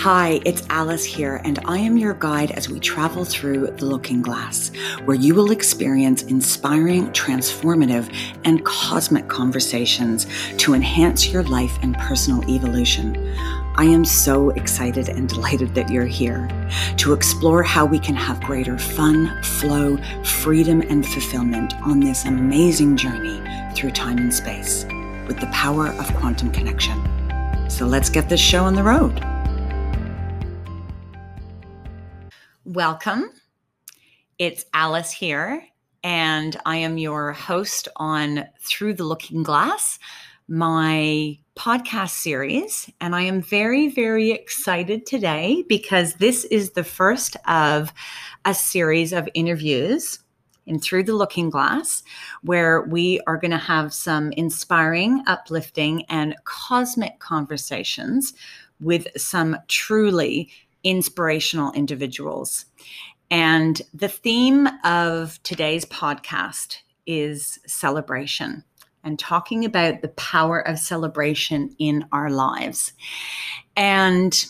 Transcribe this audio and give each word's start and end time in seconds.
Hi, 0.00 0.40
it's 0.46 0.66
Alice 0.70 1.04
here, 1.04 1.42
and 1.44 1.58
I 1.66 1.76
am 1.76 1.98
your 1.98 2.14
guide 2.14 2.52
as 2.52 2.70
we 2.70 2.80
travel 2.80 3.22
through 3.26 3.66
the 3.66 3.84
Looking 3.84 4.22
Glass, 4.22 4.70
where 5.04 5.14
you 5.14 5.34
will 5.34 5.50
experience 5.50 6.22
inspiring, 6.22 7.08
transformative, 7.08 8.10
and 8.46 8.64
cosmic 8.64 9.28
conversations 9.28 10.26
to 10.56 10.72
enhance 10.72 11.30
your 11.30 11.42
life 11.42 11.78
and 11.82 11.98
personal 11.98 12.42
evolution. 12.48 13.14
I 13.76 13.84
am 13.84 14.06
so 14.06 14.48
excited 14.48 15.10
and 15.10 15.28
delighted 15.34 15.74
that 15.74 15.90
you're 15.90 16.06
here 16.06 16.48
to 16.96 17.12
explore 17.12 17.62
how 17.62 17.84
we 17.84 17.98
can 17.98 18.14
have 18.14 18.40
greater 18.40 18.78
fun, 18.78 19.38
flow, 19.42 19.98
freedom, 20.24 20.80
and 20.80 21.06
fulfillment 21.06 21.74
on 21.82 22.00
this 22.00 22.24
amazing 22.24 22.96
journey 22.96 23.42
through 23.74 23.90
time 23.90 24.16
and 24.16 24.32
space 24.32 24.86
with 25.28 25.38
the 25.40 25.50
power 25.52 25.88
of 25.88 26.06
quantum 26.14 26.50
connection. 26.52 26.98
So 27.68 27.84
let's 27.84 28.08
get 28.08 28.30
this 28.30 28.40
show 28.40 28.64
on 28.64 28.74
the 28.74 28.82
road. 28.82 29.22
Welcome. 32.74 33.32
It's 34.38 34.64
Alice 34.74 35.10
here, 35.10 35.64
and 36.04 36.56
I 36.64 36.76
am 36.76 36.98
your 36.98 37.32
host 37.32 37.88
on 37.96 38.46
Through 38.60 38.94
the 38.94 39.02
Looking 39.02 39.42
Glass, 39.42 39.98
my 40.46 41.36
podcast 41.56 42.10
series. 42.10 42.88
And 43.00 43.16
I 43.16 43.22
am 43.22 43.42
very, 43.42 43.88
very 43.88 44.30
excited 44.30 45.04
today 45.04 45.64
because 45.68 46.14
this 46.14 46.44
is 46.44 46.70
the 46.70 46.84
first 46.84 47.36
of 47.48 47.92
a 48.44 48.54
series 48.54 49.12
of 49.12 49.28
interviews 49.34 50.20
in 50.64 50.78
Through 50.78 51.02
the 51.02 51.16
Looking 51.16 51.50
Glass, 51.50 52.04
where 52.42 52.82
we 52.82 53.20
are 53.26 53.36
going 53.36 53.50
to 53.50 53.58
have 53.58 53.92
some 53.92 54.30
inspiring, 54.36 55.24
uplifting, 55.26 56.04
and 56.04 56.36
cosmic 56.44 57.18
conversations 57.18 58.32
with 58.80 59.08
some 59.16 59.56
truly 59.66 60.48
inspirational 60.84 61.72
individuals. 61.72 62.66
And 63.30 63.80
the 63.94 64.08
theme 64.08 64.68
of 64.84 65.40
today's 65.42 65.84
podcast 65.84 66.78
is 67.06 67.58
celebration 67.66 68.64
and 69.02 69.18
talking 69.18 69.64
about 69.64 70.02
the 70.02 70.08
power 70.08 70.60
of 70.60 70.78
celebration 70.78 71.74
in 71.78 72.04
our 72.12 72.30
lives. 72.30 72.92
And 73.76 74.44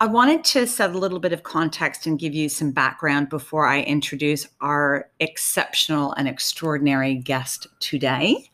I 0.00 0.06
wanted 0.06 0.44
to 0.44 0.66
set 0.66 0.90
a 0.90 0.98
little 0.98 1.18
bit 1.18 1.32
of 1.32 1.42
context 1.42 2.06
and 2.06 2.18
give 2.18 2.32
you 2.32 2.48
some 2.48 2.70
background 2.70 3.28
before 3.28 3.66
I 3.66 3.80
introduce 3.82 4.46
our 4.60 5.10
exceptional 5.18 6.12
and 6.12 6.28
extraordinary 6.28 7.16
guest 7.16 7.66
today. 7.80 8.48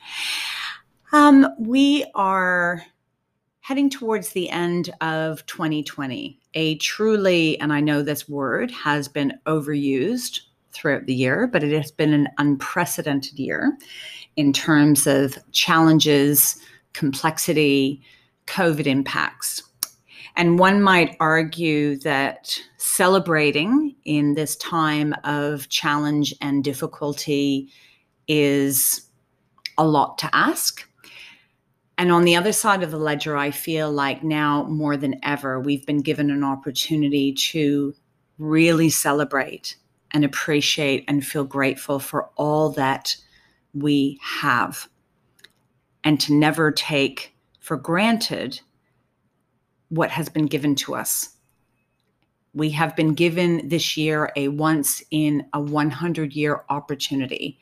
Um, 1.12 1.46
we 1.58 2.06
are 2.14 2.82
heading 3.60 3.90
towards 3.90 4.30
the 4.30 4.48
end 4.50 4.90
of 5.00 5.44
2020, 5.46 6.40
a 6.54 6.76
truly, 6.76 7.58
and 7.60 7.72
I 7.72 7.80
know 7.80 8.02
this 8.02 8.28
word 8.28 8.70
has 8.70 9.08
been 9.08 9.38
overused 9.46 10.40
throughout 10.72 11.06
the 11.06 11.14
year, 11.14 11.46
but 11.46 11.62
it 11.62 11.76
has 11.76 11.90
been 11.90 12.12
an 12.12 12.28
unprecedented 12.38 13.38
year 13.38 13.76
in 14.36 14.52
terms 14.52 15.06
of 15.06 15.38
challenges, 15.52 16.56
complexity, 16.92 18.02
COVID 18.46 18.86
impacts. 18.86 19.62
And 20.36 20.58
one 20.58 20.82
might 20.82 21.16
argue 21.20 21.96
that 22.00 22.58
celebrating 22.76 23.94
in 24.04 24.34
this 24.34 24.56
time 24.56 25.14
of 25.22 25.68
challenge 25.68 26.34
and 26.40 26.64
difficulty 26.64 27.68
is 28.26 29.08
a 29.78 29.86
lot 29.86 30.18
to 30.18 30.30
ask. 30.34 30.88
And 31.96 32.10
on 32.10 32.24
the 32.24 32.36
other 32.36 32.52
side 32.52 32.82
of 32.82 32.90
the 32.90 32.98
ledger, 32.98 33.36
I 33.36 33.50
feel 33.50 33.90
like 33.90 34.24
now 34.24 34.64
more 34.64 34.96
than 34.96 35.20
ever, 35.22 35.60
we've 35.60 35.86
been 35.86 36.02
given 36.02 36.30
an 36.30 36.42
opportunity 36.42 37.32
to 37.32 37.94
really 38.38 38.90
celebrate 38.90 39.76
and 40.10 40.24
appreciate 40.24 41.04
and 41.06 41.24
feel 41.24 41.44
grateful 41.44 41.98
for 41.98 42.30
all 42.36 42.70
that 42.70 43.16
we 43.74 44.18
have 44.22 44.88
and 46.02 46.20
to 46.20 46.34
never 46.34 46.70
take 46.70 47.34
for 47.60 47.76
granted 47.76 48.60
what 49.88 50.10
has 50.10 50.28
been 50.28 50.46
given 50.46 50.74
to 50.74 50.94
us. 50.94 51.30
We 52.52 52.70
have 52.70 52.94
been 52.94 53.14
given 53.14 53.68
this 53.68 53.96
year 53.96 54.30
a 54.36 54.48
once 54.48 55.02
in 55.10 55.46
a 55.52 55.60
100 55.60 56.32
year 56.34 56.64
opportunity 56.68 57.58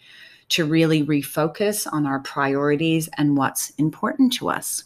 to 0.53 0.65
really 0.65 1.05
refocus 1.05 1.87
on 1.91 2.07
our 2.07 2.21
priorities 2.21 3.09
and 3.17 3.37
what's 3.37 3.71
important 3.71 4.33
to 4.35 4.49
us. 4.49 4.85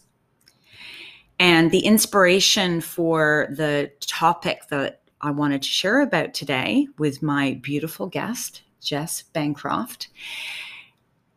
And 1.38 1.71
the 1.71 1.81
inspiration 1.81 2.81
for 2.81 3.49
the 3.50 3.91
topic 4.00 4.69
that 4.71 5.03
I 5.21 5.31
wanted 5.32 5.62
to 5.62 5.69
share 5.69 6.00
about 6.00 6.34
today 6.34 6.88
with 6.99 7.22
my 7.22 7.59
beautiful 7.62 8.06
guest, 8.06 8.62
Jess 8.81 9.22
Bancroft, 9.22 10.09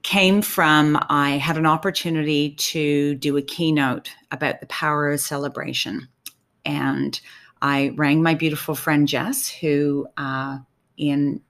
came 0.04 0.42
from 0.42 0.98
I 1.10 1.32
had 1.32 1.58
an 1.58 1.66
opportunity 1.66 2.52
to 2.52 3.16
do 3.16 3.36
a 3.36 3.42
keynote 3.42 4.12
about 4.32 4.60
the 4.60 4.68
power 4.68 5.10
of 5.10 5.20
celebration. 5.20 6.08
And 6.66 7.20
I 7.62 7.94
rang 7.96 8.24
my 8.24 8.36
beautiful 8.36 8.76
friend 8.76 9.08
Jess, 9.08 9.50
who, 9.50 10.08
uh, 10.18 10.60
in 10.98 11.42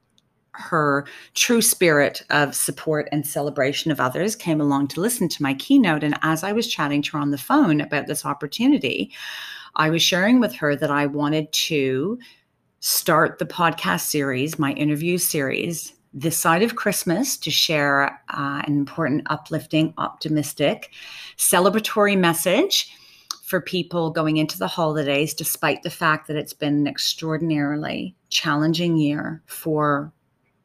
her 0.53 1.05
true 1.33 1.61
spirit 1.61 2.21
of 2.29 2.55
support 2.55 3.07
and 3.11 3.25
celebration 3.25 3.91
of 3.91 3.99
others 3.99 4.35
came 4.35 4.59
along 4.59 4.87
to 4.89 5.01
listen 5.01 5.29
to 5.29 5.43
my 5.43 5.53
keynote. 5.53 6.03
And 6.03 6.17
as 6.21 6.43
I 6.43 6.51
was 6.51 6.67
chatting 6.67 7.01
to 7.03 7.11
her 7.11 7.19
on 7.19 7.31
the 7.31 7.37
phone 7.37 7.81
about 7.81 8.07
this 8.07 8.25
opportunity, 8.25 9.11
I 9.75 9.89
was 9.89 10.01
sharing 10.01 10.39
with 10.39 10.55
her 10.55 10.75
that 10.75 10.91
I 10.91 11.05
wanted 11.05 11.51
to 11.51 12.19
start 12.79 13.39
the 13.39 13.45
podcast 13.45 14.01
series, 14.01 14.57
my 14.57 14.71
interview 14.73 15.17
series, 15.17 15.93
this 16.13 16.37
side 16.37 16.63
of 16.63 16.75
Christmas 16.75 17.37
to 17.37 17.51
share 17.51 18.21
uh, 18.29 18.61
an 18.65 18.73
important, 18.73 19.23
uplifting, 19.27 19.93
optimistic, 19.97 20.91
celebratory 21.37 22.17
message 22.17 22.91
for 23.43 23.61
people 23.61 24.11
going 24.11 24.37
into 24.37 24.57
the 24.57 24.67
holidays, 24.67 25.33
despite 25.33 25.83
the 25.83 25.89
fact 25.89 26.27
that 26.27 26.37
it's 26.37 26.53
been 26.53 26.75
an 26.75 26.87
extraordinarily 26.87 28.15
challenging 28.29 28.97
year 28.97 29.41
for 29.45 30.11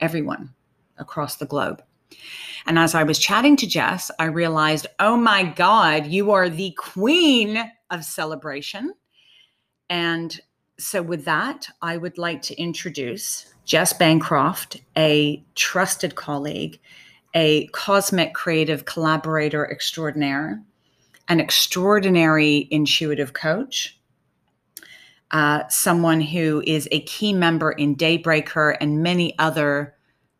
everyone 0.04 0.52
across 0.98 1.36
the 1.36 1.46
globe. 1.46 1.82
And 2.66 2.78
as 2.78 2.94
I 2.94 3.02
was 3.02 3.18
chatting 3.18 3.56
to 3.56 3.66
Jess, 3.66 4.10
I 4.18 4.26
realized, 4.26 4.86
oh 5.00 5.16
my 5.16 5.44
God, 5.44 6.06
you 6.06 6.30
are 6.30 6.50
the 6.50 6.72
queen 6.72 7.72
of 7.90 8.04
celebration. 8.04 8.92
And 9.88 10.38
so, 10.78 11.02
with 11.02 11.24
that, 11.24 11.68
I 11.80 11.96
would 11.96 12.18
like 12.18 12.42
to 12.42 12.60
introduce 12.60 13.54
Jess 13.64 13.92
Bancroft, 13.92 14.80
a 14.96 15.42
trusted 15.54 16.16
colleague, 16.16 16.80
a 17.34 17.66
cosmic 17.68 18.34
creative 18.34 18.84
collaborator 18.84 19.70
extraordinaire, 19.70 20.62
an 21.28 21.40
extraordinary 21.40 22.68
intuitive 22.70 23.32
coach, 23.32 23.98
uh, 25.30 25.66
someone 25.68 26.20
who 26.20 26.62
is 26.66 26.88
a 26.92 27.00
key 27.02 27.32
member 27.32 27.72
in 27.72 27.96
Daybreaker 27.96 28.76
and 28.80 29.02
many 29.02 29.36
other 29.38 29.93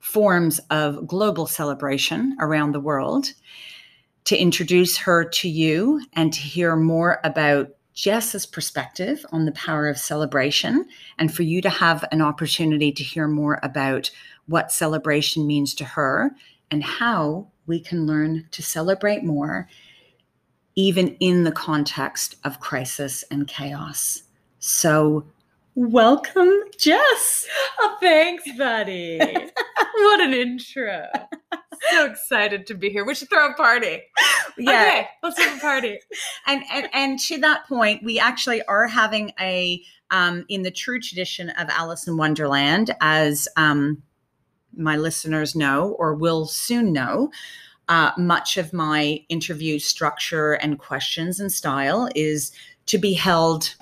forms 0.05 0.61
of 0.69 1.07
global 1.07 1.47
celebration 1.47 2.37
around 2.39 2.73
the 2.73 2.79
world, 2.81 3.33
to 4.25 4.37
introduce 4.37 4.99
her 4.99 5.25
to 5.25 5.49
you 5.49 6.05
and 6.13 6.31
to 6.31 6.41
hear 6.41 6.77
more 6.77 7.21
about 7.25 7.71
Jess's 7.95 8.45
perspective 8.45 9.25
on 9.33 9.47
the 9.47 9.53
power 9.53 9.89
of 9.89 9.97
celebration, 9.97 10.87
and 11.19 11.35
for 11.35 11.43
you 11.43 11.63
to 11.63 11.71
have 11.71 12.05
an 12.13 12.21
opportunity 12.21 12.93
to 12.93 13.03
hear 13.03 13.27
more 13.27 13.59
about 13.63 14.11
what 14.47 14.71
celebration 14.71 15.47
means 15.47 15.75
to 15.75 15.85
her 15.85 16.33
and 16.71 16.85
how 16.85 17.49
we 17.67 17.81
can 17.81 18.07
learn 18.07 18.47
to 18.51 18.63
celebrate 18.63 19.25
more, 19.25 19.69
even 20.75 21.17
in 21.17 21.45
the 21.45 21.53
context 21.53 22.37
of 22.45 22.61
crisis 22.61 23.25
and 23.31 23.49
chaos. 23.49 24.23
So, 24.59 25.25
welcome, 25.75 26.53
Jess. 26.79 27.47
Oh, 27.79 27.97
thanks, 28.01 28.45
buddy. 28.59 29.51
what 29.99 30.21
an 30.21 30.35
intro. 30.35 31.07
so 31.93 32.07
excited 32.07 32.67
to 32.67 32.75
be 32.75 32.91
here. 32.91 33.05
We 33.05 33.15
should 33.15 33.31
throw 33.31 33.51
a 33.51 33.55
party. 33.55 34.03
Yeah. 34.59 34.71
Okay, 34.71 35.09
let's 35.23 35.39
have 35.43 35.59
a 35.59 35.61
party. 35.61 35.99
and, 36.47 36.63
and 36.73 36.89
and 36.93 37.19
to 37.21 37.39
that 37.39 37.67
point, 37.69 38.03
we 38.03 38.19
actually 38.19 38.63
are 38.65 38.87
having 38.87 39.33
a 39.41 39.83
um, 40.11 40.45
in 40.49 40.63
the 40.63 40.71
true 40.71 41.01
tradition 41.01 41.51
of 41.51 41.69
Alice 41.69 42.07
in 42.07 42.17
Wonderland, 42.17 42.95
as 43.01 43.49
um, 43.57 44.03
my 44.77 44.97
listeners 44.97 45.55
know 45.55 45.97
or 45.99 46.15
will 46.15 46.47
soon 46.47 46.93
know. 46.93 47.31
Uh, 47.87 48.13
much 48.17 48.57
of 48.57 48.73
my 48.73 49.21
interview 49.29 49.79
structure 49.79 50.55
and 50.55 50.79
questions 50.79 51.39
and 51.39 51.53
style 51.53 52.09
is 52.15 52.51
to 52.87 52.97
be 52.97 53.13
held 53.13 53.75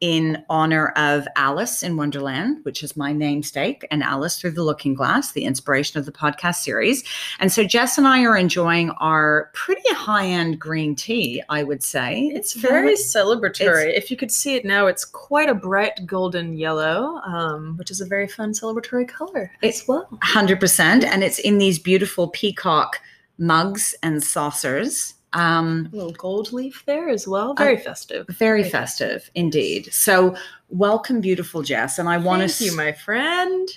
in 0.00 0.44
honor 0.48 0.88
of 0.90 1.26
Alice 1.36 1.82
in 1.82 1.96
Wonderland, 1.96 2.58
which 2.62 2.82
is 2.82 2.96
my 2.96 3.12
namesake, 3.12 3.86
and 3.90 4.02
Alice 4.02 4.38
Through 4.38 4.52
the 4.52 4.62
Looking 4.62 4.94
Glass, 4.94 5.32
the 5.32 5.44
inspiration 5.44 5.98
of 5.98 6.06
the 6.06 6.12
podcast 6.12 6.56
series. 6.56 7.02
And 7.40 7.52
so 7.52 7.64
Jess 7.64 7.98
and 7.98 8.06
I 8.06 8.22
are 8.24 8.36
enjoying 8.36 8.90
our 8.92 9.50
pretty 9.54 9.92
high 9.94 10.26
end 10.26 10.60
green 10.60 10.94
tea, 10.94 11.42
I 11.48 11.64
would 11.64 11.82
say. 11.82 12.30
It's 12.32 12.52
very 12.52 12.94
celebratory. 12.94 13.96
if 13.96 14.10
you 14.10 14.16
could 14.16 14.30
see 14.30 14.54
it 14.54 14.64
now, 14.64 14.86
it's 14.86 15.04
quite 15.04 15.48
a 15.48 15.54
bright 15.54 16.06
golden 16.06 16.52
yellow, 16.52 17.20
um, 17.24 17.76
which 17.76 17.90
is 17.90 18.00
a 18.00 18.06
very 18.06 18.28
fun 18.28 18.52
celebratory 18.52 19.08
color 19.08 19.50
as 19.62 19.86
well. 19.88 20.08
100%. 20.22 21.04
And 21.04 21.24
it's 21.24 21.38
in 21.38 21.58
these 21.58 21.78
beautiful 21.78 22.28
peacock 22.28 23.00
mugs 23.38 23.94
and 24.02 24.22
saucers. 24.22 25.14
Um, 25.32 25.90
A 25.92 25.96
little 25.96 26.12
gold 26.12 26.52
leaf 26.52 26.82
there 26.86 27.08
as 27.08 27.28
well. 27.28 27.54
Very 27.54 27.76
festive. 27.76 28.26
very 28.28 28.62
Very 28.62 28.70
festive 28.70 29.30
indeed. 29.34 29.92
So, 29.92 30.34
welcome, 30.70 31.20
beautiful 31.20 31.62
Jess. 31.62 31.98
And 31.98 32.08
I 32.08 32.16
want 32.16 32.48
to 32.48 32.64
you, 32.64 32.74
my 32.76 32.92
friend. 32.92 33.68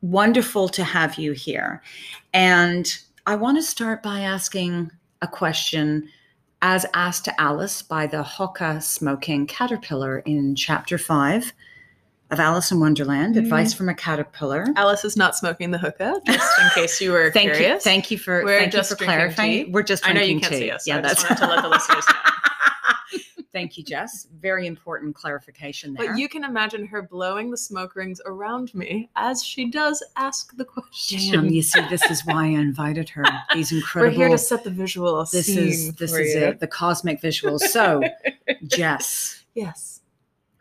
wonderful 0.00 0.68
to 0.68 0.84
have 0.84 1.16
you 1.16 1.32
here. 1.32 1.82
And 2.32 2.86
I 3.26 3.36
want 3.36 3.58
to 3.58 3.62
start 3.62 4.02
by 4.02 4.20
asking 4.20 4.90
a 5.20 5.28
question 5.28 6.08
as 6.62 6.86
asked 6.94 7.24
to 7.26 7.40
Alice 7.40 7.82
by 7.82 8.06
the 8.06 8.22
hookah 8.22 8.80
smoking 8.80 9.46
caterpillar 9.46 10.20
in 10.20 10.54
chapter 10.56 10.98
five 10.98 11.52
of 12.32 12.40
Alice 12.40 12.72
in 12.72 12.80
Wonderland 12.80 13.34
Mhm. 13.34 13.40
Advice 13.40 13.74
from 13.74 13.88
a 13.90 13.94
Caterpillar. 13.94 14.66
Alice 14.76 15.04
is 15.04 15.16
not 15.16 15.36
smoking 15.36 15.70
the 15.70 15.78
hookah, 15.78 16.20
just 16.26 16.58
in 16.60 16.68
case 16.74 17.00
you 17.00 17.12
were 17.12 17.30
Thank 17.34 17.52
curious. 17.52 17.84
you. 17.84 17.90
Thank 17.90 18.10
you 18.10 18.18
for, 18.18 18.42
We're 18.42 18.58
thank 18.60 18.72
you 18.72 18.78
just 18.78 18.90
for 18.90 18.96
clarifying. 19.04 19.66
tea. 19.66 19.70
We're 19.70 19.82
just 19.82 20.08
I 20.08 20.12
know 20.12 20.22
you 20.22 20.40
can't 20.40 20.52
tea. 20.52 20.58
see 20.60 20.70
us. 20.70 20.86
Yeah, 20.86 20.94
so 20.94 20.98
I 20.98 21.02
that's 21.02 21.22
just 21.22 21.42
to 21.42 21.46
let 21.46 21.62
the 21.62 21.68
listeners 21.68 22.04
know. 22.08 22.14
Thank 23.52 23.76
you, 23.76 23.84
Jess. 23.84 24.28
Very 24.40 24.66
important 24.66 25.14
clarification 25.14 25.92
there. 25.92 26.08
But 26.08 26.18
you 26.18 26.26
can 26.26 26.42
imagine 26.42 26.86
her 26.86 27.02
blowing 27.02 27.50
the 27.50 27.56
smoke 27.58 27.94
rings 27.96 28.18
around 28.24 28.74
me 28.74 29.10
as 29.14 29.44
she 29.44 29.66
does 29.70 30.02
ask 30.16 30.56
the 30.56 30.64
question. 30.64 31.18
Damn, 31.32 31.48
you 31.50 31.60
see, 31.60 31.82
this 31.90 32.02
is 32.10 32.24
why 32.24 32.44
I 32.44 32.46
invited 32.46 33.10
her. 33.10 33.24
These 33.52 33.72
incredible. 33.72 34.10
We're 34.10 34.16
here 34.16 34.28
to 34.30 34.38
set 34.38 34.64
the 34.64 34.70
visual 34.70 35.18
this 35.30 35.44
scene 35.46 35.68
is 35.68 35.92
this 35.96 36.14
is 36.14 36.34
you. 36.34 36.40
it. 36.40 36.60
The 36.60 36.66
cosmic 36.66 37.20
visuals. 37.20 37.60
So, 37.60 38.00
Jess, 38.66 39.44
Yes. 39.54 40.00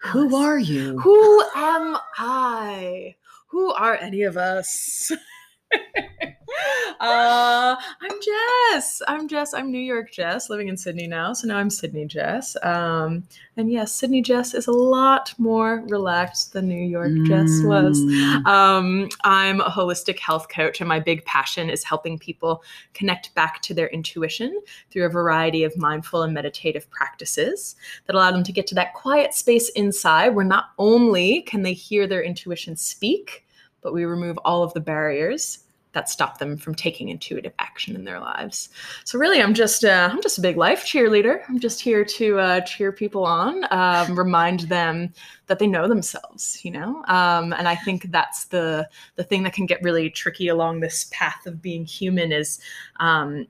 Who 0.04 0.36
are 0.36 0.60
you? 0.60 1.00
Who 1.00 1.42
am 1.56 1.98
I? 2.18 3.16
Who 3.48 3.72
are 3.72 3.96
any 3.96 4.24
of 4.24 4.38
us? 4.38 5.12
uh, 7.00 7.76
I'm 8.02 8.12
Jess. 8.22 9.02
I'm 9.08 9.28
Jess. 9.28 9.54
I'm 9.54 9.72
New 9.72 9.80
York 9.80 10.12
Jess, 10.12 10.50
living 10.50 10.68
in 10.68 10.78
Sydney 10.78 11.08
now. 11.08 11.34
So 11.34 11.48
now 11.48 11.58
I'm 11.58 11.70
Sydney 11.70 12.06
Jess. 12.06 12.56
Um, 12.64 13.24
and 13.58 13.72
yes, 13.72 13.92
Sydney 13.92 14.22
Jess 14.22 14.54
is 14.54 14.68
a 14.68 14.72
lot 14.72 15.34
more 15.38 15.84
relaxed 15.88 16.54
than 16.54 16.68
New 16.68 16.84
York 16.84 17.12
Jess 17.26 17.62
was. 17.64 18.00
Mm. 18.00 18.46
Um, 18.46 19.10
I'm 19.24 19.62
a 19.62 19.70
holistic 19.70 20.20
health 20.20 20.48
coach, 20.50 20.82
and 20.82 20.88
my 20.88 21.00
big 21.00 21.24
passion 21.26 21.70
is 21.70 21.84
helping 21.84 22.18
people 22.18 22.64
connect 22.94 23.34
back 23.36 23.62
to 23.64 23.74
their 23.74 23.88
intuition 23.90 24.62
through 24.90 25.06
a 25.06 25.10
variety 25.10 25.64
of 25.64 25.78
mindful 25.78 26.24
and 26.24 26.34
meditative 26.34 26.90
practices 26.92 27.76
that 28.08 28.16
allow 28.16 28.32
them 28.32 28.44
to 28.44 28.52
get 28.52 28.68
to 28.68 28.76
that 28.76 28.94
quiet 28.94 29.34
space 29.34 29.70
inside 29.70 30.30
where 30.30 30.46
not 30.46 30.72
only 30.78 31.42
can 31.42 31.62
they 31.62 31.74
hear 31.74 32.08
their 32.08 32.24
intuition 32.24 32.76
speak, 32.76 33.46
but 33.82 33.94
we 33.94 34.06
remove 34.06 34.38
all 34.40 34.64
of 34.64 34.74
the 34.74 34.80
barriers 34.80 35.60
that 35.94 36.10
stop 36.10 36.38
them 36.38 36.58
from 36.58 36.74
taking 36.74 37.10
intuitive 37.10 37.54
action 37.60 37.96
in 37.96 38.06
their 38.06 38.20
lives. 38.20 38.70
So 39.04 39.20
really, 39.20 39.42
I'm 39.42 39.54
just 39.54 39.84
uh, 39.84 40.10
I'm 40.12 40.22
just 40.22 40.38
a 40.38 40.42
big 40.42 40.58
life 40.58 40.86
cheerleader. 40.86 41.42
I'm 41.50 41.60
just 41.60 41.82
here 41.82 42.06
to 42.06 42.40
uh, 42.40 42.62
cheer 42.62 42.92
people 42.92 43.26
on, 43.26 43.66
um, 43.72 44.18
remind 44.18 44.62
them 44.62 45.14
that 45.48 45.60
they 45.60 45.68
know 45.68 45.88
themselves, 45.88 46.64
you 46.64 46.72
know. 46.72 47.04
Um, 47.08 47.54
and 47.54 47.68
I 47.68 47.76
think 47.76 48.12
that's 48.12 48.46
the 48.46 48.88
the 49.16 49.24
thing 49.24 49.44
that 49.44 49.54
can 49.54 49.66
get 49.66 49.84
really 49.84 50.10
tricky 50.10 50.48
along 50.48 50.80
this 50.80 51.10
path 51.12 51.46
of 51.46 51.62
being 51.62 51.86
human 51.86 52.32
is 52.32 52.60
um, 53.00 53.48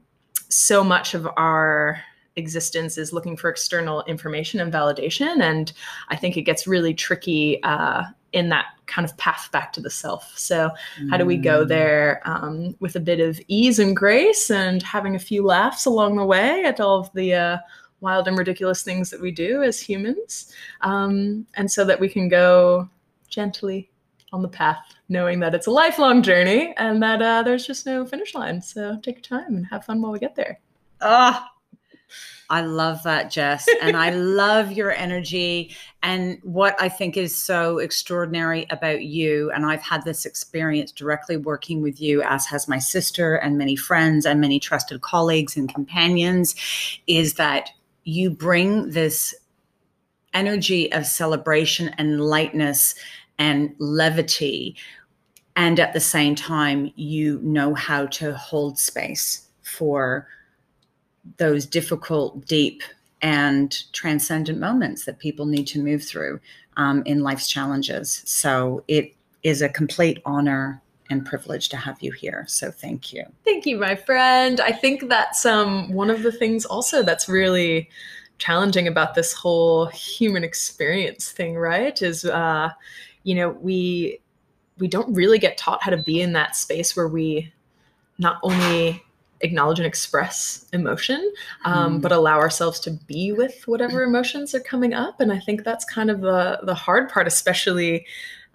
so 0.50 0.84
much 0.84 1.14
of 1.14 1.28
our 1.38 2.02
existence 2.38 2.98
is 2.98 3.14
looking 3.14 3.36
for 3.36 3.50
external 3.50 4.04
information 4.04 4.60
and 4.60 4.74
validation, 4.74 5.42
and 5.42 5.74
I 6.10 6.16
think 6.16 6.38
it 6.38 6.44
gets 6.44 6.66
really 6.66 6.94
tricky 6.94 7.62
uh, 7.64 8.04
in 8.34 8.50
that 8.50 8.66
kind 8.88 9.06
of 9.06 9.16
path 9.18 9.50
back 9.52 9.74
to 9.74 9.82
the 9.82 9.90
self. 9.90 10.34
So 10.38 10.70
how 11.10 11.18
do 11.18 11.26
we 11.26 11.38
go 11.38 11.66
Mm. 11.66 11.68
there 11.68 12.22
um, 12.26 12.76
with 12.80 12.96
a 12.96 13.00
bit 13.00 13.20
of 13.20 13.40
ease 13.48 13.80
and 13.80 13.96
grace 13.96 14.50
and 14.52 14.82
having 14.84 15.16
a 15.16 15.20
few 15.20 15.46
laughs 15.46 15.86
along 15.86 16.16
the 16.16 16.26
way 16.26 16.64
at 16.64 16.80
all 16.80 17.00
of 17.00 17.12
the 17.14 17.34
uh, 17.34 17.58
wild 18.00 18.28
and 18.28 18.38
ridiculous 18.38 18.84
things 18.84 19.10
that 19.10 19.22
we 19.22 19.32
do 19.32 19.64
as 19.64 19.80
humans 19.80 20.54
um, 20.82 21.46
and 21.56 21.70
so 21.72 21.84
that 21.86 22.00
we 22.00 22.10
can 22.10 22.28
go 22.30 22.90
gently 23.30 23.90
on 24.34 24.42
the 24.42 24.48
path 24.48 24.84
knowing 25.10 25.40
that 25.40 25.54
it's 25.54 25.68
a 25.68 25.72
lifelong 25.72 26.24
journey 26.24 26.74
and 26.78 27.04
that 27.04 27.22
uh, 27.22 27.44
there's 27.44 27.68
just 27.68 27.86
no 27.86 28.06
finish 28.06 28.34
line 28.34 28.62
so 28.62 28.98
take 29.04 29.18
your 29.18 29.40
time 29.40 29.56
and 29.56 29.66
have 29.68 29.86
fun 29.86 30.02
while 30.02 30.12
we 30.12 30.20
get 30.20 30.36
there 30.36 30.60
Ah, 31.02 31.50
I 32.50 32.62
love 32.62 33.02
that, 33.04 33.32
Jess. 33.32 33.66
And 33.82 33.96
I 33.96 34.10
love 34.16 34.74
your 34.74 34.92
energy. 34.92 35.76
And 36.04 36.38
what 36.44 36.76
I 36.82 36.90
think 36.90 37.16
is 37.16 37.36
so 37.36 37.78
extraordinary 37.78 38.68
about 38.70 39.04
you, 39.04 39.52
and 39.52 39.66
I've 39.66 39.82
had 39.82 40.04
this 40.04 40.26
experience 40.26 40.92
directly 40.92 41.38
working 41.38 41.82
with 41.82 42.02
you, 42.02 42.22
as 42.24 42.46
has 42.48 42.68
my 42.68 42.78
sister 42.80 43.36
and 43.36 43.58
many 43.58 43.76
friends 43.76 44.26
and 44.26 44.42
many 44.42 44.60
trusted 44.60 45.02
colleagues 45.02 45.56
and 45.56 45.74
companions, 45.74 46.56
is 47.08 47.36
that 47.36 47.70
you 48.04 48.30
bring 48.30 48.90
this 48.90 49.34
energy 50.34 50.92
of 50.92 51.06
celebration 51.06 51.90
and 51.98 52.22
lightness 52.22 52.96
and 53.38 53.74
levity. 53.80 54.76
And 55.56 55.80
at 55.80 55.94
the 55.94 56.00
same 56.00 56.36
time, 56.36 56.92
you 56.96 57.40
know 57.44 57.74
how 57.74 58.08
to 58.08 58.36
hold 58.36 58.78
space 58.78 59.48
for 59.62 60.28
those 61.38 61.66
difficult, 61.66 62.46
deep, 62.46 62.84
and 63.22 63.84
transcendent 63.94 64.60
moments 64.60 65.06
that 65.06 65.20
people 65.20 65.46
need 65.46 65.68
to 65.68 65.82
move 65.82 66.04
through 66.04 66.40
um, 66.78 67.04
in 67.06 67.22
life's 67.22 67.48
challenges. 67.48 68.24
So 68.26 68.84
it 68.88 69.14
is 69.44 69.62
a 69.62 69.70
complete 69.70 70.22
honor 70.26 70.82
and 71.10 71.26
privilege 71.26 71.70
to 71.70 71.78
have 71.78 72.02
you 72.02 72.12
here. 72.12 72.46
So 72.48 72.72
thank 72.72 73.14
you. 73.14 73.26
Thank 73.44 73.66
you, 73.66 73.78
my 73.78 73.96
friend. 73.96 74.60
I 74.60 74.72
think 74.72 75.10
that's 75.10 75.46
um, 75.46 75.92
one 75.94 76.10
of 76.10 76.24
the 76.24 76.32
things 76.32 76.66
also 76.66 77.04
that's 77.04 77.28
really 77.28 77.90
challenging 78.38 78.88
about 78.88 79.14
this 79.14 79.34
whole 79.34 79.86
human 79.88 80.44
experience 80.44 81.32
thing, 81.32 81.56
right? 81.56 82.02
Is 82.02 82.26
uh, 82.26 82.70
you 83.24 83.36
know 83.36 83.50
we 83.50 84.20
we 84.80 84.88
don't 84.88 85.14
really 85.14 85.38
get 85.38 85.58
taught 85.58 85.84
how 85.84 85.92
to 85.92 85.98
be 85.98 86.22
in 86.22 86.34
that 86.34 86.56
space 86.56 86.96
where 86.96 87.08
we 87.08 87.54
not 88.18 88.40
only 88.42 89.04
acknowledge 89.44 89.80
and 89.80 89.86
express 89.88 90.66
emotion, 90.74 91.34
um, 91.66 91.98
Mm. 91.98 92.02
but 92.02 92.12
allow 92.12 92.38
ourselves 92.40 92.80
to 92.82 92.92
be 92.92 93.32
with 93.32 93.68
whatever 93.68 94.04
emotions 94.04 94.54
are 94.56 94.60
coming 94.60 94.94
up. 94.94 95.20
And 95.20 95.32
I 95.32 95.40
think 95.40 95.64
that's 95.64 95.86
kind 95.86 96.10
of 96.12 96.22
the 96.22 96.60
the 96.64 96.76
hard 96.76 97.10
part, 97.10 97.28
especially 97.28 98.06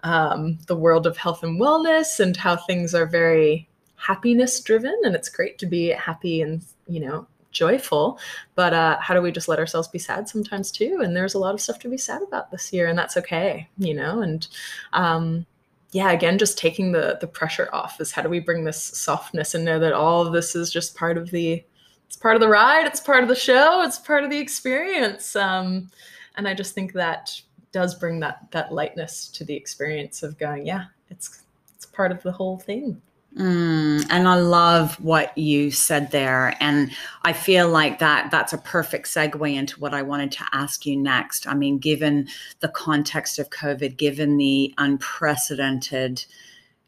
um, 0.03 0.57
the 0.67 0.75
world 0.75 1.07
of 1.07 1.17
health 1.17 1.43
and 1.43 1.59
wellness 1.59 2.19
and 2.19 2.37
how 2.37 2.55
things 2.55 2.93
are 2.93 3.05
very 3.05 3.67
happiness 3.95 4.59
driven. 4.61 4.95
And 5.03 5.15
it's 5.15 5.29
great 5.29 5.57
to 5.59 5.65
be 5.65 5.87
happy 5.89 6.41
and 6.41 6.63
you 6.87 6.99
know 6.99 7.27
joyful 7.51 8.19
but 8.53 8.71
uh, 8.73 8.97
how 8.99 9.15
do 9.15 9.21
we 9.21 9.31
just 9.31 9.47
let 9.47 9.57
ourselves 9.57 9.87
be 9.87 9.97
sad 9.97 10.29
sometimes 10.29 10.69
too 10.69 10.99
and 11.01 11.15
there's 11.15 11.33
a 11.33 11.39
lot 11.39 11.55
of 11.55 11.61
stuff 11.61 11.79
to 11.79 11.89
be 11.89 11.97
sad 11.97 12.21
about 12.21 12.51
this 12.51 12.71
year 12.71 12.85
and 12.87 12.99
that's 12.99 13.17
okay 13.17 13.67
you 13.79 13.95
know 13.95 14.21
and 14.21 14.47
um, 14.93 15.43
yeah 15.91 16.11
again 16.11 16.37
just 16.37 16.57
taking 16.57 16.91
the 16.91 17.17
the 17.21 17.27
pressure 17.27 17.69
off 17.73 17.99
is 18.01 18.11
how 18.11 18.21
do 18.21 18.29
we 18.29 18.39
bring 18.39 18.63
this 18.63 18.81
softness 18.81 19.55
and 19.55 19.63
know 19.63 19.79
that 19.79 19.93
all 19.93 20.25
of 20.25 20.33
this 20.33 20.55
is 20.55 20.71
just 20.71 20.95
part 20.95 21.17
of 21.17 21.31
the 21.31 21.63
it's 22.05 22.17
part 22.17 22.35
of 22.35 22.41
the 22.41 22.47
ride 22.47 22.85
it's 22.85 22.99
part 22.99 23.23
of 23.23 23.29
the 23.29 23.35
show 23.35 23.81
it's 23.83 23.99
part 23.99 24.23
of 24.23 24.29
the 24.29 24.37
experience. 24.37 25.35
Um, 25.35 25.89
and 26.35 26.47
i 26.47 26.53
just 26.53 26.73
think 26.73 26.93
that 26.93 27.39
does 27.71 27.95
bring 27.95 28.19
that 28.19 28.47
that 28.51 28.73
lightness 28.73 29.27
to 29.29 29.43
the 29.43 29.53
experience 29.53 30.23
of 30.23 30.37
going 30.37 30.65
yeah 30.65 30.85
it's 31.09 31.43
it's 31.75 31.85
part 31.85 32.11
of 32.11 32.21
the 32.23 32.31
whole 32.31 32.57
thing 32.57 33.01
Mm, 33.37 34.03
and 34.09 34.27
I 34.27 34.35
love 34.35 34.99
what 34.99 35.37
you 35.37 35.69
said 35.69 36.09
there. 36.09 36.55
And 36.59 36.91
I 37.21 37.33
feel 37.33 37.69
like 37.69 37.99
that 37.99 38.31
that's 38.31 38.51
a 38.51 38.57
perfect 38.57 39.05
segue 39.05 39.53
into 39.53 39.79
what 39.79 39.93
I 39.93 40.01
wanted 40.01 40.31
to 40.33 40.45
ask 40.53 40.87
you 40.87 40.97
next. 40.97 41.47
I 41.47 41.53
mean, 41.53 41.77
given 41.77 42.27
the 42.61 42.69
context 42.69 43.37
of 43.37 43.51
COVID, 43.51 43.95
given 43.97 44.37
the 44.37 44.73
unprecedented 44.79 46.25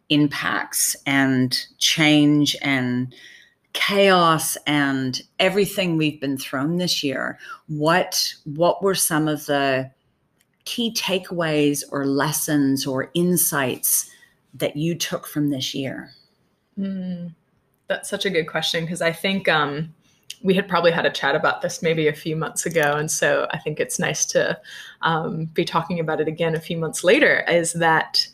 impacts 0.10 0.96
and 1.06 1.68
change 1.78 2.56
and 2.64 3.14
chaos 3.74 4.58
and 4.66 5.22
everything 5.40 5.98
we've 5.98 6.20
been 6.20 6.38
thrown 6.38 6.78
this 6.78 7.04
year, 7.04 7.38
what 7.68 8.34
what 8.46 8.82
were 8.82 8.96
some 8.96 9.28
of 9.28 9.46
the 9.46 9.92
key 10.66 10.92
takeaways 10.94 11.84
or 11.92 12.08
lessons 12.08 12.88
or 12.88 13.12
insights 13.14 14.10
that 14.56 14.76
you 14.76 14.96
took 14.96 15.28
from 15.28 15.52
this 15.52 15.76
year? 15.76 16.10
Mm, 16.80 17.36
that's 17.88 18.10
such 18.10 18.26
a 18.26 18.30
good 18.30 18.46
question 18.46 18.86
because 18.86 19.02
I 19.02 19.12
think 19.12 19.50
um, 19.50 19.94
we 20.44 20.54
had 20.54 20.68
probably 20.68 20.92
had 20.92 21.06
a 21.06 21.10
chat 21.10 21.36
about 21.36 21.62
this 21.62 21.82
maybe 21.82 22.08
a 22.08 22.14
few 22.14 22.36
months 22.36 22.66
ago. 22.66 22.94
And 22.96 23.12
so 23.12 23.48
I 23.52 23.58
think 23.58 23.80
it's 23.80 24.00
nice 24.00 24.26
to 24.28 24.60
um, 25.02 25.46
be 25.46 25.66
talking 25.66 26.00
about 26.00 26.22
it 26.22 26.28
again 26.28 26.56
a 26.56 26.60
few 26.60 26.78
months 26.78 27.04
later 27.04 27.44
is 27.50 27.74
that 27.74 28.26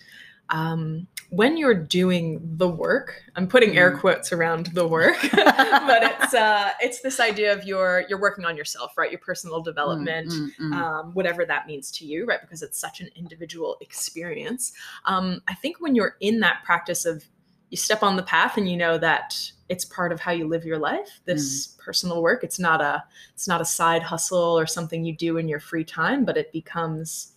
um, 0.50 1.08
when 1.32 1.58
you're 1.58 1.74
doing 1.74 2.40
the 2.58 2.68
work, 2.68 3.24
I'm 3.36 3.48
putting 3.48 3.76
air 3.76 3.92
mm. 3.92 4.00
quotes 4.00 4.32
around 4.32 4.68
the 4.68 4.88
work, 4.88 5.18
but 5.32 6.04
it's 6.04 6.34
uh, 6.36 6.72
it's 6.80 7.02
this 7.02 7.20
idea 7.20 7.52
of 7.52 7.64
you're 7.64 8.06
you're 8.08 8.22
working 8.22 8.46
on 8.46 8.56
yourself, 8.56 8.96
right? 8.96 9.10
Your 9.10 9.20
personal 9.20 9.62
development, 9.62 10.30
mm, 10.30 10.50
mm, 10.60 10.70
mm. 10.70 10.74
Um, 10.76 11.14
whatever 11.14 11.46
that 11.46 11.66
means 11.66 11.90
to 11.94 12.06
you, 12.06 12.26
right? 12.26 12.40
Because 12.42 12.62
it's 12.62 12.80
such 12.80 13.02
an 13.02 13.10
individual 13.16 13.78
experience. 13.82 14.74
Um, 15.06 15.42
I 15.48 15.56
think 15.56 15.78
when 15.80 15.96
you're 15.96 16.16
in 16.20 16.42
that 16.42 16.64
practice 16.64 17.06
of 17.06 17.26
you 17.70 17.78
step 17.78 18.04
on 18.04 18.16
the 18.16 18.24
path 18.24 18.58
and 18.58 18.70
you 18.70 18.78
know 18.78 18.98
that 18.98 19.36
it's 19.70 19.86
part 19.86 20.12
of 20.12 20.20
how 20.20 20.32
you 20.32 20.48
live 20.48 20.66
your 20.66 20.78
life 20.78 21.22
this 21.26 21.68
mm. 21.68 21.78
personal 21.80 22.22
work 22.22 22.44
it's 22.44 22.60
not 22.60 22.82
a 22.82 23.04
it's 23.34 23.48
not 23.48 23.62
a 23.62 23.66
side 23.66 24.04
hustle 24.04 24.58
or 24.58 24.66
something 24.66 25.04
you 25.04 25.16
do 25.16 25.38
in 25.38 25.48
your 25.48 25.60
free 25.60 25.84
time 25.84 26.24
but 26.26 26.38
it 26.38 26.52
becomes 26.52 27.34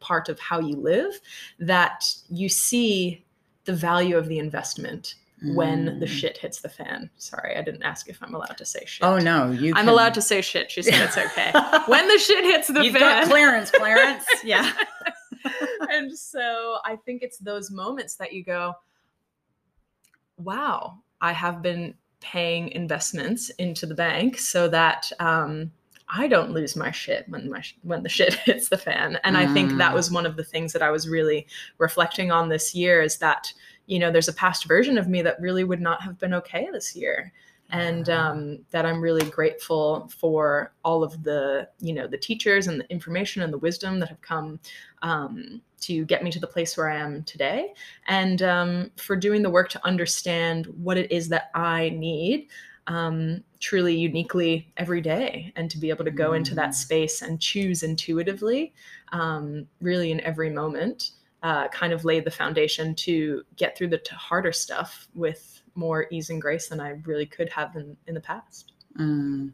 part 0.00 0.28
of 0.28 0.38
how 0.40 0.60
you 0.60 0.76
live 0.76 1.20
that 1.58 2.04
you 2.28 2.48
see 2.48 3.24
the 3.64 3.72
value 3.72 4.16
of 4.16 4.28
the 4.28 4.38
investment 4.38 5.14
mm. 5.44 5.54
when 5.54 5.98
the 6.00 6.06
mm. 6.06 6.08
shit 6.08 6.38
hits 6.38 6.60
the 6.60 6.68
fan. 6.68 7.10
Sorry, 7.16 7.56
I 7.56 7.62
didn't 7.62 7.82
ask 7.82 8.08
if 8.08 8.22
I'm 8.22 8.34
allowed 8.34 8.56
to 8.58 8.64
say 8.64 8.84
shit. 8.86 9.06
Oh 9.06 9.18
no, 9.18 9.50
you. 9.50 9.74
I'm 9.76 9.88
allowed 9.88 10.14
to 10.14 10.22
say 10.22 10.40
shit. 10.40 10.70
She 10.70 10.82
said 10.82 11.02
it's 11.02 11.16
okay. 11.18 11.52
when 11.86 12.08
the 12.08 12.18
shit 12.18 12.44
hits 12.44 12.68
the 12.68 12.82
You've 12.82 12.94
fan. 12.94 13.02
Got 13.02 13.28
clearance, 13.28 13.70
Clarence. 13.70 14.24
yeah. 14.44 14.72
and 15.90 16.16
so 16.16 16.78
I 16.84 16.96
think 16.96 17.22
it's 17.22 17.38
those 17.38 17.70
moments 17.70 18.16
that 18.16 18.32
you 18.32 18.44
go, 18.44 18.74
wow, 20.44 20.98
I 21.20 21.32
have 21.32 21.62
been 21.62 21.94
paying 22.20 22.68
investments 22.68 23.50
into 23.50 23.86
the 23.86 23.94
bank 23.94 24.38
so 24.38 24.68
that 24.68 25.10
um, 25.20 25.70
I 26.08 26.28
don't 26.28 26.52
lose 26.52 26.76
my 26.76 26.90
shit 26.90 27.28
when 27.28 27.50
my 27.50 27.62
when 27.82 28.02
the 28.02 28.08
shit 28.18 28.34
hits 28.34 28.68
the 28.68 28.78
fan. 28.78 29.18
And 29.24 29.36
mm. 29.36 29.40
I 29.40 29.52
think 29.52 29.76
that 29.78 29.92
mm. 29.92 29.94
was 29.94 30.10
one 30.10 30.26
of 30.26 30.36
the 30.36 30.44
things 30.44 30.72
that 30.72 30.82
I 30.82 30.90
was 30.90 31.08
really 31.08 31.46
reflecting 31.78 32.30
on 32.30 32.48
this 32.48 32.74
year 32.74 33.00
is 33.02 33.18
that 33.18 33.52
you 33.86 33.98
know 33.98 34.10
there's 34.10 34.28
a 34.28 34.32
past 34.32 34.66
version 34.66 34.96
of 34.96 35.08
me 35.08 35.20
that 35.22 35.40
really 35.40 35.64
would 35.64 35.80
not 35.80 36.00
have 36.02 36.18
been 36.18 36.32
okay 36.34 36.68
this 36.72 36.94
year 36.94 37.32
and 37.70 38.08
um, 38.08 38.58
that 38.70 38.86
i'm 38.86 39.00
really 39.00 39.28
grateful 39.30 40.08
for 40.16 40.72
all 40.84 41.02
of 41.02 41.22
the 41.24 41.68
you 41.80 41.92
know 41.92 42.06
the 42.06 42.16
teachers 42.16 42.68
and 42.68 42.80
the 42.80 42.90
information 42.90 43.42
and 43.42 43.52
the 43.52 43.58
wisdom 43.58 43.98
that 43.98 44.08
have 44.08 44.20
come 44.20 44.60
um, 45.02 45.60
to 45.80 46.04
get 46.04 46.22
me 46.22 46.30
to 46.30 46.38
the 46.38 46.46
place 46.46 46.76
where 46.76 46.90
i 46.90 46.96
am 46.96 47.22
today 47.24 47.72
and 48.06 48.42
um, 48.42 48.90
for 48.96 49.16
doing 49.16 49.42
the 49.42 49.50
work 49.50 49.68
to 49.68 49.84
understand 49.86 50.66
what 50.82 50.96
it 50.96 51.10
is 51.10 51.28
that 51.28 51.50
i 51.54 51.90
need 51.90 52.48
um, 52.86 53.44
truly 53.60 53.94
uniquely 53.94 54.72
every 54.76 55.00
day 55.00 55.52
and 55.54 55.70
to 55.70 55.78
be 55.78 55.90
able 55.90 56.04
to 56.04 56.10
go 56.10 56.32
into 56.32 56.54
that 56.54 56.70
mm. 56.70 56.74
space 56.74 57.22
and 57.22 57.40
choose 57.40 57.82
intuitively 57.82 58.72
um, 59.12 59.66
really 59.80 60.10
in 60.10 60.20
every 60.22 60.50
moment 60.50 61.12
uh, 61.42 61.68
kind 61.68 61.92
of 61.92 62.04
laid 62.04 62.24
the 62.24 62.30
foundation 62.30 62.94
to 62.94 63.42
get 63.56 63.76
through 63.76 63.88
the 63.88 64.00
harder 64.12 64.52
stuff 64.52 65.08
with 65.14 65.62
more 65.74 66.06
ease 66.10 66.30
and 66.30 66.42
grace 66.42 66.68
than 66.68 66.80
i 66.80 66.90
really 67.04 67.26
could 67.26 67.48
have 67.48 67.76
in, 67.76 67.96
in 68.06 68.14
the 68.14 68.20
past 68.20 68.69
Mm. 68.98 69.52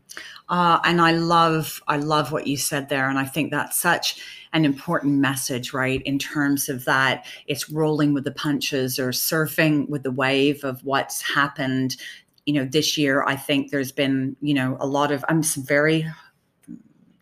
Uh, 0.49 0.81
and 0.85 1.01
I 1.01 1.13
love, 1.13 1.83
I 1.89 1.99
love 1.99 2.33
what 2.33 2.47
you 2.47 2.57
said 2.57 2.89
there, 2.89 3.09
and 3.09 3.19
I 3.19 3.25
think 3.25 3.51
that's 3.51 3.79
such 3.79 4.21
an 4.53 4.65
important 4.65 5.19
message, 5.19 5.73
right? 5.73 6.01
In 6.03 6.19
terms 6.19 6.69
of 6.69 6.85
that, 6.87 7.27
it's 7.47 7.71
rolling 7.71 8.15
with 8.15 8.25
the 8.25 8.31
punches 8.31 8.99
or 8.99 9.11
surfing 9.11 9.89
with 9.89 10.03
the 10.03 10.11
wave 10.11 10.65
of 10.65 10.83
what's 10.85 11.21
happened 11.23 11.97
you 12.47 12.55
know, 12.55 12.65
this 12.65 12.97
year, 12.97 13.25
I 13.25 13.35
think 13.35 13.71
there's 13.71 13.91
been, 13.91 14.37
you 14.41 14.55
know, 14.55 14.77
a 14.79 14.87
lot 14.87 15.11
of, 15.11 15.25
I'm 15.29 15.43
very 15.43 16.07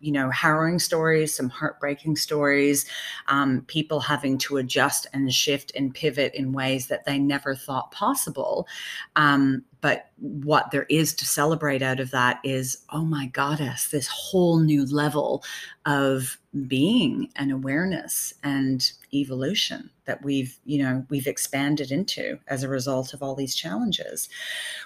you 0.05 0.11
know, 0.11 0.29
harrowing 0.29 0.77
stories, 0.77 1.33
some 1.33 1.49
heartbreaking 1.49 2.15
stories, 2.15 2.85
um, 3.27 3.61
people 3.65 3.99
having 3.99 4.37
to 4.37 4.57
adjust 4.57 5.07
and 5.13 5.33
shift 5.33 5.71
and 5.75 5.95
pivot 5.95 6.31
in 6.35 6.53
ways 6.53 6.85
that 6.85 7.05
they 7.05 7.17
never 7.17 7.55
thought 7.55 7.91
possible. 7.91 8.67
Um, 9.15 9.63
but 9.81 10.11
what 10.17 10.69
there 10.69 10.85
is 10.91 11.11
to 11.15 11.25
celebrate 11.25 11.81
out 11.81 11.99
of 11.99 12.11
that 12.11 12.39
is, 12.43 12.85
oh 12.91 13.03
my 13.03 13.25
goddess, 13.25 13.89
this 13.89 14.07
whole 14.07 14.59
new 14.59 14.85
level 14.85 15.43
of 15.87 16.37
being 16.67 17.29
and 17.35 17.51
awareness 17.51 18.31
and 18.43 18.91
evolution 19.11 19.89
that 20.05 20.23
we've, 20.23 20.59
you 20.65 20.83
know, 20.83 21.03
we've 21.09 21.27
expanded 21.27 21.91
into 21.91 22.37
as 22.47 22.61
a 22.61 22.69
result 22.69 23.11
of 23.15 23.23
all 23.23 23.33
these 23.33 23.55
challenges, 23.55 24.29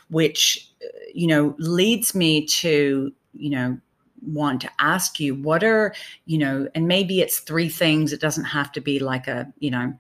which, 0.10 0.72
uh, 0.82 0.88
you 1.14 1.28
know, 1.28 1.56
leads 1.58 2.16
me 2.16 2.46
to, 2.46 3.12
you 3.34 3.50
know, 3.50 3.78
want 4.22 4.62
to 4.62 4.70
ask 4.80 5.20
you 5.20 5.36
what 5.36 5.64
are 5.64 5.94
you 6.26 6.38
know 6.38 6.68
and 6.76 6.88
maybe 6.88 7.22
it's 7.22 7.40
three 7.40 7.70
things 7.70 8.14
it 8.14 8.22
doesn't 8.22 8.46
have 8.46 8.72
to 8.72 8.82
be 8.82 9.00
like 9.00 9.28
a 9.28 9.52
you 9.60 9.72
know 9.72 9.94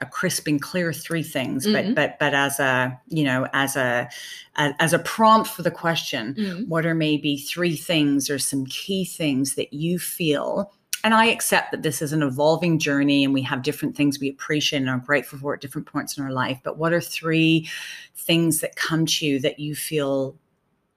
a 0.00 0.06
crisp 0.06 0.46
and 0.46 0.60
clear 0.60 0.92
three 0.92 1.22
things 1.22 1.66
mm-hmm. 1.66 1.94
but 1.94 1.94
but 1.94 2.18
but 2.18 2.34
as 2.34 2.60
a 2.60 2.98
you 3.08 3.24
know 3.24 3.46
as 3.52 3.76
a, 3.76 4.08
a 4.56 4.74
as 4.78 4.92
a 4.92 4.98
prompt 5.00 5.48
for 5.48 5.62
the 5.62 5.70
question 5.70 6.34
mm-hmm. 6.34 6.62
what 6.64 6.84
are 6.84 6.94
maybe 6.94 7.38
three 7.38 7.76
things 7.76 8.28
or 8.28 8.38
some 8.38 8.66
key 8.66 9.04
things 9.04 9.54
that 9.54 9.72
you 9.72 9.98
feel 9.98 10.72
and 11.04 11.14
I 11.14 11.26
accept 11.26 11.70
that 11.70 11.84
this 11.84 12.02
is 12.02 12.12
an 12.12 12.24
evolving 12.24 12.80
journey 12.80 13.22
and 13.22 13.32
we 13.32 13.42
have 13.42 13.62
different 13.62 13.96
things 13.96 14.18
we 14.18 14.28
appreciate 14.28 14.80
and 14.80 14.90
are 14.90 14.98
grateful 14.98 15.38
for 15.38 15.54
at 15.54 15.60
different 15.60 15.86
points 15.86 16.18
in 16.18 16.24
our 16.24 16.32
life. 16.32 16.58
But 16.64 16.78
what 16.78 16.92
are 16.92 17.00
three 17.00 17.68
things 18.16 18.58
that 18.58 18.74
come 18.74 19.06
to 19.06 19.24
you 19.24 19.38
that 19.38 19.60
you 19.60 19.76
feel 19.76 20.36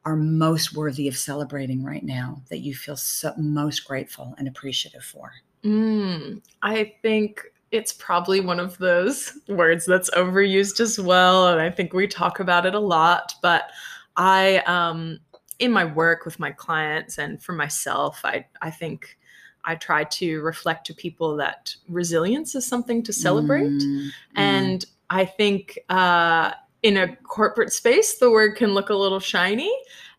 are 0.05 0.15
most 0.15 0.75
worthy 0.75 1.07
of 1.07 1.17
celebrating 1.17 1.83
right 1.83 2.03
now 2.03 2.41
that 2.49 2.59
you 2.59 2.73
feel 2.73 2.95
so, 2.95 3.33
most 3.37 3.85
grateful 3.85 4.33
and 4.37 4.47
appreciative 4.47 5.03
for? 5.03 5.31
Mm, 5.63 6.41
I 6.61 6.93
think 7.01 7.43
it's 7.71 7.93
probably 7.93 8.39
one 8.39 8.59
of 8.59 8.77
those 8.77 9.37
words 9.49 9.85
that's 9.85 10.09
overused 10.11 10.79
as 10.79 10.99
well. 10.99 11.49
And 11.49 11.61
I 11.61 11.69
think 11.69 11.93
we 11.93 12.07
talk 12.07 12.39
about 12.39 12.65
it 12.65 12.75
a 12.75 12.79
lot. 12.79 13.33
But 13.41 13.69
I, 14.17 14.57
um, 14.59 15.19
in 15.59 15.71
my 15.71 15.85
work 15.85 16.25
with 16.25 16.39
my 16.39 16.51
clients 16.51 17.17
and 17.17 17.41
for 17.41 17.53
myself, 17.53 18.21
I, 18.23 18.45
I 18.61 18.71
think 18.71 19.17
I 19.65 19.75
try 19.75 20.05
to 20.05 20.41
reflect 20.41 20.87
to 20.87 20.93
people 20.93 21.35
that 21.35 21.75
resilience 21.89 22.55
is 22.55 22.65
something 22.65 23.03
to 23.03 23.13
celebrate. 23.13 23.69
Mm, 23.69 24.09
and 24.35 24.79
mm. 24.79 24.85
I 25.09 25.25
think 25.25 25.77
uh, 25.89 26.53
in 26.83 26.97
a 26.97 27.15
corporate 27.17 27.73
space, 27.73 28.17
the 28.17 28.31
word 28.31 28.55
can 28.55 28.73
look 28.73 28.89
a 28.89 28.95
little 28.95 29.19
shiny, 29.19 29.73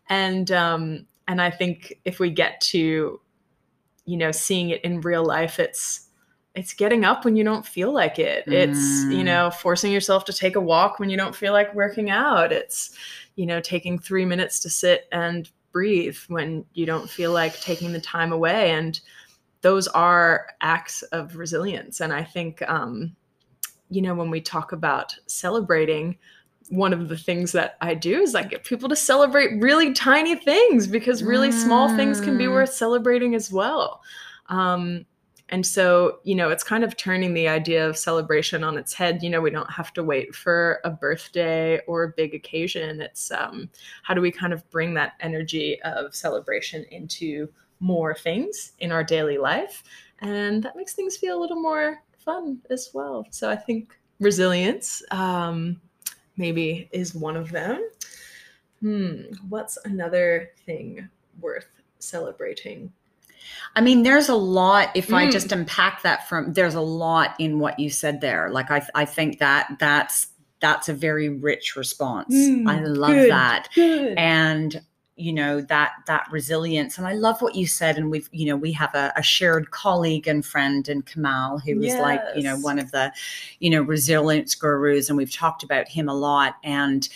and 0.09 0.51
um, 0.51 1.05
and 1.27 1.41
I 1.41 1.49
think 1.49 1.99
if 2.05 2.19
we 2.19 2.29
get 2.29 2.61
to, 2.61 3.19
you 4.05 4.17
know, 4.17 4.31
seeing 4.31 4.69
it 4.69 4.83
in 4.83 5.01
real 5.01 5.25
life, 5.25 5.59
it's 5.59 6.07
it's 6.53 6.73
getting 6.73 7.05
up 7.05 7.23
when 7.23 7.35
you 7.35 7.43
don't 7.43 7.65
feel 7.65 7.93
like 7.93 8.19
it. 8.19 8.45
Mm. 8.45 8.53
It's 8.53 9.03
you 9.05 9.21
mm. 9.21 9.25
know 9.25 9.51
forcing 9.51 9.91
yourself 9.91 10.25
to 10.25 10.33
take 10.33 10.55
a 10.55 10.61
walk 10.61 10.99
when 10.99 11.09
you 11.09 11.17
don't 11.17 11.35
feel 11.35 11.53
like 11.53 11.73
working 11.73 12.09
out. 12.09 12.51
It's 12.51 12.95
you 13.35 13.45
know 13.45 13.59
taking 13.59 13.97
three 13.97 14.25
minutes 14.25 14.59
to 14.59 14.69
sit 14.69 15.07
and 15.11 15.49
breathe 15.71 16.17
when 16.27 16.65
you 16.73 16.85
don't 16.85 17.09
feel 17.09 17.31
like 17.31 17.59
taking 17.61 17.93
the 17.93 18.01
time 18.01 18.33
away 18.33 18.71
and 18.71 18.99
those 19.61 19.87
are 19.89 20.47
acts 20.61 21.01
of 21.03 21.37
resilience 21.37 22.01
and 22.01 22.11
i 22.11 22.23
think 22.23 22.61
um, 22.69 23.15
you 23.89 24.01
know 24.01 24.13
when 24.13 24.29
we 24.29 24.41
talk 24.41 24.71
about 24.71 25.15
celebrating 25.27 26.17
one 26.71 26.93
of 26.93 27.09
the 27.09 27.17
things 27.17 27.51
that 27.51 27.75
I 27.81 27.93
do 27.93 28.21
is 28.21 28.33
I 28.33 28.43
get 28.43 28.63
people 28.63 28.87
to 28.89 28.95
celebrate 28.95 29.61
really 29.61 29.91
tiny 29.93 30.35
things 30.35 30.87
because 30.87 31.21
really 31.21 31.49
mm. 31.49 31.53
small 31.53 31.93
things 31.97 32.21
can 32.21 32.37
be 32.37 32.45
mm. 32.45 32.53
worth 32.53 32.71
celebrating 32.71 33.35
as 33.35 33.51
well. 33.51 34.01
Um, 34.47 35.05
and 35.49 35.65
so, 35.65 36.19
you 36.23 36.33
know, 36.33 36.49
it's 36.49 36.63
kind 36.63 36.85
of 36.85 36.95
turning 36.95 37.33
the 37.33 37.49
idea 37.49 37.85
of 37.85 37.97
celebration 37.97 38.63
on 38.63 38.77
its 38.77 38.93
head. 38.93 39.21
You 39.21 39.29
know, 39.29 39.41
we 39.41 39.49
don't 39.49 39.69
have 39.69 39.91
to 39.93 40.03
wait 40.03 40.33
for 40.33 40.79
a 40.85 40.89
birthday 40.89 41.81
or 41.87 42.03
a 42.03 42.13
big 42.15 42.33
occasion. 42.33 43.01
It's 43.01 43.31
um, 43.31 43.69
how 44.03 44.13
do 44.13 44.21
we 44.21 44.31
kind 44.31 44.53
of 44.53 44.67
bring 44.69 44.93
that 44.93 45.13
energy 45.19 45.81
of 45.81 46.15
celebration 46.15 46.85
into 46.89 47.49
more 47.81 48.15
things 48.15 48.71
in 48.79 48.93
our 48.93 49.03
daily 49.03 49.37
life? 49.37 49.83
And 50.19 50.63
that 50.63 50.77
makes 50.77 50.93
things 50.93 51.17
feel 51.17 51.37
a 51.37 51.41
little 51.41 51.61
more 51.61 52.01
fun 52.17 52.61
as 52.69 52.91
well. 52.93 53.27
So 53.29 53.49
I 53.49 53.57
think 53.57 53.93
resilience. 54.21 55.03
Um, 55.11 55.81
maybe 56.37 56.89
is 56.91 57.15
one 57.15 57.37
of 57.37 57.51
them. 57.51 57.89
Hmm, 58.79 59.21
what's 59.49 59.77
another 59.85 60.51
thing 60.65 61.07
worth 61.39 61.67
celebrating? 61.99 62.91
I 63.75 63.81
mean, 63.81 64.03
there's 64.03 64.29
a 64.29 64.35
lot. 64.35 64.89
If 64.95 65.07
mm. 65.07 65.15
I 65.15 65.25
hmm. 65.25 65.31
just 65.31 65.51
unpack 65.51 66.01
that 66.03 66.27
from, 66.27 66.53
there's 66.53 66.75
a 66.75 66.81
lot 66.81 67.35
in 67.39 67.59
what 67.59 67.79
you 67.79 67.89
said 67.89 68.21
there. 68.21 68.49
Like 68.49 68.71
I, 68.71 68.85
I 68.95 69.05
think 69.05 69.39
that 69.39 69.77
that's 69.79 70.27
that's 70.59 70.89
a 70.89 70.93
very 70.93 71.27
rich 71.29 71.75
response. 71.75 72.35
Mm, 72.35 72.69
I 72.69 72.81
love 72.81 73.11
good, 73.11 73.31
that, 73.31 73.67
good. 73.73 74.17
and 74.17 74.81
you 75.21 75.31
know 75.31 75.61
that 75.61 75.91
that 76.07 76.27
resilience 76.31 76.97
and 76.97 77.05
i 77.05 77.13
love 77.13 77.41
what 77.41 77.55
you 77.55 77.67
said 77.67 77.97
and 77.97 78.09
we've 78.09 78.27
you 78.31 78.45
know 78.45 78.55
we 78.55 78.71
have 78.71 78.93
a, 78.95 79.13
a 79.15 79.21
shared 79.21 79.69
colleague 79.71 80.27
and 80.27 80.45
friend 80.45 80.89
in 80.89 81.01
kamal 81.03 81.59
who 81.59 81.79
is 81.79 81.87
yes. 81.87 82.01
like 82.01 82.21
you 82.35 82.43
know 82.43 82.57
one 82.57 82.79
of 82.79 82.91
the 82.91 83.11
you 83.59 83.69
know 83.69 83.81
resilience 83.81 84.55
gurus 84.55 85.09
and 85.09 85.17
we've 85.17 85.31
talked 85.31 85.63
about 85.63 85.87
him 85.87 86.09
a 86.09 86.13
lot 86.13 86.55
and 86.63 87.07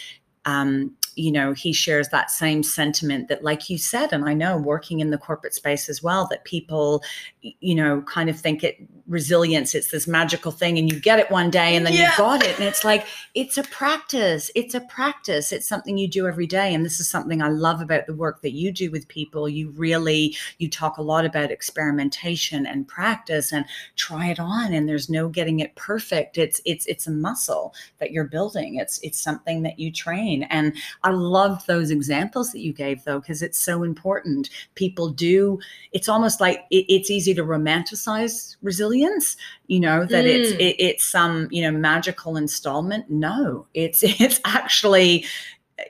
um, 0.45 0.95
you 1.15 1.31
know, 1.31 1.53
he 1.53 1.71
shares 1.71 2.09
that 2.09 2.29
same 2.29 2.61
sentiment 2.61 3.29
that, 3.29 3.43
like 3.43 3.69
you 3.69 3.77
said, 3.77 4.11
and 4.11 4.27
I 4.27 4.33
know 4.33 4.57
working 4.57 4.99
in 4.99 5.11
the 5.11 5.17
corporate 5.17 5.53
space 5.53 5.87
as 5.87 6.03
well, 6.03 6.27
that 6.29 6.43
people, 6.43 7.03
you 7.41 7.73
know, 7.73 8.01
kind 8.01 8.29
of 8.29 8.37
think 8.37 8.63
it 8.65 8.77
resilience, 9.07 9.73
it's 9.75 9.91
this 9.91 10.07
magical 10.07 10.51
thing, 10.51 10.77
and 10.77 10.91
you 10.91 10.99
get 10.99 11.19
it 11.19 11.31
one 11.31 11.49
day 11.49 11.75
and 11.75 11.85
then 11.85 11.93
Yeah. 11.93 12.11
you 12.11 12.17
got 12.17 12.43
it. 12.43 12.59
And 12.59 12.67
it's 12.67 12.83
like, 12.83 13.05
it's 13.33 13.57
a 13.57 13.63
practice. 13.63 14.51
It's 14.55 14.73
a 14.73 14.81
practice. 14.81 15.51
It's 15.53 15.67
something 15.67 15.97
you 15.97 16.07
do 16.07 16.27
every 16.27 16.47
day. 16.47 16.73
And 16.73 16.83
this 16.83 16.99
is 16.99 17.07
something 17.07 17.41
I 17.41 17.49
love 17.49 17.81
about 17.81 18.07
the 18.07 18.15
work 18.15 18.41
that 18.41 18.53
you 18.53 18.71
do 18.71 18.91
with 18.91 19.07
people. 19.07 19.47
You 19.47 19.69
really, 19.69 20.35
you 20.57 20.69
talk 20.69 20.97
a 20.97 21.03
lot 21.03 21.23
about 21.23 21.51
experimentation 21.51 22.65
and 22.65 22.87
practice 22.87 23.53
and 23.53 23.63
try 23.95 24.27
it 24.27 24.39
on. 24.39 24.73
And 24.73 24.89
there's 24.89 25.09
no 25.09 25.29
getting 25.29 25.59
it 25.59 25.75
perfect. 25.75 26.37
It's 26.37 26.59
it's 26.65 26.85
it's 26.87 27.07
a 27.07 27.11
muscle 27.11 27.73
that 27.99 28.11
you're 28.11 28.25
building. 28.25 28.75
It's 28.75 28.99
it's 28.99 29.19
something 29.21 29.61
that 29.63 29.79
you 29.79 29.91
train. 29.91 30.34
And 30.43 30.75
I 31.03 31.11
loved 31.11 31.67
those 31.67 31.91
examples 31.91 32.51
that 32.51 32.59
you 32.59 32.73
gave 32.73 33.03
though, 33.03 33.19
because 33.19 33.41
it's 33.41 33.59
so 33.59 33.83
important. 33.83 34.49
People 34.75 35.09
do, 35.09 35.59
it's 35.91 36.09
almost 36.09 36.39
like 36.41 36.65
it, 36.71 36.85
it's 36.87 37.09
easy 37.09 37.33
to 37.33 37.43
romanticize 37.43 38.55
resilience, 38.61 39.37
you 39.67 39.79
know, 39.79 40.05
that 40.05 40.25
it's 40.25 40.51
Mm. 40.51 40.59
it, 40.59 40.75
it's 40.79 41.05
some, 41.05 41.47
you 41.51 41.61
know, 41.61 41.71
magical 41.71 42.37
installment. 42.37 43.09
No, 43.09 43.67
it's 43.73 44.03
it's 44.21 44.39
actually 44.45 45.25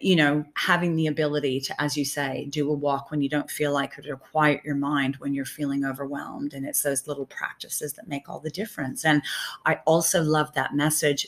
you 0.02 0.16
know, 0.16 0.44
having 0.56 0.96
the 0.96 1.08
ability 1.08 1.60
to, 1.60 1.82
as 1.82 1.96
you 1.96 2.04
say, 2.04 2.48
do 2.50 2.70
a 2.70 2.74
walk 2.74 3.12
when 3.12 3.22
you 3.22 3.30
don't 3.30 3.52
feel 3.52 3.72
like 3.72 3.94
it 3.98 4.10
or 4.10 4.18
quiet 4.18 4.62
your 4.66 4.76
mind 4.76 5.16
when 5.18 5.34
you're 5.34 5.46
feeling 5.46 5.86
overwhelmed. 5.86 6.54
And 6.54 6.66
it's 6.66 6.82
those 6.82 7.08
little 7.08 7.28
practices 7.28 7.94
that 7.94 8.08
make 8.08 8.28
all 8.28 8.40
the 8.40 8.50
difference. 8.50 9.06
And 9.06 9.22
I 9.66 9.80
also 9.86 10.24
love 10.24 10.54
that 10.54 10.74
message 10.74 11.28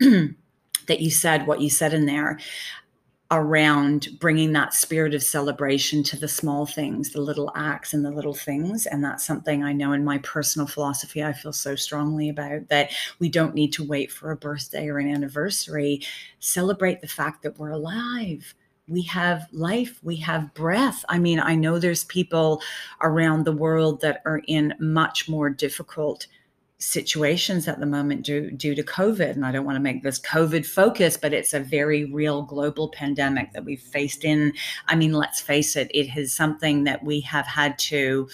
that 0.88 1.00
you 1.00 1.10
said, 1.10 1.46
what 1.46 1.60
you 1.60 1.70
said 1.70 1.94
in 1.94 2.06
there 2.06 2.38
around 3.30 4.08
bringing 4.20 4.52
that 4.52 4.72
spirit 4.72 5.12
of 5.12 5.22
celebration 5.22 6.02
to 6.02 6.18
the 6.18 6.28
small 6.28 6.64
things, 6.64 7.10
the 7.10 7.20
little 7.20 7.52
acts 7.54 7.92
and 7.92 8.02
the 8.02 8.10
little 8.10 8.34
things. 8.34 8.86
And 8.86 9.04
that's 9.04 9.26
something 9.26 9.62
I 9.62 9.72
know 9.72 9.92
in 9.92 10.02
my 10.02 10.18
personal 10.18 10.66
philosophy, 10.66 11.22
I 11.22 11.34
feel 11.34 11.52
so 11.52 11.76
strongly 11.76 12.30
about 12.30 12.68
that 12.68 12.90
we 13.18 13.28
don't 13.28 13.54
need 13.54 13.72
to 13.74 13.86
wait 13.86 14.10
for 14.10 14.30
a 14.30 14.36
birthday 14.36 14.88
or 14.88 14.98
an 14.98 15.10
anniversary. 15.10 16.00
Celebrate 16.40 17.02
the 17.02 17.08
fact 17.08 17.42
that 17.42 17.58
we're 17.58 17.72
alive. 17.72 18.54
We 18.88 19.02
have 19.02 19.46
life, 19.52 20.00
we 20.02 20.16
have 20.16 20.54
breath. 20.54 21.04
I 21.10 21.18
mean, 21.18 21.38
I 21.38 21.54
know 21.54 21.78
there's 21.78 22.04
people 22.04 22.62
around 23.02 23.44
the 23.44 23.52
world 23.52 24.00
that 24.00 24.22
are 24.24 24.40
in 24.46 24.72
much 24.80 25.28
more 25.28 25.50
difficult 25.50 26.26
situations 26.78 27.66
at 27.66 27.80
the 27.80 27.86
moment 27.86 28.24
due 28.24 28.50
due 28.52 28.74
to 28.74 28.82
COVID. 28.82 29.30
And 29.30 29.44
I 29.44 29.52
don't 29.52 29.64
want 29.64 29.76
to 29.76 29.82
make 29.82 30.02
this 30.02 30.20
COVID 30.20 30.64
focus, 30.64 31.16
but 31.16 31.32
it's 31.32 31.52
a 31.52 31.60
very 31.60 32.04
real 32.04 32.42
global 32.42 32.88
pandemic 32.88 33.52
that 33.52 33.64
we've 33.64 33.80
faced 33.80 34.24
in. 34.24 34.52
I 34.86 34.94
mean, 34.94 35.12
let's 35.12 35.40
face 35.40 35.76
it, 35.76 35.90
it 35.92 36.16
is 36.16 36.32
something 36.32 36.84
that 36.84 37.02
we 37.02 37.20
have 37.20 37.46
had 37.46 37.78
to 37.80 38.28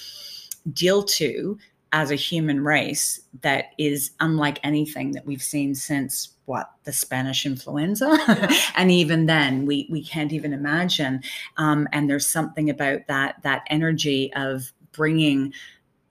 deal 0.73 1.03
to 1.03 1.59
as 1.93 2.11
a 2.11 2.17
human 2.17 2.65
race 2.65 3.21
that 3.43 3.67
is 3.79 4.11
unlike 4.19 4.59
anything 4.65 5.13
that 5.13 5.25
we've 5.25 5.43
seen 5.43 5.75
since 5.75 6.35
what 6.47 6.73
the 6.83 6.93
Spanish 6.93 7.47
influenza, 7.47 8.19
and 8.77 8.91
even 8.91 9.27
then 9.27 9.65
we 9.65 9.89
we 9.91 10.05
can't 10.05 10.33
even 10.33 10.53
imagine. 10.53 11.23
Um, 11.57 11.89
and 11.93 12.11
there's 12.11 12.27
something 12.27 12.69
about 12.69 13.07
that 13.07 13.37
that 13.43 13.63
energy 13.71 14.31
of 14.35 14.73
bringing 14.93 15.53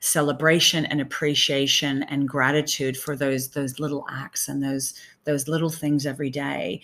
celebration 0.04 0.86
and 0.88 1.00
appreciation 1.00 2.04
and 2.04 2.28
gratitude 2.28 2.98
for 2.98 3.16
those 3.16 3.48
those 3.50 3.80
little 3.80 4.06
acts 4.12 4.50
and 4.50 4.62
those 4.62 4.94
those 5.24 5.48
little 5.48 5.70
things 5.70 6.06
every 6.06 6.30
day 6.30 6.82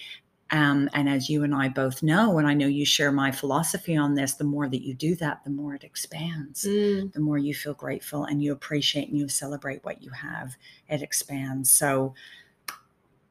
um, 0.52 0.90
and 0.94 1.08
as 1.08 1.30
you 1.30 1.44
and 1.44 1.54
I 1.54 1.70
both 1.70 2.02
know, 2.02 2.40
and 2.40 2.48
I 2.48 2.56
know 2.56 2.66
you 2.66 2.84
share 2.84 3.12
my 3.12 3.32
philosophy 3.32 3.96
on 3.96 4.16
this, 4.16 4.34
the 4.34 4.44
more 4.44 4.68
that 4.68 4.84
you 4.84 4.96
do 4.96 5.16
that, 5.18 5.44
the 5.44 5.52
more 5.52 5.76
it 5.76 5.84
expands. 5.84 6.66
Mm. 6.66 7.14
The 7.14 7.20
more 7.20 7.38
you 7.38 7.54
feel 7.54 7.76
grateful 7.76 8.26
and 8.26 8.42
you 8.44 8.52
appreciate 8.52 9.10
and 9.10 9.18
you 9.18 9.28
celebrate 9.28 9.84
what 9.84 10.02
you 10.02 10.10
have, 10.10 10.56
it 10.88 11.04
expands. 11.04 11.70
So 11.70 12.16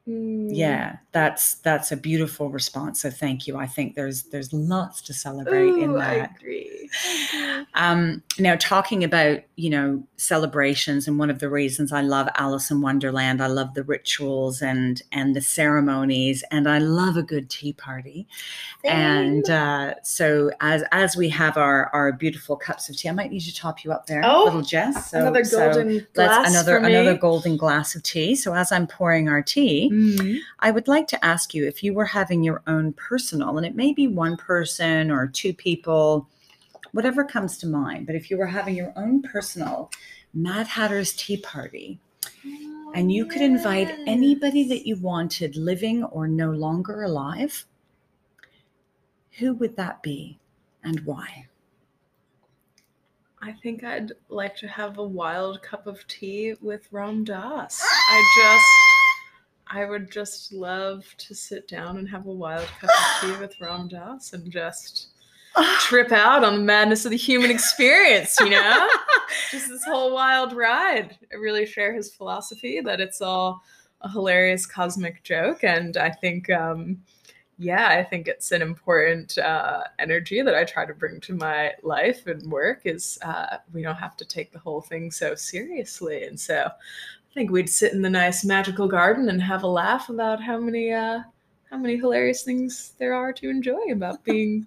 Mm. 0.08 0.48
yeah, 0.56 0.96
that's 1.12 1.56
that's 1.56 1.92
a 1.92 1.96
beautiful 1.96 2.48
response. 2.48 3.02
So 3.02 3.10
thank 3.10 3.46
you. 3.46 3.58
I 3.58 3.66
think 3.66 3.94
there's 3.94 4.22
there's 4.24 4.52
lots 4.52 5.02
to 5.02 5.12
celebrate 5.12 5.68
in 5.68 5.90
Ooh, 5.90 5.98
I 5.98 6.14
that. 6.16 6.36
agree. 6.36 6.90
Um, 7.74 8.22
now, 8.38 8.56
talking 8.56 9.04
about 9.04 9.40
you 9.56 9.70
know 9.70 10.02
celebrations, 10.16 11.06
and 11.06 11.18
one 11.18 11.28
of 11.30 11.38
the 11.38 11.48
reasons 11.50 11.92
I 11.92 12.00
love 12.00 12.28
Alice 12.36 12.70
in 12.70 12.80
Wonderland, 12.80 13.40
I 13.42 13.46
love 13.46 13.74
the 13.74 13.84
rituals 13.84 14.62
and 14.62 15.00
and 15.12 15.36
the 15.36 15.40
ceremonies, 15.40 16.42
and 16.50 16.68
I 16.68 16.78
love 16.78 17.16
a 17.16 17.22
good 17.22 17.50
tea 17.50 17.72
party. 17.74 18.26
And 18.84 19.48
uh, 19.50 19.94
so, 20.02 20.50
as 20.60 20.82
as 20.92 21.16
we 21.16 21.28
have 21.28 21.56
our 21.56 21.90
our 21.92 22.12
beautiful 22.12 22.56
cups 22.56 22.88
of 22.88 22.96
tea, 22.96 23.08
I 23.08 23.12
might 23.12 23.30
need 23.30 23.40
to 23.42 23.54
top 23.54 23.84
you 23.84 23.92
up 23.92 24.06
there, 24.06 24.22
Oh, 24.24 24.44
little 24.44 24.62
Jess. 24.62 25.10
So, 25.10 25.20
another 25.20 25.44
so 25.44 25.58
golden 25.58 26.06
glass 26.14 26.38
let's 26.38 26.50
another 26.50 26.80
for 26.80 26.86
me. 26.86 26.94
another 26.94 27.16
golden 27.18 27.56
glass 27.56 27.94
of 27.94 28.02
tea. 28.02 28.34
So, 28.34 28.54
as 28.54 28.72
I'm 28.72 28.86
pouring 28.86 29.28
our 29.28 29.42
tea. 29.42 29.90
Mhm. 29.98 30.38
I 30.60 30.70
would 30.70 30.86
like 30.86 31.08
to 31.08 31.24
ask 31.24 31.54
you 31.54 31.66
if 31.66 31.82
you 31.82 31.92
were 31.92 32.04
having 32.04 32.44
your 32.44 32.62
own 32.66 32.92
personal, 32.92 33.56
and 33.56 33.66
it 33.66 33.74
may 33.74 33.92
be 33.92 34.06
one 34.06 34.36
person 34.36 35.10
or 35.10 35.26
two 35.26 35.52
people, 35.52 36.28
whatever 36.92 37.24
comes 37.24 37.58
to 37.58 37.66
mind, 37.66 38.06
but 38.06 38.14
if 38.14 38.30
you 38.30 38.38
were 38.38 38.46
having 38.46 38.76
your 38.76 38.92
own 38.96 39.22
personal 39.22 39.90
Mad 40.32 40.68
Hatter's 40.68 41.12
Tea 41.14 41.38
Party, 41.38 41.98
and 42.94 43.10
you 43.10 43.26
could 43.26 43.42
invite 43.42 43.90
anybody 44.06 44.68
that 44.68 44.86
you 44.86 44.96
wanted, 44.96 45.56
living 45.56 46.04
or 46.04 46.28
no 46.28 46.50
longer 46.50 47.02
alive, 47.02 47.66
who 49.38 49.54
would 49.54 49.76
that 49.76 50.02
be 50.02 50.38
and 50.84 51.00
why? 51.00 51.46
I 53.40 53.52
think 53.52 53.84
I'd 53.84 54.12
like 54.28 54.56
to 54.56 54.68
have 54.68 54.98
a 54.98 55.04
wild 55.04 55.62
cup 55.62 55.86
of 55.86 56.06
tea 56.08 56.54
with 56.60 56.88
Ram 56.92 57.24
Dass. 57.24 57.80
I 57.80 58.22
just, 58.36 58.87
I 59.70 59.84
would 59.84 60.10
just 60.10 60.52
love 60.52 61.04
to 61.18 61.34
sit 61.34 61.68
down 61.68 61.98
and 61.98 62.08
have 62.08 62.26
a 62.26 62.32
wild 62.32 62.66
cup 62.80 62.90
of 62.90 63.20
tea 63.20 63.40
with 63.40 63.60
Ram 63.60 63.88
Dass 63.88 64.32
and 64.32 64.50
just 64.50 65.08
trip 65.80 66.12
out 66.12 66.44
on 66.44 66.54
the 66.54 66.62
madness 66.62 67.04
of 67.04 67.10
the 67.10 67.16
human 67.16 67.50
experience, 67.50 68.36
you 68.40 68.50
know? 68.50 68.88
just 69.50 69.68
this 69.68 69.84
whole 69.84 70.14
wild 70.14 70.52
ride. 70.52 71.18
I 71.32 71.36
really 71.36 71.66
share 71.66 71.92
his 71.92 72.12
philosophy 72.12 72.80
that 72.80 73.00
it's 73.00 73.20
all 73.20 73.62
a 74.00 74.10
hilarious 74.10 74.64
cosmic 74.66 75.22
joke. 75.22 75.64
And 75.64 75.96
I 75.96 76.10
think, 76.10 76.48
um, 76.50 77.02
yeah, 77.58 77.88
I 77.88 78.04
think 78.04 78.28
it's 78.28 78.52
an 78.52 78.62
important 78.62 79.36
uh, 79.36 79.82
energy 79.98 80.42
that 80.42 80.54
I 80.54 80.64
try 80.64 80.86
to 80.86 80.94
bring 80.94 81.20
to 81.22 81.34
my 81.34 81.72
life 81.82 82.26
and 82.26 82.50
work 82.50 82.82
is 82.84 83.18
uh, 83.22 83.58
we 83.72 83.82
don't 83.82 83.96
have 83.96 84.16
to 84.18 84.24
take 84.24 84.52
the 84.52 84.60
whole 84.60 84.80
thing 84.80 85.10
so 85.10 85.34
seriously. 85.34 86.24
And 86.24 86.38
so 86.38 86.70
I 87.30 87.34
think 87.34 87.50
we'd 87.50 87.68
sit 87.68 87.92
in 87.92 88.02
the 88.02 88.10
nice 88.10 88.44
magical 88.44 88.88
garden 88.88 89.28
and 89.28 89.40
have 89.42 89.62
a 89.62 89.68
laugh 89.68 90.08
about 90.08 90.42
how 90.42 90.58
many 90.58 90.92
uh, 90.92 91.20
how 91.70 91.76
many 91.76 91.96
hilarious 91.96 92.42
things 92.42 92.94
there 92.98 93.14
are 93.14 93.32
to 93.34 93.50
enjoy 93.50 93.92
about 93.92 94.24
being 94.24 94.66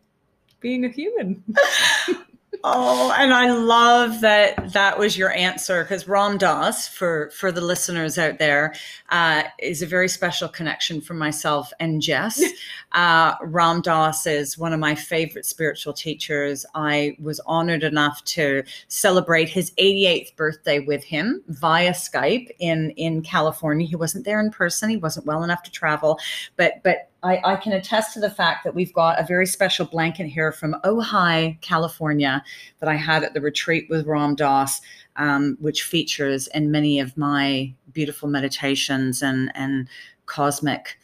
being 0.60 0.86
a 0.86 0.90
human. 0.90 1.44
Oh, 2.64 3.12
and 3.18 3.34
I 3.34 3.52
love 3.52 4.22
that 4.22 4.74
that 4.74 5.00
was 5.00 5.18
your 5.18 5.32
answer 5.32 5.84
because 5.84 6.08
Ram 6.08 6.38
Dass, 6.38 6.88
for 6.88 7.32
for 7.32 7.52
the 7.52 7.62
listeners 7.62 8.20
out 8.20 8.38
there, 8.38 8.76
uh, 9.10 9.44
is 9.58 9.82
a 9.82 9.88
very 9.88 10.08
special 10.08 10.48
connection 10.48 11.02
for 11.02 11.16
myself 11.16 11.72
and 11.80 12.02
Jess. 12.02 12.44
uh, 12.92 13.34
Ram 13.42 13.82
Dass 13.82 14.28
is 14.28 14.58
one 14.60 14.74
of 14.74 14.80
my 14.80 14.94
favorite 14.94 15.46
spiritual 15.46 15.94
teachers. 15.94 16.66
I 16.76 17.16
was 17.20 17.40
honored 17.48 17.84
enough 17.84 18.24
to 18.26 18.64
celebrate 18.88 19.50
his 19.50 19.72
88th 19.72 20.36
birthday 20.36 20.80
with 20.80 21.04
him 21.04 21.44
via 21.48 21.92
Skype 21.92 22.48
in 22.60 22.92
in 22.92 23.24
California. 23.24 23.88
He 23.88 23.96
wasn't 23.96 24.26
there 24.26 24.40
in 24.40 24.52
person; 24.52 24.90
he 24.90 24.98
wasn't 24.98 25.26
well 25.26 25.44
enough 25.44 25.64
to 25.64 25.72
travel, 25.72 26.20
but 26.58 26.74
but 26.84 27.11
I, 27.24 27.40
I 27.44 27.56
can 27.56 27.74
attest 27.74 28.14
to 28.14 28.20
the 28.20 28.30
fact 28.30 28.64
that 28.64 28.74
we've 28.74 28.94
got 28.94 29.20
a 29.20 29.26
very 29.26 29.46
special 29.46 29.86
blanket 29.86 30.26
here 30.28 30.52
from 30.52 30.76
Ojai, 30.84 31.62
California, 31.62 32.44
that 32.80 32.90
I 32.90 32.96
had 32.96 33.24
at 33.24 33.34
the 33.34 33.42
retreat 33.42 33.88
with 33.90 34.08
Ram 34.08 34.36
Dass, 34.36 34.82
um, 35.18 35.58
which 35.60 35.84
features 35.84 36.48
in 36.48 36.72
many 36.72 37.00
of 37.00 37.16
my 37.18 37.74
beautiful 37.94 38.28
meditations 38.30 39.22
and 39.22 39.52
and 39.54 39.88
cosmic 40.26 40.98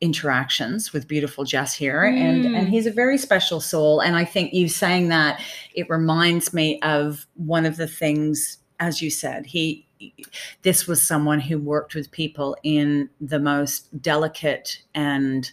interactions 0.00 0.92
with 0.92 1.06
beautiful 1.06 1.44
Jess 1.44 1.74
here 1.74 2.02
and 2.02 2.44
Mm. 2.44 2.56
and 2.58 2.68
he's 2.68 2.86
a 2.86 2.90
very 2.90 3.16
special 3.16 3.60
soul 3.60 4.00
and 4.00 4.16
I 4.16 4.24
think 4.24 4.52
you 4.52 4.68
saying 4.68 5.08
that 5.10 5.40
it 5.74 5.88
reminds 5.88 6.52
me 6.52 6.80
of 6.80 7.24
one 7.36 7.64
of 7.64 7.76
the 7.76 7.86
things 7.86 8.58
as 8.80 9.00
you 9.00 9.10
said 9.10 9.46
he 9.46 9.86
this 10.62 10.86
was 10.86 11.06
someone 11.06 11.40
who 11.40 11.58
worked 11.58 11.94
with 11.94 12.10
people 12.10 12.56
in 12.62 13.10
the 13.20 13.38
most 13.38 14.00
delicate 14.00 14.82
and 14.94 15.50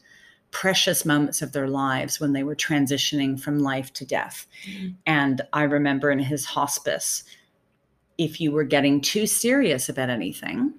precious 0.51 1.05
moments 1.05 1.41
of 1.41 1.51
their 1.51 1.67
lives 1.67 2.19
when 2.19 2.33
they 2.33 2.43
were 2.43 2.55
transitioning 2.55 3.39
from 3.39 3.59
life 3.59 3.93
to 3.93 4.05
death. 4.05 4.47
Mhm. 4.67 4.95
And 5.05 5.41
I 5.53 5.63
remember 5.63 6.09
in 6.11 6.19
his 6.19 6.45
hospice, 6.45 7.23
if 8.17 8.41
you 8.41 8.51
were 8.51 8.63
getting 8.63 8.99
too 8.99 9.27
serious 9.27 9.89
about 9.89 10.09
anything, 10.09 10.73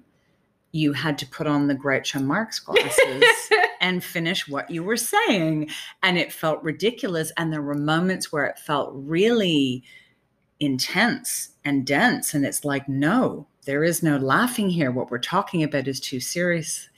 you 0.71 0.93
had 0.93 1.17
to 1.17 1.27
put 1.27 1.47
on 1.47 1.67
the 1.67 1.75
Groucho 1.75 2.23
Marx 2.23 2.59
glasses 2.59 3.23
and 3.81 4.03
finish 4.03 4.47
what 4.47 4.69
you 4.69 4.83
were 4.83 4.97
saying. 4.97 5.69
And 6.03 6.17
it 6.17 6.31
felt 6.31 6.63
ridiculous. 6.63 7.31
And 7.37 7.51
there 7.51 7.61
were 7.61 7.75
moments 7.75 8.31
where 8.31 8.45
it 8.45 8.59
felt 8.59 8.91
really 8.93 9.83
intense 10.59 11.49
and 11.65 11.85
dense. 11.85 12.33
And 12.33 12.45
it's 12.45 12.63
like, 12.63 12.87
no, 12.87 13.47
there 13.65 13.83
is 13.83 14.01
no 14.03 14.17
laughing 14.17 14.69
here. 14.69 14.91
What 14.91 15.11
we're 15.11 15.19
talking 15.19 15.63
about 15.63 15.87
is 15.87 15.99
too 15.99 16.19
serious. 16.19 16.89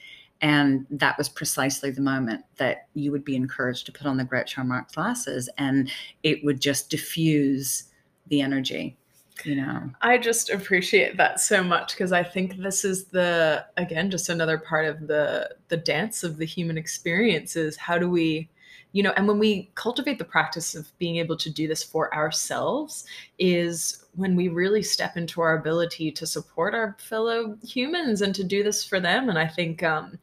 And 0.42 0.86
that 0.90 1.18
was 1.18 1.30
precisely 1.30 1.92
the 1.92 2.02
moment 2.02 2.44
that 2.58 2.88
you 2.94 3.12
would 3.12 3.24
be 3.24 3.36
encouraged 3.36 3.86
to 3.86 3.92
put 3.92 4.08
on 4.08 4.18
the 4.18 4.26
Groucho 4.26 4.66
Marx 4.66 4.94
glasses 4.94 5.50
and 5.58 5.90
it 6.24 6.44
would 6.44 6.60
just 6.60 6.90
diffuse 6.90 7.86
the 8.28 8.42
energy 8.42 8.98
you 9.44 9.56
know 9.56 9.90
i 10.02 10.18
just 10.18 10.50
appreciate 10.50 11.18
that 11.18 11.40
so 11.40 11.64
much 11.64 11.94
because 11.94 12.12
i 12.12 12.24
think 12.24 12.58
this 12.58 12.86
is 12.86 13.06
the 13.06 13.66
again 13.78 14.10
just 14.10 14.30
another 14.30 14.58
part 14.58 14.86
of 14.86 15.08
the 15.08 15.50
the 15.70 15.78
dance 15.78 16.24
of 16.24 16.38
the 16.38 16.46
human 16.46 16.78
experience 16.78 17.56
is 17.56 17.76
how 17.76 17.98
do 17.98 18.10
we 18.10 18.48
you 18.92 19.02
know 19.02 19.12
and 19.18 19.28
when 19.28 19.40
we 19.40 19.72
cultivate 19.76 20.20
the 20.20 20.24
practice 20.24 20.76
of 20.76 20.96
being 21.00 21.18
able 21.18 21.36
to 21.36 21.50
do 21.50 21.68
this 21.68 21.84
for 21.84 22.14
ourselves 22.14 23.06
is 23.40 24.03
when 24.16 24.36
we 24.36 24.48
really 24.48 24.84
step 24.84 25.18
into 25.18 25.42
our 25.42 25.58
ability 25.58 26.12
to 26.12 26.26
support 26.26 26.76
our 26.76 26.96
fellow 27.00 27.58
humans 27.64 28.22
and 28.22 28.36
to 28.36 28.44
do 28.44 28.64
this 28.64 28.84
for 28.84 29.00
them 29.00 29.30
and 29.30 29.38
i 29.38 29.48
think 29.48 29.84
um, 29.84 30.18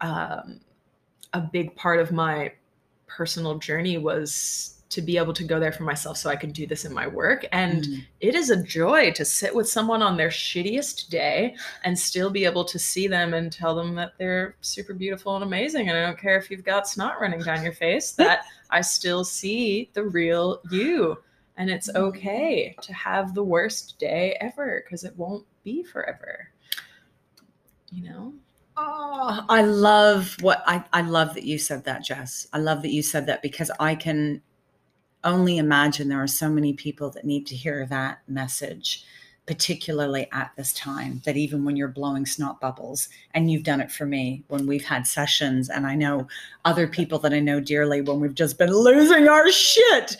um, 0.00 0.60
a 1.32 1.40
big 1.40 1.74
part 1.76 2.00
of 2.00 2.12
my 2.12 2.52
personal 3.06 3.58
journey 3.58 3.98
was 3.98 4.76
to 4.88 5.02
be 5.02 5.18
able 5.18 5.32
to 5.32 5.44
go 5.44 5.58
there 5.58 5.72
for 5.72 5.82
myself 5.82 6.16
so 6.16 6.30
I 6.30 6.36
could 6.36 6.52
do 6.52 6.66
this 6.66 6.84
in 6.84 6.94
my 6.94 7.06
work. 7.06 7.46
And 7.52 7.84
mm. 7.84 8.04
it 8.20 8.34
is 8.34 8.50
a 8.50 8.62
joy 8.62 9.10
to 9.12 9.24
sit 9.24 9.54
with 9.54 9.68
someone 9.68 10.00
on 10.00 10.16
their 10.16 10.28
shittiest 10.28 11.08
day 11.08 11.56
and 11.84 11.98
still 11.98 12.30
be 12.30 12.44
able 12.44 12.64
to 12.64 12.78
see 12.78 13.08
them 13.08 13.34
and 13.34 13.52
tell 13.52 13.74
them 13.74 13.94
that 13.96 14.12
they're 14.18 14.56
super 14.60 14.94
beautiful 14.94 15.34
and 15.34 15.44
amazing. 15.44 15.88
And 15.88 15.98
I 15.98 16.02
don't 16.02 16.18
care 16.18 16.38
if 16.38 16.50
you've 16.50 16.64
got 16.64 16.88
snot 16.88 17.20
running 17.20 17.40
down 17.40 17.64
your 17.64 17.72
face, 17.72 18.12
that 18.12 18.44
I 18.70 18.80
still 18.80 19.24
see 19.24 19.90
the 19.92 20.04
real 20.04 20.60
you. 20.70 21.18
And 21.56 21.70
it's 21.70 21.88
okay 21.94 22.76
to 22.82 22.92
have 22.92 23.34
the 23.34 23.44
worst 23.44 23.98
day 23.98 24.36
ever 24.40 24.82
because 24.84 25.04
it 25.04 25.16
won't 25.16 25.46
be 25.64 25.82
forever. 25.82 26.50
You 27.90 28.04
know? 28.04 28.34
Oh, 28.76 29.44
I 29.48 29.62
love 29.62 30.36
what 30.42 30.62
I, 30.66 30.84
I 30.92 31.00
love 31.00 31.32
that 31.34 31.44
you 31.44 31.58
said 31.58 31.84
that, 31.84 32.04
Jess. 32.04 32.46
I 32.52 32.58
love 32.58 32.82
that 32.82 32.92
you 32.92 33.02
said 33.02 33.26
that 33.26 33.40
because 33.40 33.70
I 33.80 33.94
can 33.94 34.42
only 35.24 35.56
imagine 35.58 36.08
there 36.08 36.22
are 36.22 36.26
so 36.26 36.48
many 36.48 36.74
people 36.74 37.10
that 37.10 37.24
need 37.24 37.46
to 37.46 37.56
hear 37.56 37.86
that 37.86 38.18
message 38.28 39.04
particularly 39.46 40.28
at 40.32 40.50
this 40.56 40.72
time 40.72 41.22
that 41.24 41.36
even 41.36 41.64
when 41.64 41.76
you're 41.76 41.88
blowing 41.88 42.26
snot 42.26 42.60
bubbles 42.60 43.08
and 43.32 43.50
you've 43.50 43.62
done 43.62 43.80
it 43.80 43.92
for 43.92 44.04
me 44.04 44.42
when 44.48 44.66
we've 44.66 44.84
had 44.84 45.06
sessions 45.06 45.68
and 45.70 45.86
i 45.86 45.94
know 45.94 46.26
other 46.64 46.88
people 46.88 47.18
that 47.18 47.32
i 47.32 47.38
know 47.38 47.60
dearly 47.60 48.00
when 48.00 48.18
we've 48.18 48.34
just 48.34 48.58
been 48.58 48.72
losing 48.72 49.28
our 49.28 49.50
shit 49.52 50.16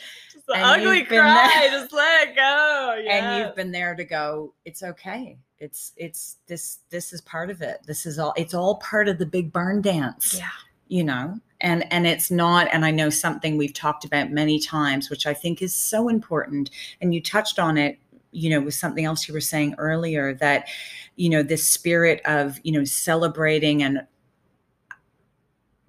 the 0.46 0.54
ugly 0.56 1.04
cry 1.04 1.50
there, 1.54 1.70
just 1.70 1.92
let 1.92 2.28
it 2.28 2.37
go 2.37 3.00
yes. 3.02 3.22
and 3.22 3.44
you've 3.44 3.56
been 3.56 3.72
there 3.72 3.94
to 3.94 4.04
go 4.04 4.54
it's 4.64 4.82
okay. 4.82 5.38
It's 5.59 5.92
it's 5.96 6.37
this 6.46 6.80
this 6.90 7.12
is 7.12 7.20
part 7.22 7.50
of 7.50 7.62
it. 7.62 7.80
This 7.87 8.06
is 8.06 8.18
all 8.18 8.35
it's 8.37 8.54
all 8.54 8.76
part 8.76 9.09
of 9.09 9.18
the 9.18 9.26
big 9.26 9.52
barn 9.52 9.80
dance. 9.80 10.35
Yeah. 10.37 10.48
You 10.88 11.04
know? 11.04 11.40
And 11.61 11.90
and 11.90 12.06
it's 12.06 12.30
not 12.30 12.68
and 12.70 12.85
i 12.85 12.90
know 12.90 13.09
something 13.09 13.56
we've 13.56 13.72
talked 13.72 14.04
about 14.04 14.30
many 14.30 14.61
times 14.61 15.09
which 15.09 15.26
i 15.26 15.32
think 15.32 15.62
is 15.62 15.74
so 15.74 16.11
important 16.11 16.68
and 17.00 17.14
you 17.14 17.22
touched 17.22 17.59
on 17.59 17.78
it 17.78 17.98
you 18.30 18.50
know 18.50 18.61
with 18.61 18.74
something 18.74 19.06
else 19.06 19.26
you 19.26 19.32
were 19.32 19.40
saying 19.40 19.74
earlier 19.78 20.35
that 20.35 20.68
you 21.16 21.30
know 21.30 21.42
this 21.42 21.66
spirit 21.66 22.20
of 22.26 22.61
you 22.62 22.72
know 22.72 22.85
celebrating 22.85 23.82
and 23.82 24.06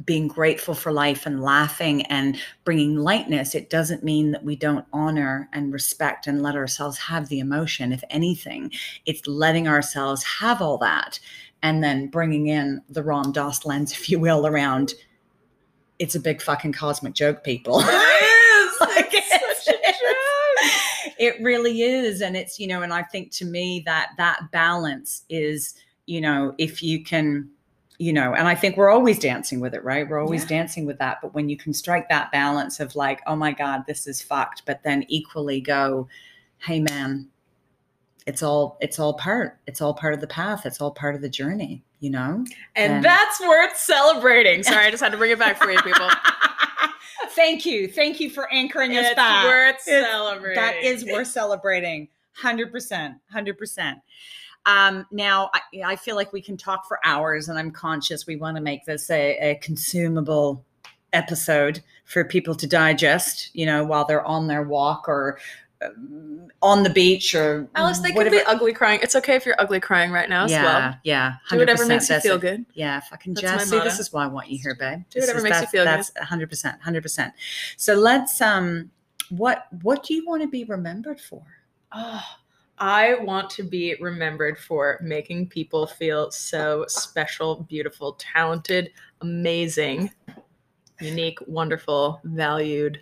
being 0.08 0.28
grateful 0.28 0.74
for 0.74 0.92
life 0.92 1.28
and 1.28 1.44
laughing 1.44 2.02
and 2.08 2.40
bringing 2.64 2.96
lightness 2.96 3.54
it 3.54 3.70
doesn't 3.70 4.04
mean 4.04 4.32
that 4.32 4.44
we 4.44 4.56
don't 4.56 4.86
honor 4.92 5.48
and 5.54 5.72
respect 5.72 6.26
and 6.26 6.42
let 6.42 6.56
ourselves 6.56 6.98
have 6.98 7.30
the 7.30 7.40
emotion 7.40 7.92
if 7.92 8.04
anything 8.10 8.72
it's 9.06 9.28
letting 9.28 9.68
ourselves 9.68 10.24
have 10.24 10.62
all 10.62 10.80
that 10.80 11.20
and 11.64 11.84
then 11.84 12.08
bringing 12.08 12.48
in 12.48 12.82
the 12.90 13.04
Ram 13.04 13.32
Dass 13.32 13.66
lens, 13.66 13.92
if 13.98 14.10
you 14.10 14.20
will, 14.20 14.48
around 14.48 14.94
it's 16.00 16.16
a 16.16 16.20
big 16.20 16.42
fucking 16.42 16.74
cosmic 16.74 17.14
joke, 17.14 17.44
people. 17.44 17.84
Like, 18.80 19.10
it's 19.12 19.66
such 19.66 19.74
a 19.74 19.88
joke. 19.88 21.16
It 21.18 21.42
really 21.42 21.82
is. 21.82 22.22
And 22.22 22.38
it's, 22.38 22.60
you 22.60 22.68
know, 22.68 22.84
and 22.84 22.94
I 22.94 23.02
think 23.02 23.32
to 23.32 23.46
me 23.46 23.82
that 23.88 24.12
that 24.18 24.52
balance 24.52 25.24
is, 25.32 25.74
you 26.06 26.22
know, 26.22 26.54
if 26.60 26.84
you 26.84 27.04
can, 27.04 27.50
you 28.00 28.14
know, 28.14 28.34
and 28.34 28.48
I 28.48 28.56
think 28.56 28.78
we're 28.78 28.92
always 28.92 29.18
dancing 29.18 29.60
with 29.60 29.74
it, 29.74 29.84
right? 29.84 30.08
We're 30.08 30.20
always 30.20 30.44
yeah. 30.44 30.60
dancing 30.60 30.86
with 30.86 31.00
that. 31.00 31.18
But 31.22 31.34
when 31.34 31.50
you 31.50 31.58
can 31.58 31.74
strike 31.74 32.08
that 32.10 32.32
balance 32.32 32.80
of 32.80 32.96
like, 32.96 33.22
oh 33.26 33.36
my 33.36 33.52
God, 33.52 33.84
this 33.88 34.06
is 34.06 34.22
fucked, 34.22 34.64
but 34.66 34.84
then 34.84 35.04
equally 35.08 35.62
go, 35.62 36.08
hey 36.60 36.80
man, 36.80 37.28
it's 38.28 38.44
all 38.44 38.78
it's 38.82 39.00
all 39.00 39.14
part 39.14 39.58
it's 39.68 39.82
all 39.82 39.94
part 39.94 40.14
of 40.14 40.22
the 40.22 40.28
path. 40.28 40.66
It's 40.66 40.82
all 40.82 40.92
part 40.92 41.16
of 41.16 41.22
the 41.22 41.30
journey 41.30 41.84
you 42.00 42.10
know? 42.10 42.46
And, 42.76 42.94
and 42.94 43.06
that's 43.06 43.40
worth 43.42 43.78
celebrating. 43.78 44.64
Sorry 44.64 44.86
i 44.86 44.92
just 44.92 45.02
had 45.02 45.12
to 45.12 45.18
bring 45.18 45.32
it 45.32 45.40
back 45.40 45.58
for 45.58 45.72
you 45.72 45.82
people. 45.82 46.10
Thank 47.32 47.66
you. 47.66 47.88
Thank 47.88 48.20
you 48.20 48.30
for 48.30 48.52
anchoring 48.52 48.94
it's 48.94 49.10
us 49.10 49.16
back. 49.16 49.46
worth 49.46 49.76
it's, 49.76 49.86
celebrating. 49.86 50.56
that 50.62 50.78
is 50.78 51.06
worth 51.06 51.28
celebrating. 51.28 52.08
100% 52.42 53.16
100% 53.34 54.02
um, 54.68 55.06
now 55.12 55.50
I, 55.54 55.62
I, 55.84 55.96
feel 55.96 56.16
like 56.16 56.34
we 56.34 56.42
can 56.42 56.58
talk 56.58 56.88
for 56.88 57.00
hours 57.04 57.50
and 57.50 57.58
i'm 57.58 57.72
conscious 57.72 58.28
we 58.28 58.36
want 58.36 58.58
to 58.58 58.62
make 58.62 58.86
this 58.86 59.10
a, 59.10 59.38
a 59.52 59.56
consumable 59.56 60.64
episode 61.14 61.82
for 62.06 62.24
people 62.24 62.54
to 62.54 62.68
digest 62.68 63.50
you 63.54 63.66
know 63.66 63.84
while 63.84 64.06
they're 64.06 64.26
on 64.26 64.48
their 64.48 64.64
walk 64.64 65.08
or 65.08 65.40
on 66.62 66.84
the 66.84 66.90
beach 66.90 67.36
or 67.36 67.68
Alice, 67.76 68.00
they 68.00 68.12
whatever. 68.12 68.36
could 68.36 68.46
be 68.46 68.52
ugly 68.52 68.74
crying. 68.74 69.00
It's 69.04 69.16
okay 69.16 69.36
if 69.36 69.46
you're 69.46 69.60
ugly 69.60 69.80
crying 69.80 70.12
right 70.12 70.30
now 70.30 70.48
yeah, 70.48 70.58
as 70.58 70.64
well. 70.64 70.96
Yeah, 71.04 71.34
do 71.50 71.58
whatever 71.58 71.86
makes 71.86 72.10
you 72.10 72.20
feel 72.20 72.36
it. 72.36 72.42
good. 72.42 72.66
Yeah, 72.74 73.00
fucking 73.00 73.36
Jess. 73.36 73.70
See, 73.70 73.80
this 73.80 74.00
is 74.00 74.12
why 74.12 74.24
I 74.24 74.28
want 74.28 74.50
you 74.50 74.58
here, 74.58 74.76
babe. 74.76 75.04
Do 75.10 75.20
whatever 75.20 75.42
makes 75.42 75.62
you 75.62 75.68
feel 75.68 75.86
that's 75.86 76.10
good. 76.10 76.16
That's 76.16 76.30
hundred 76.30 76.50
percent, 76.50 76.82
hundred 76.82 77.04
percent. 77.04 77.34
So 77.78 77.94
let's 77.94 78.42
um, 78.42 78.90
what 79.30 79.68
what 79.84 80.04
do 80.04 80.14
you 80.14 80.26
want 80.26 80.42
to 80.42 80.48
be 80.48 80.64
remembered 80.64 81.22
for? 81.22 81.44
Oh, 81.92 82.24
I 82.80 83.16
want 83.16 83.50
to 83.52 83.64
be 83.64 83.96
remembered 84.00 84.60
for 84.60 85.00
making 85.02 85.48
people 85.50 85.88
feel 85.88 86.30
so 86.30 86.86
special, 86.88 87.64
beautiful, 87.64 88.14
talented, 88.14 88.92
amazing, 89.22 90.12
unique, 91.02 91.40
wonderful, 91.48 92.22
valued. 92.24 93.02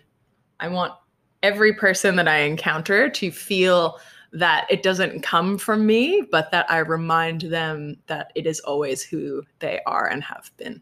I 0.60 0.68
want 0.68 0.94
every 1.42 1.74
person 1.74 2.16
that 2.16 2.28
I 2.28 2.38
encounter 2.38 3.10
to 3.10 3.30
feel 3.30 4.00
that 4.32 4.66
it 4.70 4.82
doesn't 4.82 5.22
come 5.22 5.58
from 5.58 5.86
me, 5.86 6.22
but 6.30 6.50
that 6.50 6.70
I 6.70 6.78
remind 6.78 7.42
them 7.42 7.96
that 8.06 8.32
it 8.34 8.46
is 8.46 8.60
always 8.60 9.02
who 9.02 9.42
they 9.58 9.80
are 9.86 10.08
and 10.08 10.22
have 10.22 10.50
been. 10.56 10.80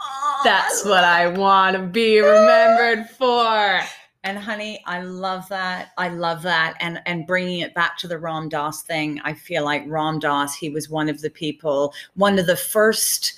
Oh, 0.00 0.40
That's 0.44 0.84
what 0.84 1.04
I 1.04 1.28
want 1.28 1.76
to 1.76 1.82
be 1.82 2.20
remembered 2.20 3.08
for. 3.10 3.80
And 4.24 4.38
honey, 4.38 4.82
I 4.86 5.02
love 5.02 5.48
that. 5.48 5.90
I 5.98 6.08
love 6.08 6.42
that. 6.42 6.76
And 6.80 7.00
and 7.06 7.26
bringing 7.26 7.60
it 7.60 7.74
back 7.74 7.98
to 7.98 8.08
the 8.08 8.18
Ram 8.18 8.48
Dass 8.48 8.82
thing, 8.82 9.20
I 9.24 9.34
feel 9.34 9.64
like 9.64 9.82
Ram 9.86 10.20
Dass, 10.20 10.54
he 10.54 10.70
was 10.70 10.88
one 10.88 11.08
of 11.08 11.20
the 11.20 11.30
people, 11.30 11.92
one 12.14 12.38
of 12.38 12.46
the 12.46 12.56
first 12.56 13.34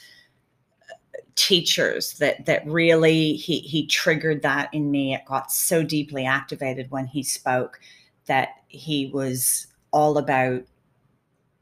uh, 0.82 0.94
teachers 1.36 2.14
that 2.18 2.44
that 2.44 2.66
really 2.66 3.32
he 3.34 3.60
he 3.60 3.86
triggered 3.86 4.42
that 4.42 4.68
in 4.74 4.90
me 4.90 5.14
it 5.14 5.24
got 5.24 5.50
so 5.50 5.82
deeply 5.82 6.26
activated 6.26 6.90
when 6.90 7.06
he 7.06 7.22
spoke 7.22 7.80
that 8.26 8.50
he 8.68 9.06
was 9.06 9.68
all 9.90 10.18
about 10.18 10.62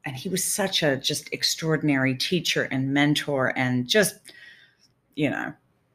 and 0.04 0.16
he 0.16 0.28
was 0.28 0.42
such 0.42 0.82
a 0.82 0.96
just 0.96 1.32
extraordinary 1.32 2.14
teacher 2.14 2.64
and 2.64 2.92
mentor 2.92 3.52
and 3.56 3.86
just 3.86 4.16
you 5.14 5.30
know 5.30 5.52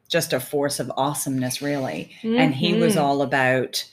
just 0.08 0.34
a 0.34 0.40
force 0.40 0.80
of 0.80 0.92
awesomeness 0.98 1.62
really 1.62 2.12
mm-hmm. 2.22 2.38
and 2.38 2.56
he 2.56 2.74
was 2.76 2.96
mm-hmm. 2.96 3.04
all 3.04 3.22
about 3.22 3.84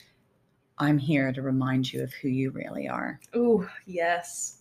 i'm 0.77 0.97
here 0.97 1.31
to 1.31 1.41
remind 1.41 1.91
you 1.91 2.03
of 2.03 2.13
who 2.13 2.27
you 2.27 2.51
really 2.51 2.87
are 2.87 3.19
oh 3.33 3.67
yes 3.85 4.59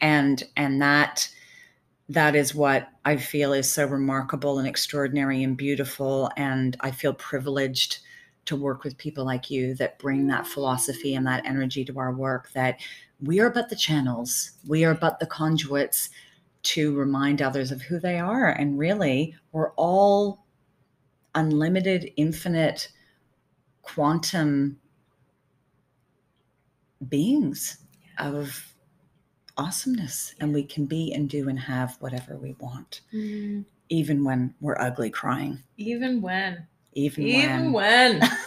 and 0.00 0.44
and 0.56 0.80
that 0.80 1.28
that 2.08 2.36
is 2.36 2.54
what 2.54 2.88
I 3.04 3.16
feel 3.16 3.52
is 3.52 3.70
so 3.70 3.84
remarkable 3.86 4.58
and 4.58 4.68
extraordinary 4.68 5.42
and 5.42 5.56
beautiful. 5.56 6.30
And 6.36 6.76
I 6.80 6.90
feel 6.90 7.12
privileged 7.14 7.98
to 8.44 8.54
work 8.54 8.84
with 8.84 8.96
people 8.96 9.24
like 9.24 9.50
you 9.50 9.74
that 9.74 9.98
bring 9.98 10.28
that 10.28 10.46
philosophy 10.46 11.14
and 11.14 11.26
that 11.26 11.44
energy 11.44 11.84
to 11.84 11.98
our 11.98 12.12
work 12.12 12.52
that 12.52 12.78
we 13.20 13.40
are 13.40 13.50
but 13.50 13.70
the 13.70 13.76
channels, 13.76 14.52
we 14.68 14.84
are 14.84 14.94
but 14.94 15.18
the 15.18 15.26
conduits 15.26 16.10
to 16.62 16.94
remind 16.96 17.42
others 17.42 17.72
of 17.72 17.82
who 17.82 17.98
they 17.98 18.18
are. 18.18 18.50
And 18.50 18.78
really, 18.78 19.34
we're 19.52 19.72
all 19.72 20.44
unlimited, 21.36 22.10
infinite, 22.16 22.88
quantum 23.82 24.78
beings 27.08 27.78
of 28.18 28.72
awesomeness 29.56 30.34
and 30.40 30.52
we 30.52 30.62
can 30.64 30.86
be 30.86 31.12
and 31.12 31.28
do 31.30 31.48
and 31.48 31.58
have 31.60 31.96
whatever 32.00 32.36
we 32.36 32.54
want. 32.58 33.02
Mm. 33.14 33.64
even 33.88 34.24
when 34.24 34.52
we're 34.60 34.76
ugly 34.80 35.08
crying. 35.10 35.62
Even 35.76 36.20
when. 36.20 36.66
Even, 36.94 37.24
Even 37.24 37.72
when. 37.72 38.20
when. 38.20 38.30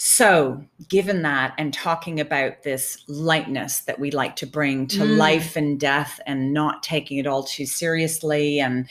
So, 0.00 0.64
given 0.88 1.22
that 1.22 1.54
and 1.58 1.72
talking 1.72 2.18
about 2.18 2.64
this 2.64 3.04
lightness 3.06 3.80
that 3.82 4.00
we 4.00 4.10
like 4.10 4.34
to 4.36 4.46
bring 4.46 4.88
to 4.88 4.98
Mm. 5.04 5.16
life 5.16 5.54
and 5.54 5.78
death 5.78 6.18
and 6.26 6.52
not 6.52 6.82
taking 6.82 7.18
it 7.18 7.26
all 7.28 7.44
too 7.44 7.66
seriously 7.66 8.58
and 8.58 8.88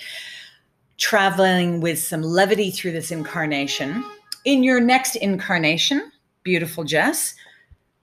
traveling 0.97 1.79
with 1.81 1.99
some 1.99 2.21
levity 2.21 2.71
through 2.71 2.91
this 2.91 3.11
incarnation, 3.11 4.03
in 4.45 4.63
your 4.63 4.79
next 4.79 5.15
incarnation, 5.15 6.11
beautiful 6.43 6.83
Jess, 6.83 7.35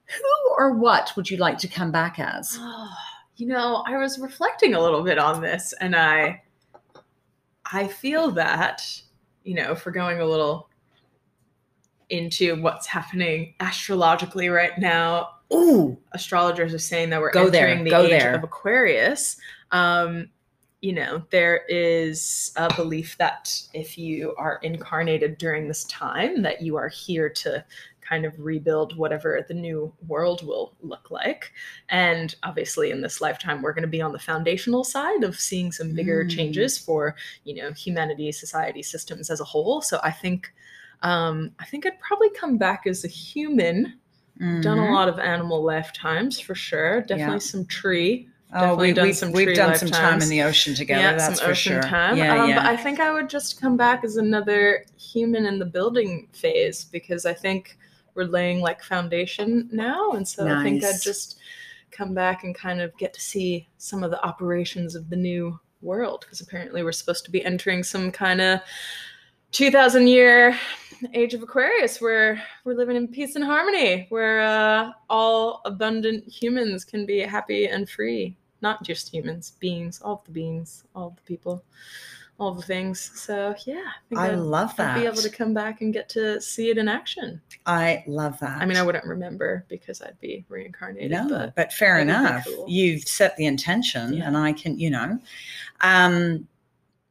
who 0.07 0.55
or 0.59 0.73
what 0.73 1.13
would 1.17 1.29
you 1.29 1.37
like 1.39 1.59
to 1.59 1.69
come 1.69 1.91
back 1.91 2.19
as? 2.19 2.59
you 3.37 3.47
know, 3.47 3.83
I 3.87 3.97
was 3.97 4.19
reflecting 4.19 4.75
a 4.75 4.81
little 4.81 5.03
bit 5.03 5.19
on 5.19 5.41
this 5.41 5.75
and 5.81 5.97
I 5.97 6.43
I 7.73 7.89
feel 7.89 8.31
that, 8.33 8.83
you 9.43 9.55
know, 9.55 9.73
if 9.73 9.87
we're 9.87 9.93
going 9.93 10.21
a 10.21 10.27
little 10.27 10.69
into 12.11 12.61
what's 12.61 12.87
happening 12.87 13.55
astrologically 13.61 14.49
right 14.49 14.79
now, 14.79 15.31
Ooh, 15.53 15.99
astrologers 16.13 16.75
are 16.75 16.79
saying 16.79 17.11
that 17.11 17.21
we're 17.21 17.31
Go 17.31 17.49
there, 17.49 17.69
entering 17.69 17.85
the 17.85 17.91
go 17.91 18.03
age 18.03 18.11
there. 18.11 18.35
of 18.35 18.45
Aquarius. 18.45 19.37
Um, 19.71 20.29
you 20.85 20.93
know, 20.93 21.23
there 21.31 21.65
is 21.71 22.53
a 22.57 22.73
belief 22.77 23.17
that 23.17 23.59
if 23.73 23.97
you 23.97 24.35
are 24.37 24.59
incarnated 24.63 25.39
during 25.39 25.67
this 25.67 25.85
time, 25.85 26.43
that 26.43 26.61
you 26.61 26.77
are 26.77 26.89
here 26.89 27.31
to 27.31 27.65
kind 28.03 28.27
of 28.27 28.39
rebuild 28.39 28.95
whatever 28.99 29.43
the 29.49 29.55
new 29.55 29.91
world 30.07 30.47
will 30.47 30.75
look 30.83 31.11
like. 31.11 31.53
And 31.89 32.35
obviously, 32.43 32.91
in 32.91 33.01
this 33.01 33.23
lifetime, 33.23 33.63
we're 33.63 33.73
going 33.73 33.81
to 33.81 33.89
be 33.89 34.03
on 34.03 34.13
the 34.13 34.19
foundational 34.19 34.85
side 34.85 35.25
of 35.25 35.41
seeing 35.41 35.73
some 35.73 35.95
bigger 35.95 36.23
Mm. 36.23 36.29
changes 36.29 36.77
for 36.77 37.17
you 37.45 37.55
know 37.55 37.73
humanity, 37.73 38.31
society, 38.31 38.83
systems 38.83 39.31
as 39.31 39.41
a 39.41 39.45
whole. 39.45 39.81
So 39.81 40.01
I 40.03 40.11
think. 40.11 40.53
Um, 41.03 41.51
I 41.59 41.67
think 41.67 41.85
I'd 41.85 42.01
probably 42.01 42.31
come 42.31 42.57
back 42.57 42.87
as 42.87 43.05
a 43.05 43.09
human 43.09 43.99
done 44.61 44.79
a 44.79 44.83
Mhm. 44.83 44.93
lot 44.93 45.09
of 45.09 45.19
animal 45.19 45.63
lifetimes 45.63 46.41
for 46.41 46.55
sure. 46.55 47.01
Definitely 47.03 47.35
Yeah. 47.35 47.39
some 47.39 47.67
tree. 47.67 48.29
Oh, 48.57 48.77
we, 48.77 48.93
done 48.93 49.07
we've, 49.07 49.17
some 49.17 49.33
we've 49.33 49.55
done 49.55 49.77
some 49.77 49.89
time 49.89 50.23
in 50.23 50.29
the 50.29 50.43
ocean 50.43 50.75
together. 50.75 51.01
yeah, 51.01 51.13
that's 51.17 51.39
some 51.39 51.45
for 51.47 51.51
ocean 51.51 51.73
sure. 51.73 51.83
time. 51.83 52.17
Yeah, 52.17 52.43
um, 52.43 52.49
yeah. 52.49 52.63
But 52.63 52.67
I 52.67 52.77
think 52.77 53.01
I 53.01 53.13
would 53.13 53.29
just 53.29 53.61
come 53.61 53.77
back 53.77 54.05
as 54.05 54.17
another 54.17 54.87
human 54.97 55.47
in 55.47 55.59
the 55.59 55.67
building 55.67 56.29
phase 56.33 56.85
because 56.85 57.27
I 57.27 57.35
think 57.35 57.77
we're 58.15 58.25
laying 58.25 58.61
like 58.61 58.81
foundation 58.83 59.69
now, 59.73 60.13
and 60.13 60.27
so 60.27 60.47
I 60.47 60.63
think 60.63 60.85
I'd 60.85 61.03
just 61.03 61.41
come 61.91 62.15
back 62.15 62.45
and 62.45 62.55
kind 62.55 62.81
of 62.81 62.97
get 62.97 63.13
to 63.15 63.21
see 63.21 63.69
some 63.79 64.03
of 64.03 64.11
the 64.11 64.25
operations 64.25 64.95
of 64.95 65.11
the 65.11 65.17
new 65.17 65.59
world 65.81 66.21
because 66.21 66.41
apparently 66.41 66.83
we're 66.83 66.93
supposed 66.93 67.25
to 67.25 67.31
be 67.31 67.45
entering 67.45 67.83
some 67.83 68.11
kind 68.11 68.41
of 68.41 68.61
2000 69.53 70.09
year 70.09 70.59
age 71.13 71.35
of 71.35 71.43
aquarius 71.43 72.01
where 72.01 72.43
we're 72.65 72.75
living 72.75 72.97
in 72.97 73.07
peace 73.07 73.37
and 73.37 73.45
harmony 73.45 74.07
where 74.09 74.41
uh, 74.41 74.91
all 75.09 75.61
abundant 75.67 76.27
humans 76.27 76.85
can 76.85 77.07
be 77.07 77.21
happy 77.21 77.67
and 77.67 77.89
free 77.89 78.37
not 78.69 78.83
just 78.83 79.05
humans 79.15 79.53
beings 79.61 80.01
all 80.03 80.15
of 80.21 80.25
the 80.25 80.33
beings 80.41 80.85
all 80.97 81.09
of 81.09 81.17
the 81.17 81.23
people 81.33 81.63
all 82.39 82.53
the 82.53 82.63
things 82.75 82.99
so 83.27 83.55
yeah 83.67 83.91
i 84.17 84.27
I 84.27 84.33
I'd, 84.33 84.39
love 84.39 84.71
I'd 84.73 84.79
that. 84.79 84.95
be 85.01 85.07
able 85.07 85.23
to 85.29 85.31
come 85.31 85.53
back 85.55 85.83
and 85.83 85.93
get 85.99 86.09
to 86.17 86.41
see 86.41 86.67
it 86.71 86.79
in 86.79 86.89
action 86.89 87.41
I 87.67 88.03
love 88.09 88.37
that. 88.41 88.57
i 88.61 88.65
mean 88.67 88.77
i 88.77 88.83
wouldn't 88.83 89.07
remember 89.17 89.65
because 89.69 90.03
i'd 90.03 90.19
be 90.21 90.45
reincarnated 90.49 91.13
No, 91.13 91.29
but 91.29 91.55
but, 91.55 91.73
fair 91.73 91.95
that 92.05 92.07
would 92.07 92.07
be 92.07 92.31
enough. 92.31 92.45
cool. 92.47 92.65
You've 92.79 93.05
set 93.19 93.37
the 93.37 93.47
intention, 93.47 94.15
Yeah. 94.15 94.27
and 94.27 94.37
I 94.37 94.53
can, 94.53 94.73
you 94.85 94.91
know, 94.91 95.19
um, 95.83 96.49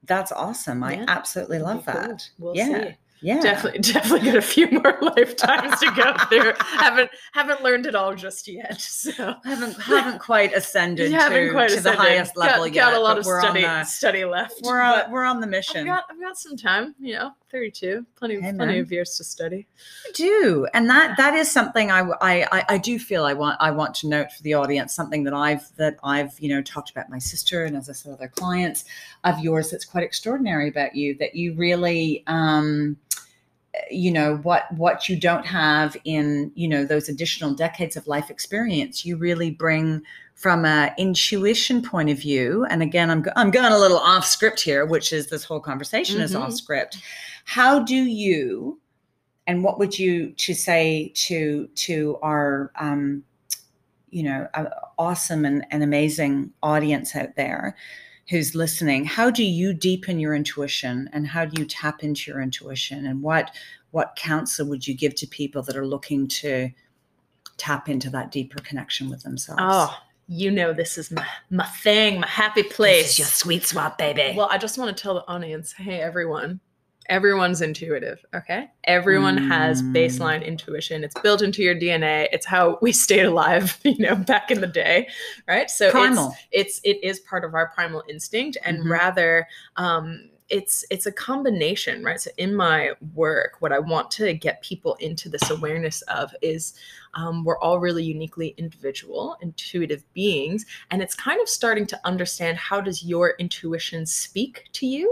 that's 0.06 0.32
awesome. 0.34 0.84
I 0.84 1.06
absolutely 1.08 1.60
love 1.60 1.86
cool. 1.86 1.94
that. 2.02 2.30
we'll 2.39 2.56
Yeah. 2.58 2.68
see 2.89 2.98
Yeah, 3.24 3.40
definitely 3.40 3.80
definitely 3.80 4.28
got 4.28 4.36
a 4.38 4.42
few 4.42 4.70
more 4.70 4.98
lifetimes 5.02 5.80
to 5.80 5.92
go 5.96 6.14
through 6.30 6.54
haven't 6.60 7.10
haven't 7.32 7.64
learned 7.64 7.86
it 7.86 7.96
all 7.96 8.14
just 8.16 8.48
yet 8.50 8.82
so 8.82 9.12
haven't 9.46 9.74
haven't 9.82 10.20
quite 10.20 10.54
ascended 10.54 11.10
You 11.10 11.18
haven't 11.18 11.46
to, 11.48 11.52
quite 11.54 11.70
to 11.70 11.80
the 11.80 11.94
highest 11.94 12.36
level 12.36 12.66
got, 12.66 12.74
yet. 12.74 12.92
got 12.92 12.94
a 12.94 13.00
lot 13.00 13.18
of 13.18 13.26
study 13.26 13.62
the 13.62 13.84
study 13.86 14.26
left 14.26 14.60
we're 14.64 14.82
on, 14.82 15.10
we're 15.10 15.24
on 15.24 15.40
the 15.40 15.46
I've 15.48 15.52
mission. 15.52 15.86
got 15.86 16.04
I've 16.12 16.20
got 16.20 16.38
some 16.38 16.58
time 16.58 16.96
you 17.00 17.14
know 17.16 17.32
32 17.50 18.06
plenty 18.18 18.36
Hey, 18.42 18.52
plenty 18.52 18.74
man. 18.74 18.80
of 18.82 18.92
years 18.92 19.16
to 19.18 19.24
study 19.24 19.68
I 20.08 20.12
do 20.14 20.68
and 20.74 20.90
that 20.90 21.16
that 21.18 21.34
is 21.34 21.50
something 21.50 21.92
I, 21.92 22.02
I 22.20 22.48
I- 22.52 22.66
I 22.70 22.78
do 22.78 23.00
feel 23.00 23.24
I 23.24 23.34
want 23.34 23.56
I 23.62 23.72
want 23.72 23.96
to 23.96 24.08
note 24.10 24.32
for 24.34 24.44
the 24.44 24.56
audience 24.56 24.94
something 24.94 25.24
that 25.24 25.34
I've 25.34 25.74
that 25.78 25.98
I've 26.04 26.38
you 26.42 26.50
know 26.50 26.62
talked 26.62 26.90
about 26.90 27.10
my 27.10 27.20
sister 27.20 27.64
and 27.64 27.78
as 27.78 27.90
I 27.90 27.94
said 27.94 28.12
other 28.12 28.28
clients 28.28 28.84
of 29.24 29.40
yours 29.40 29.72
that's 29.72 29.86
quite 29.86 30.04
extraordinary 30.04 30.68
about 30.68 30.94
you 30.96 31.16
that 31.20 31.36
you 31.36 31.54
really 31.54 32.24
um 32.28 32.98
you 33.91 34.12
know 34.12 34.38
what 34.38 34.72
what 34.74 35.08
you 35.10 35.19
don't 35.19 35.46
have 35.46 35.96
in 36.06 36.52
you 36.56 36.67
know 36.67 36.86
those 36.86 37.10
additional 37.10 37.54
decades 37.54 37.96
of 37.96 38.08
life 38.08 38.30
experience 38.30 39.06
you 39.06 39.17
really 39.17 39.52
bring 39.52 40.02
from 40.36 40.65
a 40.65 40.93
intuition 40.98 41.82
point 41.82 42.10
of 42.10 42.19
view 42.19 42.65
and 42.69 42.82
again 42.82 43.10
i'm, 43.10 43.26
I'm 43.36 43.52
going 43.52 43.72
a 43.72 43.78
little 43.80 43.98
off 44.00 44.26
script 44.26 44.60
here 44.62 44.86
which 44.86 45.13
is 45.13 45.28
this 45.28 45.43
whole 45.43 45.60
conversation 45.60 46.22
is 46.22 46.36
off 46.36 46.50
Mhm. 46.50 46.54
script 46.58 46.98
how 47.46 47.80
do 47.80 47.96
you 47.96 48.80
and 49.48 49.63
what 49.63 49.80
would 49.80 49.98
you 49.98 50.32
to 50.32 50.54
say 50.54 51.12
to 51.15 51.67
to 51.76 52.17
our 52.22 52.72
um 52.80 53.24
you 54.10 54.24
know 54.24 54.48
uh, 54.54 54.65
awesome 54.98 55.43
and, 55.46 55.65
and 55.72 55.84
amazing 55.84 56.52
audience 56.62 57.15
out 57.15 57.36
there 57.36 57.76
who's 58.30 58.56
listening 58.56 59.04
how 59.06 59.30
do 59.30 59.44
you 59.44 59.74
deepen 59.74 60.20
your 60.20 60.34
intuition 60.34 61.10
and 61.14 61.28
how 61.28 61.46
do 61.46 61.62
you 61.62 61.68
tap 61.68 62.04
into 62.04 62.32
your 62.32 62.42
intuition? 62.42 63.06
And 63.06 63.22
what 63.22 63.56
what 63.92 64.16
counsel 64.16 64.68
would 64.68 64.88
you 64.88 64.96
give 64.96 65.16
to 65.16 65.28
people 65.28 65.62
that 65.64 65.76
are 65.76 65.86
looking 65.86 66.28
to 66.28 66.70
tap 67.58 67.90
into 67.90 68.10
that 68.10 68.32
deeper 68.32 68.60
connection 68.62 69.10
with 69.10 69.24
themselves? 69.24 69.62
Oh 69.64 69.98
you 70.28 70.50
know 70.50 70.72
this 70.74 70.98
is 70.98 71.12
my 71.12 71.26
my 71.50 71.66
thing 71.66 72.20
my 72.22 72.28
happy 72.28 72.64
place 72.64 73.04
this 73.04 73.12
is 73.12 73.20
Your 73.20 73.28
sweet 73.28 73.66
spot 73.66 73.98
baby. 73.98 74.34
Well 74.36 74.48
i 74.50 74.58
just 74.58 74.78
want 74.78 74.96
to 74.96 75.02
tell 75.02 75.16
the 75.16 75.28
audience 75.28 75.74
hey 75.74 76.00
everyone 76.00 76.62
everyone's 77.10 77.62
intuitive 77.62 78.24
okay? 78.34 78.70
Everyone 78.86 79.38
has 79.38 79.82
Mm. 79.82 79.94
baseline 79.94 80.46
intuition. 80.46 81.04
It's 81.04 81.20
built 81.22 81.42
into 81.42 81.62
your 81.62 81.76
dna 81.76 82.28
it's 82.32 82.46
how 82.46 82.78
we 82.82 82.92
stayed 82.92 83.26
alive 83.26 83.78
you 83.84 83.98
know 84.00 84.16
back 84.16 84.52
in 84.52 84.62
the 84.62 84.68
day 84.68 85.08
right? 85.48 85.70
So 85.70 85.86
it's 85.86 85.92
primal. 85.94 86.36
it's 86.52 86.80
it 86.84 87.04
is 87.04 87.20
part 87.22 87.44
of 87.46 87.54
our 87.54 87.70
primal 87.70 88.04
instinct 88.10 88.58
and 88.63 88.80
Mhm. 88.80 88.89
rather 88.89 89.48
um 89.76 90.30
it's 90.58 90.86
it's 90.92 91.08
a 91.08 91.12
combination 91.12 92.04
right? 92.04 92.22
So 92.22 92.30
in 92.38 92.52
my 92.56 92.92
work 93.16 93.52
what 93.60 93.72
i 93.72 93.80
want 93.80 94.08
to 94.12 94.34
get 94.34 94.62
people 94.62 94.94
into 95.08 95.28
this 95.30 95.50
awareness 95.50 96.02
of 96.04 96.26
is 96.42 96.74
um, 97.16 97.44
we're 97.46 97.60
all 97.60 97.80
really 97.80 98.04
uniquely 98.04 98.50
individual 98.58 99.36
intuitive 99.42 100.04
beings 100.13 100.66
and 100.92 101.02
it's 101.02 101.16
kind 101.16 101.39
of 101.42 101.50
starting 101.50 101.88
to 101.88 102.00
understand 102.12 102.58
how 102.58 102.80
does 102.82 103.04
your 103.04 103.34
intuition 103.39 104.06
speak 104.06 104.66
to 104.74 104.86
you 104.86 105.06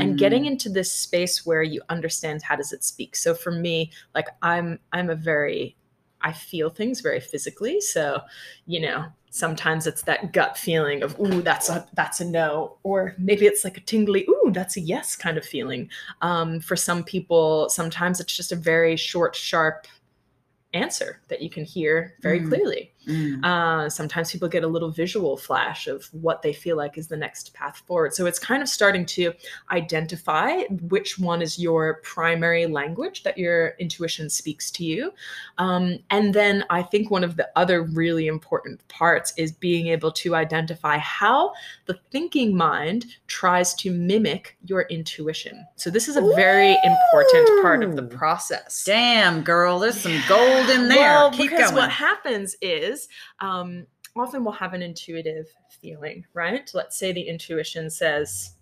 and 0.00 0.18
getting 0.18 0.42
Mm. 0.44 0.52
into 0.52 0.68
this 0.68 0.92
space 0.92 1.46
where 1.46 1.62
you 1.62 1.80
understand 1.88 2.42
how 2.42 2.56
does 2.56 2.72
it 2.72 2.82
speak. 2.84 3.16
So 3.16 3.34
for 3.34 3.52
me 3.66 3.90
like 4.14 4.28
i'm 4.42 4.78
i'm 4.92 5.08
a 5.10 5.14
very 5.32 5.76
i 6.20 6.32
feel 6.32 6.68
things 6.70 7.00
very 7.00 7.20
physically. 7.20 7.80
So 7.80 8.20
you 8.66 8.80
know 8.80 9.06
sometimes 9.34 9.86
it's 9.86 10.02
that 10.02 10.34
gut 10.34 10.58
feeling 10.58 11.02
of 11.02 11.18
ooh 11.18 11.40
that's 11.40 11.70
a 11.70 11.88
that's 11.94 12.20
a 12.20 12.24
no 12.24 12.76
or 12.82 13.14
maybe 13.16 13.46
it's 13.46 13.64
like 13.64 13.78
a 13.78 13.80
tingly 13.80 14.26
ooh 14.28 14.50
that's 14.52 14.76
a 14.76 14.80
yes 14.80 15.16
kind 15.16 15.38
of 15.38 15.44
feeling 15.44 15.88
um, 16.20 16.60
for 16.60 16.76
some 16.76 17.02
people 17.02 17.66
sometimes 17.70 18.20
it's 18.20 18.36
just 18.36 18.52
a 18.52 18.56
very 18.56 18.94
short 18.94 19.34
sharp 19.34 19.86
answer 20.74 21.18
that 21.28 21.40
you 21.40 21.48
can 21.48 21.64
hear 21.64 22.14
very 22.20 22.40
Mm. 22.40 22.48
clearly 22.48 22.91
Mm. 23.06 23.44
uh, 23.44 23.90
sometimes 23.90 24.30
people 24.30 24.48
get 24.48 24.64
a 24.64 24.68
little 24.68 24.90
visual 24.90 25.36
flash 25.36 25.86
of 25.86 26.08
what 26.12 26.42
they 26.42 26.52
feel 26.52 26.76
like 26.76 26.96
is 26.96 27.08
the 27.08 27.16
next 27.16 27.52
path 27.54 27.82
forward. 27.86 28.14
So 28.14 28.26
it's 28.26 28.38
kind 28.38 28.62
of 28.62 28.68
starting 28.68 29.06
to 29.06 29.32
identify 29.70 30.62
which 30.88 31.18
one 31.18 31.42
is 31.42 31.58
your 31.58 32.00
primary 32.02 32.66
language 32.66 33.22
that 33.24 33.38
your 33.38 33.74
intuition 33.78 34.30
speaks 34.30 34.70
to 34.72 34.84
you. 34.84 35.12
Um, 35.58 35.98
and 36.10 36.34
then 36.34 36.64
I 36.70 36.82
think 36.82 37.10
one 37.10 37.24
of 37.24 37.36
the 37.36 37.48
other 37.56 37.82
really 37.82 38.26
important 38.26 38.86
parts 38.88 39.32
is 39.36 39.52
being 39.52 39.88
able 39.88 40.12
to 40.12 40.34
identify 40.34 40.98
how 40.98 41.52
the 41.86 41.98
thinking 42.10 42.56
mind 42.56 43.06
tries 43.26 43.74
to 43.74 43.90
mimic 43.90 44.56
your 44.64 44.82
intuition. 44.82 45.66
So 45.76 45.90
this 45.90 46.08
is 46.08 46.16
a 46.16 46.22
very 46.34 46.76
important 46.84 47.62
part 47.62 47.82
of 47.82 47.96
the 47.96 48.02
process. 48.02 48.84
damn 48.84 49.42
girl 49.42 49.78
there's 49.78 50.00
some 50.00 50.20
gold 50.28 50.68
in 50.70 50.88
there 50.88 50.98
Well, 50.98 51.30
keep 51.30 51.50
because 51.50 51.70
going 51.70 51.82
what 51.82 51.90
happens 51.90 52.56
is 52.60 52.91
um, 53.40 53.86
often 54.16 54.44
we'll 54.44 54.52
have 54.52 54.74
an 54.74 54.82
intuitive 54.82 55.46
feeling, 55.70 56.24
right? 56.34 56.70
Let's 56.74 56.96
say 56.96 57.12
the 57.12 57.22
intuition 57.22 57.90
says, 57.90 58.56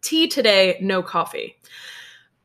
tea 0.00 0.28
today, 0.28 0.78
no 0.80 1.02
coffee. 1.02 1.56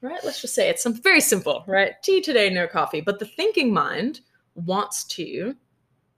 Right? 0.02 0.20
Let's 0.24 0.41
just 0.41 0.54
say 0.54 0.70
it's 0.70 0.84
something 0.84 1.02
very 1.02 1.22
simple, 1.22 1.63
right? 1.67 1.93
Tea 2.04 2.22
today, 2.22 2.50
no 2.52 2.67
coffee. 2.67 3.02
But 3.02 3.17
the 3.17 3.26
thinking 3.26 3.74
mind 3.74 4.22
wants 4.54 5.04
to 5.06 5.56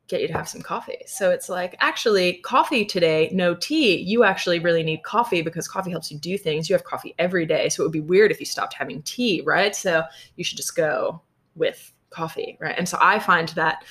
get 0.10 0.22
you 0.22 0.28
to 0.28 0.34
have 0.34 0.50
some 0.50 0.62
coffee. 0.62 0.98
So 1.06 1.32
it's 1.32 1.48
like, 1.48 1.78
actually, 1.80 2.40
coffee 2.40 2.84
today, 2.84 3.30
no 3.32 3.56
tea. 3.56 3.98
You 3.98 4.24
actually 4.24 4.60
really 4.60 4.84
need 4.84 5.04
coffee 5.04 5.42
because 5.42 5.68
coffee 5.68 5.92
helps 5.92 6.12
you 6.12 6.18
do 6.18 6.38
things. 6.38 6.68
You 6.68 6.74
have 6.74 6.84
coffee 6.84 7.16
every 7.20 7.46
day. 7.46 7.70
So 7.70 7.84
it 7.84 7.86
would 7.86 7.94
be 7.94 8.02
weird 8.02 8.32
if 8.32 8.40
you 8.40 8.46
stopped 8.46 8.74
having 8.74 9.02
tea, 9.04 9.42
right? 9.46 9.74
So 9.76 10.04
you 10.36 10.44
should 10.44 10.58
just 10.58 10.76
go 10.76 11.22
with 11.56 11.94
coffee, 12.10 12.58
right? 12.60 12.76
And 12.78 12.90
so 12.90 12.98
I 13.00 13.20
find 13.20 13.50
that 13.50 13.86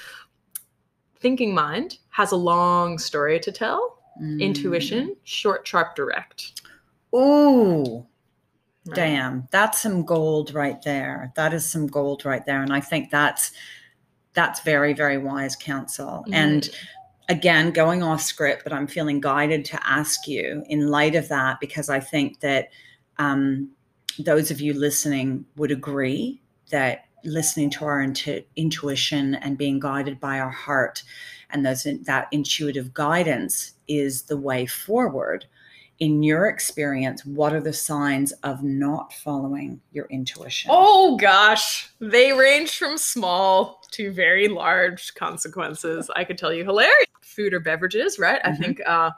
thinking 1.20 1.54
mind 1.54 1.98
has 2.10 2.32
a 2.32 2.36
long 2.36 2.98
story 2.98 3.40
to 3.40 3.52
tell, 3.52 3.98
mm. 4.20 4.40
intuition, 4.40 5.16
short, 5.24 5.66
sharp, 5.66 5.94
direct. 5.94 6.62
Ooh. 7.14 8.06
Right. 8.86 8.94
Damn, 8.94 9.48
that's 9.50 9.82
some 9.82 10.02
gold 10.02 10.54
right 10.54 10.80
there. 10.82 11.30
That 11.36 11.52
is 11.52 11.68
some 11.68 11.86
gold 11.88 12.24
right 12.24 12.46
there. 12.46 12.62
And 12.62 12.72
I 12.72 12.80
think 12.80 13.10
that's 13.10 13.52
that's 14.32 14.60
very, 14.60 14.94
very 14.94 15.18
wise 15.18 15.56
counsel. 15.56 16.24
Mm. 16.28 16.34
And 16.34 16.70
again, 17.28 17.70
going 17.70 18.02
off 18.02 18.22
script, 18.22 18.62
but 18.64 18.72
I'm 18.72 18.86
feeling 18.86 19.20
guided 19.20 19.64
to 19.66 19.86
ask 19.86 20.26
you 20.26 20.64
in 20.68 20.88
light 20.88 21.16
of 21.16 21.28
that, 21.28 21.60
because 21.60 21.90
I 21.90 22.00
think 22.00 22.40
that 22.40 22.70
um, 23.18 23.70
those 24.18 24.50
of 24.50 24.60
you 24.60 24.72
listening 24.72 25.44
would 25.56 25.70
agree 25.70 26.40
that 26.70 27.07
listening 27.24 27.70
to 27.70 27.84
our 27.84 28.00
intu- 28.00 28.44
intuition 28.56 29.34
and 29.36 29.58
being 29.58 29.80
guided 29.80 30.20
by 30.20 30.38
our 30.38 30.50
heart 30.50 31.02
and 31.50 31.64
those 31.64 31.86
that 32.04 32.28
intuitive 32.30 32.92
guidance 32.92 33.72
is 33.86 34.22
the 34.22 34.36
way 34.36 34.66
forward 34.66 35.46
in 35.98 36.22
your 36.22 36.46
experience, 36.46 37.24
what 37.24 37.52
are 37.52 37.60
the 37.60 37.72
signs 37.72 38.30
of 38.44 38.62
not 38.62 39.12
following 39.12 39.80
your 39.90 40.06
intuition? 40.06 40.70
Oh 40.72 41.16
gosh, 41.16 41.90
they 42.00 42.32
range 42.32 42.78
from 42.78 42.96
small 42.98 43.82
to 43.92 44.12
very 44.12 44.46
large 44.48 45.14
consequences. 45.14 46.08
I 46.14 46.24
could 46.24 46.38
tell 46.38 46.52
you 46.52 46.64
hilarious 46.64 47.08
food 47.22 47.52
or 47.52 47.60
beverages, 47.60 48.18
right? 48.18 48.40
Mm-hmm. 48.42 48.62
I 48.62 48.64
think, 48.64 48.80
uh, 48.86 49.10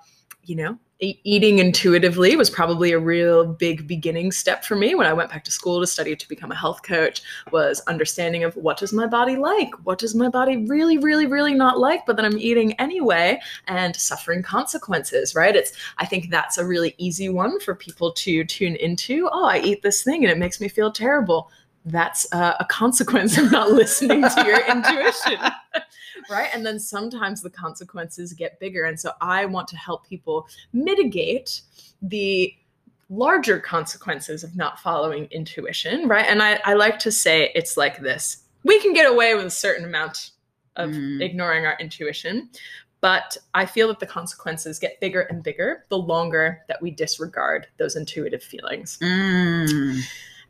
you 0.45 0.57
know, 0.57 0.79
eating 1.01 1.59
intuitively 1.59 2.37
was 2.37 2.51
probably 2.51 2.93
a 2.93 2.99
real 2.99 3.47
big 3.47 3.87
beginning 3.87 4.31
step 4.31 4.65
for 4.65 4.77
me 4.77 4.95
when 4.95 5.07
i 5.07 5.13
went 5.13 5.31
back 5.31 5.43
to 5.43 5.51
school 5.51 5.81
to 5.81 5.87
study 5.87 6.15
to 6.15 6.29
become 6.29 6.53
a 6.53 6.55
health 6.55 6.83
coach 6.83 7.23
was 7.53 7.81
understanding 7.87 8.45
of 8.45 8.55
what 8.57 8.77
does 8.77 8.93
my 8.93 9.07
body 9.07 9.37
like? 9.37 9.71
What 9.85 9.99
does 9.99 10.15
my 10.15 10.29
body 10.29 10.67
really 10.67 10.99
really 10.99 11.27
really 11.27 11.55
not 11.55 11.79
like 11.79 12.05
but 12.07 12.17
then 12.17 12.25
i'm 12.25 12.39
eating 12.39 12.75
anyway 12.75 13.41
and 13.67 13.97
suffering 13.97 14.43
consequences 14.43 15.35
right? 15.35 15.57
It's 15.57 15.73
i 15.99 16.05
think 16.05 16.31
that's 16.31 16.59
a 16.59 16.67
really 16.67 16.95
easy 16.99 17.29
one 17.29 17.61
for 17.61 17.75
people 17.75 18.13
to 18.13 18.45
tune 18.45 18.77
into. 18.77 19.29
Oh 19.33 19.47
i 19.47 19.59
eat 19.59 19.83
this 19.83 20.03
thing 20.03 20.25
and 20.25 20.31
it 20.31 20.39
makes 20.39 20.61
me 20.61 20.69
feel 20.69 20.93
terrible 20.93 21.51
that's 21.87 22.27
uh, 22.33 22.55
a 22.61 22.65
consequence 22.67 23.39
of 23.39 23.51
not 23.51 23.71
listening 23.71 24.23
to 24.23 24.45
your 24.47 24.67
intuition 24.71 25.39
right? 26.31 26.49
And 26.55 26.65
then 26.65 26.79
sometimes 26.79 27.43
the 27.43 27.51
consequences 27.51 28.33
get 28.33 28.59
bigger. 28.61 28.85
And 28.85 28.99
so 28.99 29.13
I 29.21 29.47
want 29.47 29.69
to 29.69 29.77
help 29.77 30.07
people 30.07 30.47
mitigate 30.73 31.63
the 32.03 32.55
larger 33.09 33.59
consequences 33.59 34.45
of 34.45 34.57
not 34.57 34.79
following 34.79 35.27
intuition, 35.31 36.07
right? 36.09 36.27
And 36.29 36.43
I, 36.43 36.61
I 36.65 36.75
like 36.75 36.99
to 37.01 37.11
say 37.11 37.51
it's 37.55 37.77
like 37.77 38.01
this 38.01 38.45
we 38.63 38.79
can 38.81 38.93
get 38.93 39.11
away 39.11 39.35
with 39.35 39.47
a 39.47 39.51
certain 39.51 39.87
amount 39.87 40.33
of 40.77 40.91
mm. 40.91 41.23
ignoring 41.23 41.65
our 41.65 41.79
intuition. 41.81 42.51
But 43.01 43.39
I 43.55 43.65
feel 43.65 43.89
that 43.89 44.01
the 44.01 44.07
consequences 44.07 44.79
get 44.79 45.01
bigger 45.01 45.23
and 45.23 45.43
bigger 45.43 45.87
the 45.89 45.97
longer 45.97 46.63
that 46.69 46.83
we 46.83 46.91
disregard 46.91 47.67
those 47.79 47.97
intuitive 47.97 48.43
feelings. 48.43 48.99
Mm. 49.01 50.03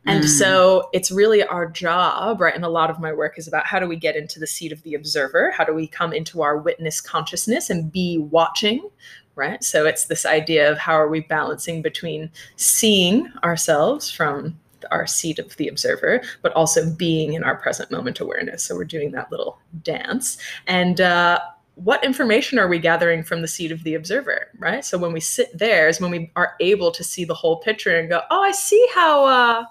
And 0.05 0.23
mm. 0.23 0.27
so 0.27 0.89
it's 0.93 1.11
really 1.11 1.43
our 1.43 1.69
job, 1.69 2.41
right? 2.41 2.55
And 2.55 2.65
a 2.65 2.69
lot 2.69 2.89
of 2.89 2.99
my 2.99 3.13
work 3.13 3.37
is 3.37 3.47
about 3.47 3.65
how 3.65 3.79
do 3.79 3.87
we 3.87 3.95
get 3.95 4.15
into 4.15 4.39
the 4.39 4.47
seat 4.47 4.71
of 4.71 4.81
the 4.83 4.95
observer? 4.95 5.51
How 5.51 5.63
do 5.63 5.73
we 5.73 5.87
come 5.87 6.11
into 6.11 6.41
our 6.41 6.57
witness 6.57 6.99
consciousness 6.99 7.69
and 7.69 7.91
be 7.91 8.17
watching, 8.17 8.89
right? 9.35 9.63
So 9.63 9.85
it's 9.85 10.05
this 10.05 10.25
idea 10.25 10.71
of 10.71 10.77
how 10.77 10.93
are 10.93 11.07
we 11.07 11.19
balancing 11.21 11.81
between 11.81 12.31
seeing 12.55 13.31
ourselves 13.43 14.09
from 14.09 14.57
our 14.89 15.05
seat 15.05 15.37
of 15.37 15.55
the 15.57 15.67
observer, 15.67 16.21
but 16.41 16.51
also 16.53 16.89
being 16.95 17.33
in 17.33 17.43
our 17.43 17.55
present 17.55 17.91
moment 17.91 18.19
awareness. 18.19 18.63
So 18.63 18.75
we're 18.75 18.85
doing 18.85 19.11
that 19.11 19.31
little 19.31 19.59
dance. 19.83 20.37
And, 20.65 20.99
uh, 20.99 21.39
what 21.75 22.03
information 22.03 22.59
are 22.59 22.67
we 22.67 22.77
gathering 22.77 23.23
from 23.23 23.41
the 23.41 23.47
seat 23.47 23.71
of 23.71 23.81
the 23.83 23.95
observer 23.95 24.49
right 24.59 24.83
so 24.83 24.97
when 24.97 25.13
we 25.13 25.21
sit 25.21 25.57
there 25.57 25.87
is 25.87 26.01
when 26.01 26.11
we 26.11 26.29
are 26.35 26.53
able 26.59 26.91
to 26.91 27.01
see 27.03 27.23
the 27.23 27.33
whole 27.33 27.57
picture 27.57 27.97
and 27.97 28.09
go 28.09 28.21
oh 28.29 28.43
i 28.43 28.51
see 28.51 28.85
how 28.93 29.25
uh 29.25 29.63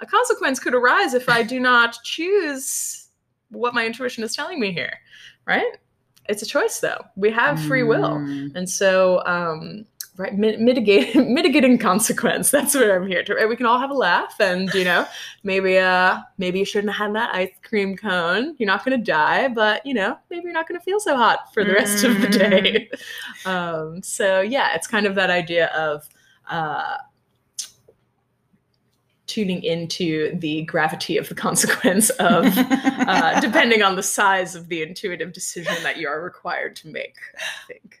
a 0.00 0.06
consequence 0.06 0.58
could 0.58 0.74
arise 0.74 1.14
if 1.14 1.28
I 1.28 1.42
do 1.42 1.60
not 1.60 1.98
choose 2.04 3.08
what 3.50 3.74
my 3.74 3.86
intuition 3.86 4.24
is 4.24 4.34
telling 4.34 4.60
me 4.60 4.72
here, 4.72 4.98
right? 5.46 5.72
It's 6.28 6.42
a 6.42 6.46
choice, 6.46 6.80
though. 6.80 7.04
We 7.16 7.30
have 7.30 7.60
free 7.62 7.84
will, 7.84 8.18
mm. 8.18 8.54
and 8.54 8.68
so 8.68 9.24
um, 9.26 9.86
right, 10.16 10.36
mitigating 10.36 11.32
mitigating 11.34 11.78
consequence. 11.78 12.50
That's 12.50 12.74
what 12.74 12.90
I'm 12.90 13.06
here 13.06 13.22
to. 13.22 13.34
Right? 13.34 13.48
We 13.48 13.56
can 13.56 13.66
all 13.66 13.78
have 13.78 13.90
a 13.90 13.94
laugh, 13.94 14.34
and 14.40 14.72
you 14.74 14.84
know, 14.84 15.06
maybe 15.44 15.78
uh, 15.78 16.18
maybe 16.38 16.58
you 16.58 16.64
shouldn't 16.64 16.92
have 16.92 17.06
had 17.06 17.14
that 17.14 17.34
ice 17.34 17.52
cream 17.62 17.96
cone. 17.96 18.56
You're 18.58 18.66
not 18.66 18.84
going 18.84 18.98
to 18.98 19.04
die, 19.04 19.48
but 19.48 19.86
you 19.86 19.94
know, 19.94 20.18
maybe 20.30 20.44
you're 20.44 20.52
not 20.52 20.68
going 20.68 20.80
to 20.80 20.84
feel 20.84 20.98
so 20.98 21.16
hot 21.16 21.54
for 21.54 21.64
the 21.64 21.72
rest 21.72 22.04
of 22.04 22.20
the 22.20 22.28
day. 22.28 22.88
Mm. 22.92 23.02
Um, 23.46 24.02
so 24.02 24.40
yeah, 24.40 24.74
it's 24.74 24.88
kind 24.88 25.06
of 25.06 25.14
that 25.14 25.30
idea 25.30 25.66
of. 25.68 26.08
Uh, 26.48 26.96
tuning 29.26 29.62
into 29.62 30.36
the 30.38 30.62
gravity 30.62 31.16
of 31.16 31.28
the 31.28 31.34
consequence 31.34 32.10
of 32.10 32.44
uh, 32.56 33.40
depending 33.40 33.82
on 33.82 33.96
the 33.96 34.02
size 34.02 34.54
of 34.54 34.68
the 34.68 34.82
intuitive 34.82 35.32
decision 35.32 35.74
that 35.82 35.96
you 35.96 36.06
are 36.08 36.22
required 36.22 36.76
to 36.76 36.88
make 36.88 37.16
i 37.36 37.72
think. 37.72 38.00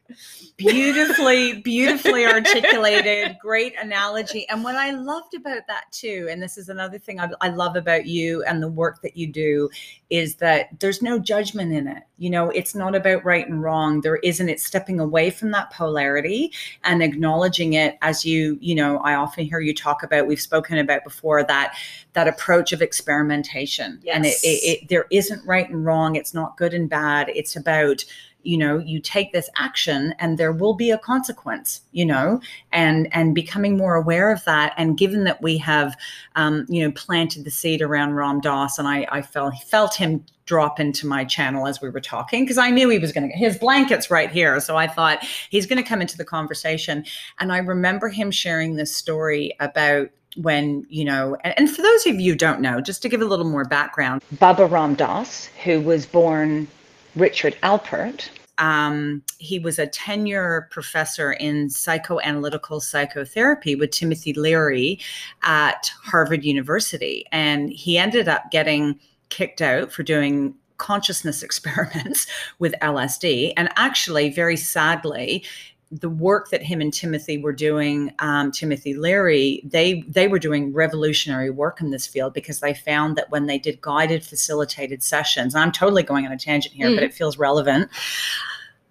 Beautifully 0.56 1.60
beautifully 1.60 2.24
articulated. 2.24 3.36
Great 3.42 3.74
analogy. 3.80 4.48
And 4.48 4.62
what 4.62 4.76
i 4.76 4.92
loved 4.92 5.34
about 5.34 5.66
that 5.66 5.90
too 5.90 6.28
and 6.30 6.40
this 6.40 6.56
is 6.56 6.68
another 6.68 6.98
thing 6.98 7.20
I, 7.20 7.28
I 7.40 7.48
love 7.48 7.76
about 7.76 8.06
you 8.06 8.42
and 8.44 8.62
the 8.62 8.68
work 8.68 9.02
that 9.02 9.16
you 9.16 9.26
do 9.26 9.68
is 10.08 10.36
that 10.36 10.78
there's 10.78 11.02
no 11.02 11.18
judgment 11.18 11.72
in 11.72 11.88
it. 11.88 12.04
You 12.18 12.30
know 12.30 12.50
it's 12.50 12.74
not 12.74 12.94
about 12.94 13.24
right 13.24 13.46
and 13.46 13.62
wrong. 13.62 14.00
There 14.00 14.16
isn't. 14.16 14.48
It 14.48 14.60
stepping 14.60 15.00
away 15.00 15.30
from 15.30 15.50
that 15.50 15.72
polarity 15.72 16.52
and 16.84 17.02
acknowledging 17.02 17.72
it. 17.72 17.98
As 18.00 18.24
you 18.24 18.58
you 18.60 18.74
know 18.74 18.98
i 18.98 19.14
often 19.14 19.44
hear 19.44 19.60
you 19.60 19.74
talk 19.74 20.02
about 20.02 20.26
we've 20.26 20.40
spoken 20.40 20.78
about 20.78 21.02
before 21.04 21.15
that 21.22 21.74
that 22.12 22.28
approach 22.28 22.72
of 22.72 22.82
experimentation 22.82 24.00
yes. 24.02 24.16
and 24.16 24.26
it, 24.26 24.36
it, 24.42 24.82
it 24.82 24.88
there 24.88 25.06
isn't 25.10 25.44
right 25.46 25.68
and 25.68 25.84
wrong 25.84 26.16
it's 26.16 26.34
not 26.34 26.56
good 26.56 26.74
and 26.74 26.88
bad 26.88 27.30
it's 27.34 27.56
about 27.56 28.04
you 28.42 28.56
know 28.56 28.78
you 28.78 29.00
take 29.00 29.32
this 29.32 29.50
action 29.56 30.14
and 30.18 30.38
there 30.38 30.52
will 30.52 30.74
be 30.74 30.90
a 30.90 30.98
consequence 30.98 31.80
you 31.92 32.06
know 32.06 32.40
and 32.72 33.08
and 33.12 33.34
becoming 33.34 33.76
more 33.76 33.96
aware 33.96 34.30
of 34.30 34.44
that 34.44 34.72
and 34.76 34.96
given 34.96 35.24
that 35.24 35.42
we 35.42 35.58
have 35.58 35.96
um, 36.36 36.64
you 36.68 36.82
know 36.82 36.92
planted 36.92 37.44
the 37.44 37.50
seed 37.50 37.82
around 37.82 38.14
ram 38.14 38.40
dass 38.40 38.78
and 38.78 38.86
i 38.86 39.06
i 39.10 39.20
felt 39.20 39.54
felt 39.64 39.94
him 39.94 40.24
drop 40.46 40.78
into 40.78 41.08
my 41.08 41.24
channel 41.24 41.66
as 41.66 41.80
we 41.80 41.90
were 41.90 42.00
talking 42.00 42.44
because 42.44 42.56
I 42.56 42.70
knew 42.70 42.88
he 42.88 43.00
was 43.00 43.10
going 43.10 43.24
to 43.24 43.28
get 43.28 43.36
his 43.36 43.58
blankets 43.58 44.12
right 44.12 44.30
here. 44.30 44.60
So 44.60 44.76
I 44.76 44.86
thought 44.86 45.24
he's 45.50 45.66
going 45.66 45.82
to 45.82 45.88
come 45.88 46.00
into 46.00 46.16
the 46.16 46.24
conversation. 46.24 47.04
And 47.40 47.52
I 47.52 47.58
remember 47.58 48.08
him 48.08 48.30
sharing 48.30 48.76
this 48.76 48.96
story 48.96 49.52
about 49.58 50.08
when, 50.36 50.86
you 50.88 51.04
know, 51.04 51.36
and, 51.44 51.54
and 51.56 51.70
for 51.70 51.82
those 51.82 52.06
of 52.06 52.20
you 52.20 52.32
who 52.32 52.38
don't 52.38 52.60
know, 52.60 52.80
just 52.80 53.02
to 53.02 53.08
give 53.08 53.20
a 53.20 53.24
little 53.24 53.48
more 53.48 53.64
background, 53.64 54.22
Baba 54.38 54.66
Ram 54.66 54.94
Dass, 54.94 55.46
who 55.64 55.80
was 55.80 56.06
born 56.06 56.68
Richard 57.14 57.56
Alpert, 57.62 58.28
um, 58.58 59.22
he 59.38 59.58
was 59.58 59.78
a 59.78 59.86
tenure 59.86 60.68
professor 60.70 61.32
in 61.32 61.68
psychoanalytical 61.68 62.80
psychotherapy 62.80 63.74
with 63.74 63.90
Timothy 63.90 64.32
Leary 64.32 64.98
at 65.42 65.90
Harvard 66.02 66.44
University. 66.44 67.26
And 67.32 67.70
he 67.70 67.98
ended 67.98 68.28
up 68.28 68.50
getting 68.50 68.98
kicked 69.28 69.60
out 69.60 69.92
for 69.92 70.02
doing 70.02 70.54
consciousness 70.78 71.42
experiments 71.42 72.26
with 72.58 72.74
LSD. 72.82 73.52
And 73.56 73.68
actually, 73.76 74.30
very 74.30 74.56
sadly, 74.56 75.44
the 75.90 76.10
work 76.10 76.50
that 76.50 76.62
him 76.62 76.80
and 76.80 76.92
Timothy 76.92 77.38
were 77.38 77.52
doing, 77.52 78.12
um, 78.18 78.50
Timothy 78.50 78.94
Leary, 78.94 79.62
they 79.64 80.02
they 80.08 80.26
were 80.26 80.38
doing 80.38 80.72
revolutionary 80.72 81.50
work 81.50 81.80
in 81.80 81.90
this 81.90 82.06
field 82.06 82.34
because 82.34 82.60
they 82.60 82.74
found 82.74 83.16
that 83.16 83.30
when 83.30 83.46
they 83.46 83.58
did 83.58 83.80
guided 83.80 84.24
facilitated 84.24 85.02
sessions, 85.02 85.54
I'm 85.54 85.72
totally 85.72 86.02
going 86.02 86.26
on 86.26 86.32
a 86.32 86.38
tangent 86.38 86.74
here, 86.74 86.88
mm. 86.88 86.96
but 86.96 87.04
it 87.04 87.14
feels 87.14 87.38
relevant 87.38 87.88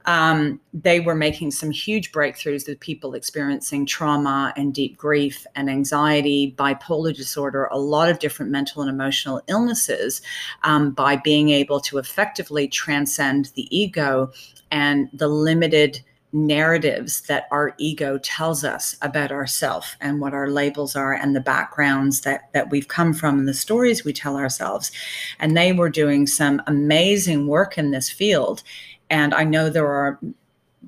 um, 0.05 0.59
they 0.73 0.99
were 0.99 1.15
making 1.15 1.51
some 1.51 1.71
huge 1.71 2.11
breakthroughs 2.11 2.67
with 2.67 2.79
people 2.79 3.13
experiencing 3.13 3.85
trauma 3.85 4.53
and 4.55 4.73
deep 4.73 4.97
grief 4.97 5.45
and 5.55 5.69
anxiety, 5.69 6.53
bipolar 6.57 7.15
disorder, 7.15 7.65
a 7.71 7.79
lot 7.79 8.09
of 8.09 8.19
different 8.19 8.51
mental 8.51 8.81
and 8.81 8.89
emotional 8.89 9.41
illnesses 9.47 10.21
um, 10.63 10.91
by 10.91 11.15
being 11.15 11.49
able 11.49 11.79
to 11.81 11.97
effectively 11.97 12.67
transcend 12.67 13.51
the 13.55 13.75
ego 13.75 14.31
and 14.71 15.09
the 15.13 15.27
limited 15.27 16.01
narratives 16.35 17.21
that 17.21 17.47
our 17.49 17.73
ego 17.77 18.17
tells 18.17 18.65
us 18.65 18.97
about 19.01 19.31
ourselves 19.31 19.95
and 20.01 20.19
what 20.19 20.33
our 20.33 20.49
labels 20.49 20.93
are 20.93 21.13
and 21.13 21.33
the 21.33 21.39
backgrounds 21.39 22.21
that 22.21 22.51
that 22.53 22.69
we've 22.69 22.89
come 22.89 23.13
from 23.13 23.39
and 23.39 23.47
the 23.47 23.53
stories 23.53 24.03
we 24.03 24.11
tell 24.11 24.35
ourselves. 24.35 24.91
And 25.39 25.55
they 25.55 25.71
were 25.71 25.89
doing 25.89 26.27
some 26.27 26.61
amazing 26.67 27.47
work 27.47 27.77
in 27.77 27.91
this 27.91 28.09
field. 28.09 28.63
And 29.09 29.33
i 29.33 29.43
know 29.45 29.69
there 29.69 29.87
are 29.87 30.19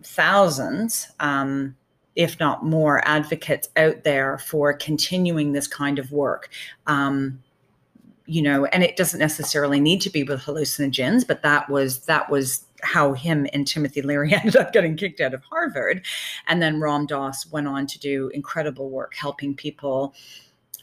thousands 0.04 1.08
um, 1.22 1.76
if 2.16 2.40
not 2.40 2.66
more 2.66 3.08
advocates 3.08 3.70
out 3.78 4.04
there 4.04 4.40
for 4.40 4.74
continuing 4.74 5.54
this 5.54 5.68
kind 5.68 5.98
of 5.98 6.12
work. 6.12 6.50
Um, 6.88 7.42
you 8.28 8.42
know 8.42 8.66
and 8.66 8.84
it 8.84 8.98
doesn't 8.98 9.20
necessarily 9.20 9.80
need 9.80 10.02
to 10.02 10.10
be 10.10 10.24
with 10.24 10.42
hallucinogens 10.42 11.26
but 11.26 11.42
that 11.44 11.70
was 11.70 12.00
that 12.08 12.30
was 12.30 12.66
how 12.88 13.14
him 13.14 13.48
and 13.54 13.68
Timothy 13.68 14.02
Leary 14.02 14.34
ended 14.34 14.56
up 14.56 14.74
getting 14.74 14.96
kicked 14.96 15.20
out 15.20 15.34
of 15.34 15.44
Harvard. 15.44 16.06
And 16.48 16.62
then 16.62 16.80
Ram 16.80 17.06
Dass 17.06 17.46
went 17.52 17.68
on 17.68 17.86
to 17.88 18.00
do 18.00 18.30
incredible 18.30 18.90
work 18.90 19.14
helping 19.16 19.56
people 19.56 20.16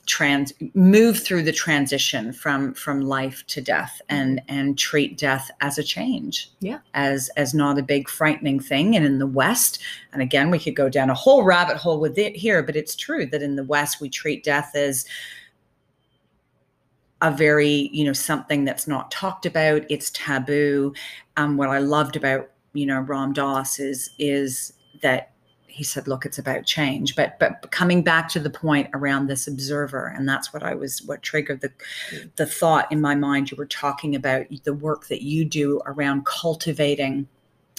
trans 0.06 0.52
move 0.74 1.18
through 1.18 1.42
the 1.42 1.52
transition 1.52 2.30
from 2.30 2.74
from 2.74 3.00
life 3.00 3.42
to 3.46 3.62
death 3.62 4.02
mm-hmm. 4.10 4.20
and 4.20 4.42
and 4.48 4.78
treat 4.78 5.16
death 5.16 5.50
as 5.60 5.78
a 5.78 5.82
change. 5.82 6.50
Yeah. 6.60 6.80
As 6.92 7.30
as 7.36 7.54
not 7.54 7.78
a 7.78 7.82
big 7.82 8.08
frightening 8.08 8.60
thing. 8.60 8.94
And 8.96 9.06
in 9.06 9.18
the 9.18 9.26
west 9.26 9.82
and 10.12 10.20
again 10.20 10.50
we 10.50 10.58
could 10.58 10.76
go 10.76 10.88
down 10.88 11.10
a 11.10 11.14
whole 11.14 11.42
rabbit 11.42 11.78
hole 11.78 12.00
with 12.00 12.18
it 12.18 12.36
here 12.36 12.62
but 12.62 12.76
it's 12.76 12.94
true 12.94 13.26
that 13.26 13.42
in 13.42 13.56
the 13.56 13.64
west 13.64 14.00
we 14.00 14.10
treat 14.10 14.44
death 14.44 14.72
as 14.74 15.06
a 17.22 17.30
very 17.30 17.88
you 17.92 18.04
know 18.04 18.12
something 18.12 18.64
that's 18.64 18.86
not 18.86 19.10
talked 19.10 19.46
about 19.46 19.82
it's 19.88 20.10
taboo. 20.10 20.92
Um, 21.36 21.56
what 21.56 21.68
i 21.68 21.78
loved 21.78 22.16
about 22.16 22.50
you 22.72 22.86
know 22.86 23.00
ram 23.00 23.32
dass 23.32 23.78
is 23.78 24.10
is 24.18 24.72
that 25.02 25.30
he 25.66 25.82
said 25.82 26.06
look 26.06 26.24
it's 26.24 26.38
about 26.38 26.64
change. 26.64 27.16
But 27.16 27.38
but 27.40 27.70
coming 27.72 28.02
back 28.02 28.28
to 28.30 28.38
the 28.38 28.50
point 28.50 28.88
around 28.94 29.26
this 29.26 29.48
observer 29.48 30.06
and 30.06 30.28
that's 30.28 30.52
what 30.52 30.62
i 30.62 30.74
was 30.74 31.02
what 31.02 31.22
triggered 31.22 31.62
the 31.62 31.72
the 32.36 32.46
thought 32.46 32.90
in 32.92 33.00
my 33.00 33.14
mind. 33.14 33.50
You 33.50 33.56
were 33.56 33.66
talking 33.66 34.14
about 34.14 34.46
the 34.64 34.74
work 34.74 35.08
that 35.08 35.22
you 35.22 35.44
do 35.44 35.80
around 35.86 36.26
cultivating 36.26 37.26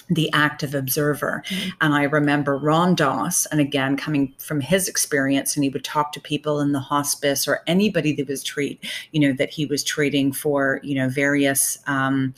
the 0.10 0.32
active 0.34 0.76
observer. 0.76 1.44
Mm-hmm. 1.48 1.70
And 1.82 1.94
I 1.94 2.04
remember 2.04 2.58
Ram 2.58 2.96
Dass, 2.96 3.46
and 3.48 3.60
again, 3.60 3.98
coming 3.98 4.34
from 4.38 4.62
his 4.62 4.88
experience, 4.88 5.56
and 5.56 5.64
he 5.64 5.70
would 5.70 5.84
talk 5.84 6.12
to 6.12 6.20
people 6.20 6.60
in 6.60 6.74
the 6.74 6.80
hospice 6.80 7.48
or 7.48 7.62
anybody 7.66 8.14
that 8.16 8.28
was 8.28 8.44
treat, 8.44 8.84
you 9.12 9.20
know, 9.20 9.34
that 9.34 9.50
he 9.50 9.66
was 9.66 9.84
treating 9.84 10.32
for, 10.32 10.80
you 10.84 10.96
know, 10.96 11.10
various, 11.10 11.80
um, 11.88 12.34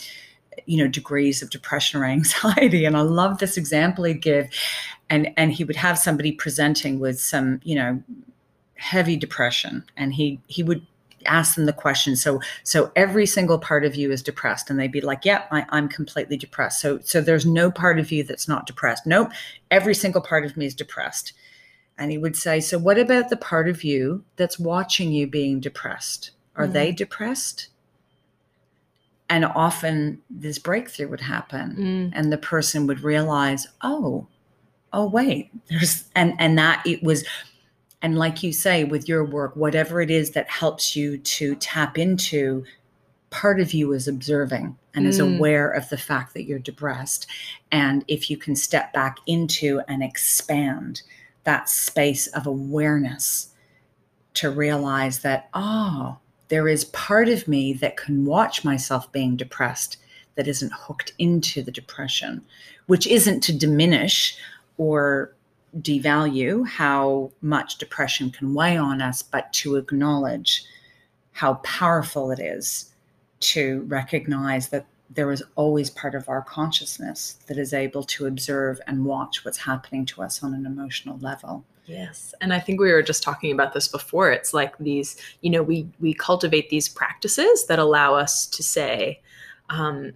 you 0.66 0.78
know, 0.78 0.88
degrees 0.88 1.42
of 1.42 1.50
depression 1.50 2.00
or 2.00 2.06
anxiety. 2.06 2.86
And 2.86 2.96
I 2.96 3.02
love 3.02 3.40
this 3.40 3.58
example 3.58 4.06
he'd 4.06 4.22
give. 4.22 4.48
And 5.10 5.30
and 5.38 5.54
he 5.54 5.64
would 5.64 5.78
have 5.78 5.98
somebody 5.98 6.34
presenting 6.34 7.00
with 7.00 7.20
some, 7.20 7.62
you 7.64 7.76
know, 7.76 8.04
heavy 8.76 9.16
depression, 9.16 9.84
and 9.96 10.14
he 10.14 10.40
he 10.48 10.64
would 10.64 10.86
ask 11.28 11.56
them 11.56 11.66
the 11.66 11.74
question. 11.74 12.16
So 12.16 12.42
so 12.64 12.92
every 12.96 13.26
single 13.26 13.60
part 13.60 13.86
of 13.86 13.96
you 13.96 14.12
is 14.12 14.22
depressed. 14.22 14.70
And 14.70 14.80
they'd 14.80 14.92
be 14.92 15.02
like 15.02 15.26
yeah 15.26 15.44
I, 15.52 15.66
i'm 15.70 15.88
completely 15.88 16.38
depressed. 16.38 16.82
So 16.82 17.00
so 17.04 17.22
there's 17.22 17.46
no 17.46 17.72
part 17.72 18.00
of 18.00 18.12
you 18.12 18.24
that's 18.24 18.48
not 18.48 18.66
depressed. 18.66 19.06
Nope. 19.06 19.32
Every 19.72 19.96
single 19.96 20.22
part 20.22 20.46
of 20.46 20.58
me 20.58 20.66
is 20.66 20.76
depressed. 20.76 21.34
And 21.98 22.12
he 22.12 22.18
would 22.18 22.36
say 22.36 22.60
so 22.60 22.78
what 22.78 22.98
about 22.98 23.30
the 23.30 23.38
part 23.38 23.70
of 23.70 23.84
you 23.84 24.24
that's 24.36 24.60
watching 24.60 25.12
you 25.12 25.28
being 25.28 25.60
depressed? 25.60 26.32
Are 26.56 26.68
mm 26.68 26.74
they 26.74 26.92
depressed? 26.92 27.68
And 29.30 29.44
often 29.44 30.22
this 30.30 30.58
breakthrough 30.58 31.10
would 31.10 31.22
happen 31.22 31.76
mm. 31.78 32.12
and 32.18 32.32
the 32.32 32.38
person 32.38 32.88
would 32.88 33.02
realize 33.02 33.68
oh 33.82 34.28
oh 34.94 35.06
wait 35.06 35.52
there's 35.70 36.06
and 36.16 36.34
and 36.40 36.58
that 36.58 36.82
it 36.86 37.04
was 37.04 37.26
and 38.02 38.18
like 38.18 38.44
you 38.44 38.54
say 38.54 38.84
with 38.84 39.08
your 39.08 39.24
work 39.24 39.56
whatever 39.56 40.02
it 40.02 40.12
is 40.12 40.32
that 40.32 40.50
helps 40.50 40.96
you 40.96 41.18
to 41.18 41.56
tap 41.56 41.98
into 41.98 42.64
part 43.30 43.60
of 43.60 43.74
you 43.74 43.92
is 43.92 44.08
observing 44.08 44.78
and 44.94 45.06
mm. 45.06 45.10
is 45.10 45.20
aware 45.20 45.70
of 45.70 45.90
the 45.90 45.98
fact 45.98 46.34
that 46.34 46.44
you're 46.44 46.60
depressed 46.60 47.28
and 47.72 48.06
if 48.08 48.30
you 48.30 48.38
can 48.38 48.56
step 48.56 48.94
back 48.94 49.18
into 49.28 49.82
and 49.88 50.04
expand 50.04 51.02
that 51.44 51.70
space 51.70 52.28
of 52.28 52.46
awareness 52.46 53.50
to 54.34 54.50
realize 54.50 55.20
that 55.20 55.50
oh 55.54 56.18
there 56.50 56.68
is 56.68 56.86
part 56.86 57.28
of 57.28 57.48
me 57.48 57.74
that 57.74 57.98
can 57.98 58.26
watch 58.26 58.64
myself 58.64 59.12
being 59.12 59.36
depressed 59.36 59.98
that 60.36 60.48
isn't 60.48 60.72
hooked 60.74 61.12
into 61.18 61.62
the 61.62 61.72
depression 61.72 62.42
which 62.86 63.08
isn't 63.08 63.42
to 63.42 63.58
diminish 63.58 64.38
or 64.78 65.34
devalue 65.80 66.68
how 66.68 67.32
much 67.42 67.78
depression 67.78 68.32
can 68.32 68.54
weigh 68.54 68.78
on 68.78 69.02
us, 69.02 69.22
but 69.22 69.52
to 69.54 69.76
acknowledge 69.76 70.64
how 71.32 71.56
powerful 71.56 72.32
it 72.32 72.40
is 72.40 72.94
to 73.40 73.84
recognize 73.88 74.70
that 74.70 74.86
there 75.10 75.32
is 75.32 75.44
always 75.56 75.90
part 75.90 76.16
of 76.16 76.28
our 76.28 76.42
consciousness 76.42 77.38
that 77.48 77.58
is 77.58 77.74
able 77.74 78.04
to 78.04 78.26
observe 78.26 78.82
and 78.88 79.06
watch 79.06 79.46
what's 79.46 79.58
happening 79.58 80.06
to 80.06 80.22
us 80.22 80.44
on 80.44 80.54
an 80.54 80.66
emotional 80.66 81.18
level. 81.20 81.64
Yes. 81.86 82.34
And 82.42 82.54
I 82.54 82.60
think 82.60 82.82
we 82.82 82.92
were 82.92 83.02
just 83.02 83.24
talking 83.24 83.52
about 83.52 83.74
this 83.74 83.88
before. 83.88 84.32
It's 84.32 84.54
like 84.54 84.78
these, 84.78 85.16
you 85.42 85.50
know, 85.50 85.64
we 85.64 85.88
we 86.00 86.14
cultivate 86.14 86.70
these 86.70 86.90
practices 86.90 87.68
that 87.68 87.80
allow 87.80 88.16
us 88.16 88.46
to 88.48 88.62
say, 88.62 89.22
um, 89.70 90.12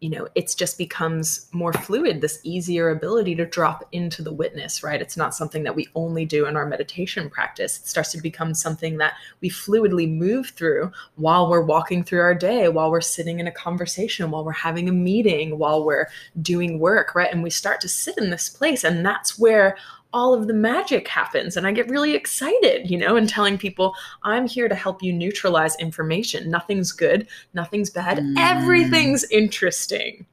you 0.00 0.10
know 0.10 0.28
it's 0.34 0.54
just 0.54 0.78
becomes 0.78 1.48
more 1.52 1.72
fluid 1.72 2.20
this 2.20 2.40
easier 2.44 2.90
ability 2.90 3.34
to 3.34 3.44
drop 3.44 3.86
into 3.92 4.22
the 4.22 4.32
witness 4.32 4.82
right? 4.82 5.00
It's 5.00 5.16
not 5.16 5.34
something 5.34 5.62
that 5.64 5.74
we 5.74 5.88
only 5.94 6.24
do 6.24 6.46
in 6.46 6.56
our 6.56 6.66
meditation 6.66 7.28
practice. 7.28 7.78
It 7.78 7.86
starts 7.86 8.12
to 8.12 8.20
become 8.20 8.54
something 8.54 8.98
that 8.98 9.14
we 9.40 9.50
fluidly 9.50 10.10
move 10.10 10.50
through 10.50 10.92
while 11.16 11.50
we're 11.50 11.62
walking 11.62 12.04
through 12.04 12.20
our 12.20 12.34
day 12.34 12.68
while 12.68 12.90
we're 12.90 13.00
sitting 13.00 13.40
in 13.40 13.46
a 13.46 13.52
conversation 13.52 14.30
while 14.30 14.44
we're 14.44 14.52
having 14.52 14.88
a 14.88 14.92
meeting 14.92 15.58
while 15.58 15.84
we're 15.84 16.06
doing 16.42 16.78
work 16.78 17.14
right? 17.14 17.32
And 17.32 17.42
we 17.42 17.50
start 17.50 17.80
to 17.80 17.88
sit 17.88 18.18
in 18.18 18.30
this 18.30 18.48
place 18.48 18.84
and 18.84 19.04
that's 19.04 19.38
where 19.38 19.76
all 20.12 20.32
of 20.32 20.46
the 20.46 20.54
magic 20.54 21.06
happens 21.06 21.56
and 21.56 21.66
i 21.66 21.72
get 21.72 21.88
really 21.90 22.14
excited 22.14 22.90
you 22.90 22.96
know 22.96 23.16
and 23.16 23.28
telling 23.28 23.58
people 23.58 23.94
i'm 24.22 24.46
here 24.46 24.68
to 24.68 24.74
help 24.74 25.02
you 25.02 25.12
neutralize 25.12 25.76
information. 25.76 26.50
Nothing's 26.50 26.92
good 26.92 27.28
nothing's 27.54 27.90
bad 27.90 28.18
mm. 28.18 28.34
everything's 28.38 29.24
interesting. 29.24 30.26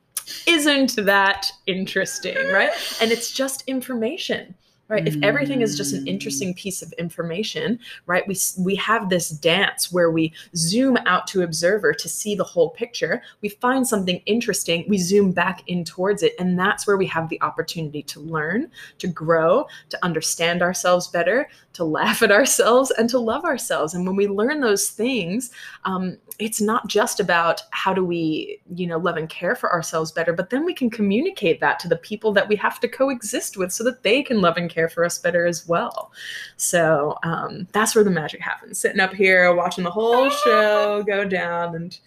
Isn't 0.47 0.95
that 0.95 1.51
interesting 1.67 2.35
right? 2.51 2.71
And 2.99 3.11
it's 3.11 3.31
just 3.31 3.63
information 3.67 4.55
right? 4.87 5.07
If 5.07 5.15
everything 5.23 5.61
is 5.61 5.75
just 5.75 5.93
an 5.93 6.07
interesting 6.07 6.53
piece 6.53 6.81
of 6.81 6.91
information 6.93 7.79
right 8.05 8.27
we 8.27 8.37
we 8.59 8.75
have 8.75 9.09
this 9.09 9.29
dance 9.29 9.91
where 9.91 10.11
we 10.11 10.33
zoom 10.55 10.97
out 11.05 11.27
to 11.27 11.41
observer 11.41 11.93
to 11.93 12.09
see 12.09 12.35
the 12.35 12.43
whole 12.43 12.69
picture. 12.69 13.21
We 13.41 13.49
find 13.49 13.87
something 13.87 14.21
interesting 14.25 14.85
we 14.87 14.97
zoom 14.97 15.31
back 15.31 15.63
in 15.67 15.83
towards 15.83 16.23
it 16.23 16.33
and 16.39 16.57
that's 16.57 16.85
where 16.85 16.97
we 16.97 17.07
have 17.07 17.29
the 17.29 17.41
opportunity 17.41 18.03
to 18.03 18.19
learn 18.19 18.69
to 18.99 19.07
grow 19.07 19.65
to 19.89 20.05
understand 20.05 20.61
ourselves 20.61 21.07
better 21.07 21.49
to 21.73 21.83
laugh 21.83 22.21
at 22.21 22.31
ourselves 22.31 22.91
and 22.91 23.09
to 23.09 23.19
love 23.19 23.43
ourselves. 23.43 23.93
And 23.93 24.05
when 24.05 24.15
we 24.15 24.27
learn 24.27 24.61
those 24.61 24.89
things 24.89 25.51
um, 25.85 26.17
it's 26.37 26.59
not 26.59 26.87
just 26.87 27.19
about 27.19 27.61
how 27.71 27.93
do 27.93 28.03
we 28.03 28.59
you 28.75 28.87
know 28.87 28.97
love 28.97 29.17
and 29.17 29.29
care 29.29 29.55
for 29.55 29.71
ourselves 29.71 30.11
better 30.11 30.33
but 30.33 30.49
then 30.49 30.65
we 30.65 30.73
can 30.73 30.89
communicate 30.89 31.59
that 31.59 31.79
to 31.79 31.87
the 31.87 31.95
people 31.97 32.33
that 32.33 32.47
we 32.47 32.55
have 32.55 32.79
to 32.79 32.87
coexist 32.87 33.57
with 33.57 33.71
so 33.71 33.83
that 33.83 34.03
they 34.03 34.21
can 34.21 34.41
love 34.41 34.57
and 34.57 34.69
care 34.75 34.89
for 34.89 35.03
us 35.03 35.17
better 35.17 35.45
as 35.45 35.67
well 35.67 36.11
so 36.57 37.17
um, 37.23 37.67
that's 37.71 37.95
where 37.95 38.03
the 38.03 38.09
magic 38.11 38.41
happens 38.41 38.77
sitting 38.77 38.99
up 38.99 39.13
here 39.13 39.55
watching 39.55 39.83
the 39.83 39.89
whole 39.89 40.29
show 40.29 41.01
go 41.03 41.25
down 41.25 41.75
and 41.75 41.99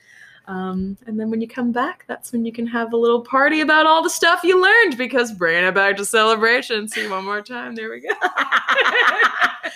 um, 0.49 0.97
and 1.07 1.21
then 1.21 1.31
when 1.31 1.43
you 1.43 1.47
come 1.47 1.73
back, 1.73 2.05
that's 2.09 2.33
when 2.33 2.47
you 2.47 2.53
can 2.53 2.67
have 2.67 2.95
a 2.95 2.97
little 2.97 3.21
party 3.21 3.61
about 3.61 3.85
all 3.85 4.03
the 4.03 4.09
stuff 4.09 4.43
you 4.43 4.61
learned 4.61 4.97
because 4.97 5.31
bring 5.31 5.63
it 5.63 5.75
back 5.75 5.99
to 5.99 6.07
celebration. 6.07 6.89
See 6.89 7.07
one 7.07 7.27
more 7.27 7.43
time. 7.43 7.75
There 7.75 7.91
we 7.91 8.01
go. 8.01 8.15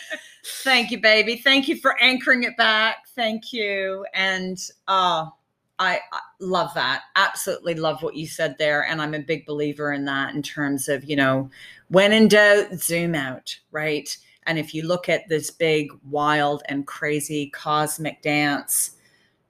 Thank 0.64 0.90
you, 0.90 0.98
baby. 0.98 1.36
Thank 1.36 1.68
you 1.68 1.76
for 1.76 2.00
anchoring 2.00 2.44
it 2.44 2.56
back. 2.56 3.06
Thank 3.14 3.52
you. 3.52 4.06
And 4.14 4.58
uh, 4.88 5.26
I, 5.78 6.00
I 6.10 6.20
love 6.40 6.72
that. 6.74 7.02
Absolutely 7.16 7.74
love 7.74 8.02
what 8.02 8.16
you 8.16 8.26
said 8.26 8.56
there. 8.58 8.86
And 8.86 9.02
I'm 9.02 9.12
a 9.12 9.18
big 9.18 9.44
believer 9.44 9.92
in 9.92 10.06
that 10.06 10.34
in 10.34 10.42
terms 10.42 10.88
of, 10.88 11.04
you 11.04 11.16
know, 11.16 11.50
when 11.92 12.14
in 12.14 12.26
doubt, 12.26 12.72
zoom 12.74 13.14
out, 13.14 13.54
right? 13.70 14.16
And 14.44 14.58
if 14.58 14.72
you 14.72 14.86
look 14.86 15.10
at 15.10 15.28
this 15.28 15.50
big, 15.50 15.92
wild, 16.08 16.62
and 16.68 16.86
crazy 16.86 17.50
cosmic 17.50 18.22
dance, 18.22 18.92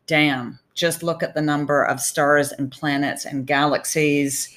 damn, 0.09 0.59
just 0.75 1.05
look 1.05 1.23
at 1.23 1.35
the 1.35 1.41
number 1.41 1.85
of 1.85 2.01
stars 2.01 2.51
and 2.51 2.71
planets 2.71 3.25
and 3.25 3.47
galaxies. 3.47 4.57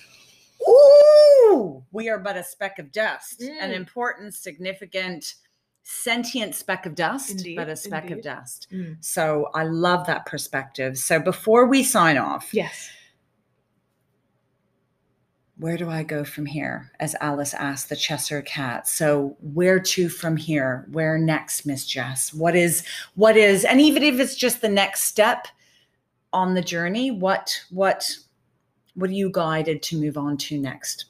Ooh, 0.68 1.84
we 1.92 2.10
are 2.10 2.18
but 2.18 2.36
a 2.36 2.44
speck 2.44 2.80
of 2.80 2.92
dust, 2.92 3.42
mm. 3.42 3.56
an 3.62 3.72
important, 3.72 4.34
significant, 4.34 5.36
sentient 5.84 6.56
speck 6.56 6.88
of 6.88 6.96
dust, 6.96 7.30
indeed, 7.30 7.56
but 7.56 7.70
a 7.70 7.76
speck 7.76 8.06
indeed. 8.06 8.18
of 8.18 8.24
dust. 8.24 8.68
Mm. 8.74 8.98
So 9.00 9.52
I 9.54 9.64
love 9.64 10.08
that 10.08 10.26
perspective. 10.26 10.98
So 10.98 11.20
before 11.20 11.68
we 11.68 11.84
sign 11.84 12.18
off, 12.18 12.52
yes. 12.52 12.90
Where 15.58 15.78
do 15.78 15.90
I 15.90 16.04
go 16.04 16.24
from 16.24 16.46
here? 16.46 16.92
As 17.00 17.16
Alice 17.22 17.54
asked 17.54 17.90
the 17.90 17.96
Cheshire 17.96 18.42
cat. 18.42 18.88
So 18.88 19.38
where 19.40 19.80
to 19.80 20.10
from 20.10 20.36
here? 20.36 20.86
Where 20.92 21.18
next, 21.18 21.66
Miss 21.66 21.86
Jess? 21.86 22.34
What 22.34 22.56
is 22.56 22.86
what 23.16 23.38
is 23.38 23.64
and 23.64 23.80
even 23.80 24.04
if 24.04 24.20
it's 24.20 24.36
just 24.36 24.62
the 24.62 24.70
next 24.70 25.04
step 25.04 25.48
on 26.34 26.54
the 26.54 26.62
journey, 26.62 27.12
what 27.12 27.58
what 27.70 28.10
what 28.96 29.10
are 29.10 29.14
you 29.14 29.30
guided 29.32 29.82
to 29.84 30.00
move 30.00 30.18
on 30.18 30.38
to 30.38 30.60
next? 30.60 31.06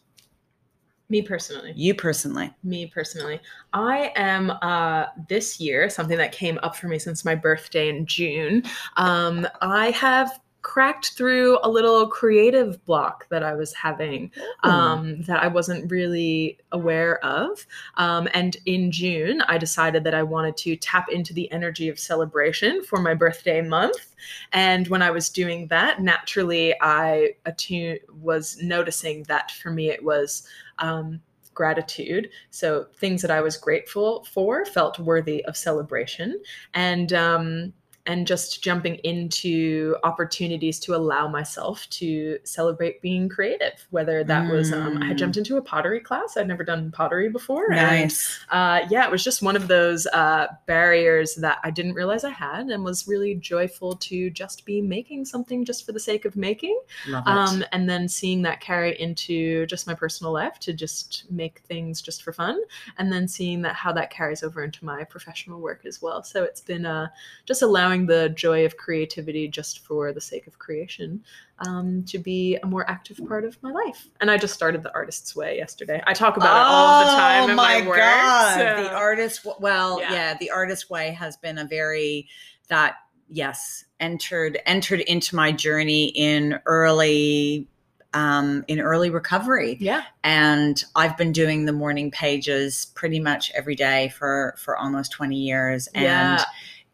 Me 1.10 1.22
personally. 1.22 1.72
You 1.76 1.94
personally. 1.94 2.52
Me 2.64 2.88
personally. 2.88 3.40
I 3.74 4.12
am 4.16 4.52
uh 4.62 5.06
this 5.28 5.60
year, 5.60 5.90
something 5.90 6.18
that 6.18 6.32
came 6.32 6.60
up 6.62 6.76
for 6.76 6.88
me 6.88 7.00
since 7.00 7.26
my 7.26 7.36
birthday 7.36 7.90
in 7.90 8.06
June. 8.06 8.64
Um, 8.98 9.48
I 9.62 9.92
have 9.92 10.40
cracked 10.66 11.12
through 11.12 11.60
a 11.62 11.70
little 11.70 12.08
creative 12.08 12.84
block 12.86 13.30
that 13.30 13.44
I 13.44 13.54
was 13.54 13.72
having 13.72 14.32
um, 14.64 15.22
that 15.22 15.44
I 15.44 15.48
wasn't 15.48 15.92
really 15.92 16.58
aware 16.72 17.24
of. 17.24 17.68
Um, 17.98 18.28
and 18.34 18.58
in 18.66 18.92
June, 18.92 19.44
I 19.44 19.60
decided 19.60 20.04
that 20.06 20.16
I 20.16 20.24
wanted 20.24 20.58
to 20.58 20.76
tap 20.76 21.08
into 21.10 21.36
the 21.36 21.52
energy 21.52 21.88
of 21.88 22.00
celebration 22.00 22.84
for 22.84 23.00
my 23.00 23.14
birthday 23.14 23.62
month. 23.62 24.16
And 24.54 24.88
when 24.88 25.04
I 25.04 25.12
was 25.12 25.30
doing 25.30 25.68
that, 25.68 26.02
naturally, 26.02 26.74
I 26.82 27.36
attune- 27.46 28.00
was 28.20 28.58
noticing 28.60 29.22
that 29.24 29.52
for 29.52 29.70
me, 29.70 29.90
it 29.90 30.04
was. 30.04 30.48
Um, 30.80 31.22
gratitude. 31.54 32.32
So 32.50 32.88
things 32.98 33.22
that 33.22 33.32
I 33.32 33.40
was 33.40 33.56
grateful 33.56 34.26
for 34.26 34.66
felt 34.66 35.00
worthy 35.00 35.46
of 35.46 35.56
celebration. 35.56 36.42
And 36.74 37.14
um, 37.14 37.74
and 38.06 38.28
just 38.28 38.64
jumping 38.64 38.96
into 39.04 39.96
opportunities 40.04 40.80
to 40.80 40.96
allow 40.96 41.28
myself 41.28 41.88
to 41.90 42.38
celebrate 42.44 43.02
being 43.02 43.28
creative 43.28 43.86
whether 43.90 44.24
that 44.24 44.46
mm. 44.46 44.52
was 44.52 44.72
um, 44.72 45.02
i 45.02 45.08
had 45.08 45.18
jumped 45.18 45.36
mm. 45.36 45.40
into 45.40 45.58
a 45.58 45.62
pottery 45.62 46.00
class. 46.00 46.38
I'd 46.38 46.48
never 46.48 46.64
done 46.64 46.92
pottery 46.92 47.30
before. 47.30 47.70
Nice. 47.70 48.40
and, 48.52 48.86
uh, 48.86 48.88
yeah 48.90 49.06
it 49.06 49.12
was 49.12 49.24
just 49.24 49.42
one 49.42 49.56
of 49.56 49.68
those 49.68 50.06
uh, 50.08 50.48
barriers 50.66 51.36
that 51.36 51.60
i 51.64 51.72
didn't 51.72 51.94
realize 51.94 52.24
i 52.24 52.30
had 52.30 52.68
and 52.68 52.84
was 52.84 53.08
really 53.08 53.36
joyful 53.36 53.96
to 53.96 54.30
just 54.30 54.66
be 54.66 54.82
making 54.82 55.26
something 55.26 55.66
just 55.66 55.86
for 55.86 55.92
the 55.92 56.00
sake 56.00 56.26
of 56.26 56.36
making. 56.36 56.80
Um, 57.26 57.64
and 57.72 57.90
then 57.90 58.08
seeing 58.08 58.42
that 58.44 58.62
carry 58.62 59.00
into 59.00 59.66
just 59.66 59.88
my 59.88 59.94
personal 59.94 60.32
life 60.32 60.60
to 60.60 60.74
just 60.74 61.26
make 61.30 61.60
things 61.60 62.02
just 62.02 62.24
for 62.24 62.34
fun. 62.34 62.60
And 62.98 63.12
then 63.12 63.28
seeing 63.28 63.62
that 63.64 63.76
how 63.76 63.92
that 63.94 64.12
carries 64.12 64.44
over 64.44 64.64
into 64.64 64.84
my 64.86 65.04
professional 65.04 65.60
work 65.60 65.86
as 65.86 66.02
well. 66.02 66.24
So 66.24 66.44
it's 66.44 66.62
been 66.62 66.86
uh, 66.86 67.08
just 67.46 67.62
allowing 67.62 67.95
allowing 67.96 68.08
the 68.08 68.30
joy 68.30 68.66
of 68.66 68.78
creativity 68.78 69.48
just 69.48 69.80
for 69.86 70.12
the 70.12 70.22
sake 70.22 70.48
of 70.48 70.60
creation 70.60 71.24
um, 71.60 72.04
to 72.04 72.18
be 72.18 72.58
a 72.58 72.66
more 72.66 72.90
active 72.90 73.20
part 73.28 73.46
of 73.46 73.62
my 73.64 73.72
life. 73.72 74.08
And 74.20 74.30
I 74.30 74.38
just 74.38 74.54
started 74.54 74.84
the 74.84 74.94
artist's 74.94 75.36
way 75.36 75.58
yesterday. 75.58 76.02
I 76.06 76.14
talk 76.14 76.38
about 76.38 76.54
oh, 76.54 76.60
it 76.60 76.66
all 76.68 77.06
the 77.06 77.22
time 77.22 77.50
in 77.50 77.56
my, 77.56 77.82
my 77.82 77.88
work. 77.88 77.98
God. 77.98 78.58
So. 78.58 78.84
The 78.84 78.94
artist, 78.94 79.48
well, 79.60 80.00
yeah. 80.00 80.12
yeah, 80.12 80.38
the 80.38 80.52
artist 80.52 80.90
way 80.90 81.12
has 81.12 81.38
been 81.38 81.58
a 81.58 81.66
very 81.66 82.28
that 82.68 82.96
yes 83.28 83.86
entered 84.00 84.60
entered 84.66 85.00
into 85.02 85.36
my 85.36 85.52
journey 85.52 86.06
in 86.10 86.60
early 86.66 87.68
um, 88.14 88.64
in 88.68 88.80
early 88.80 89.10
recovery. 89.10 89.78
Yeah. 89.80 90.04
And 90.24 90.82
I've 90.96 91.18
been 91.18 91.32
doing 91.32 91.66
the 91.66 91.74
morning 91.74 92.12
pages 92.12 92.88
pretty 92.96 93.20
much 93.20 93.52
every 93.54 93.76
day 93.76 94.10
for 94.10 94.56
for 94.58 94.78
almost 94.78 95.12
20 95.12 95.36
years. 95.36 95.88
And 95.88 96.04
yeah 96.04 96.46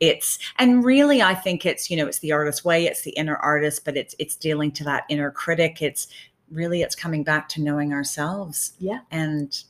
it's 0.01 0.39
and 0.57 0.83
really 0.83 1.21
i 1.21 1.33
think 1.33 1.65
it's 1.65 1.89
you 1.89 1.95
know 1.95 2.07
it's 2.07 2.19
the 2.19 2.33
artist 2.33 2.65
way 2.65 2.85
it's 2.85 3.03
the 3.03 3.11
inner 3.11 3.37
artist 3.37 3.85
but 3.85 3.95
it's 3.95 4.13
it's 4.19 4.35
dealing 4.35 4.71
to 4.71 4.83
that 4.83 5.05
inner 5.07 5.31
critic. 5.31 5.81
It's 5.81 6.07
really 6.51 6.81
it's 6.81 6.95
coming 6.95 7.23
back 7.23 7.47
to 7.49 7.61
knowing 7.61 7.93
ourselves 7.93 8.73
yeah. 8.79 8.99
and 9.09 9.63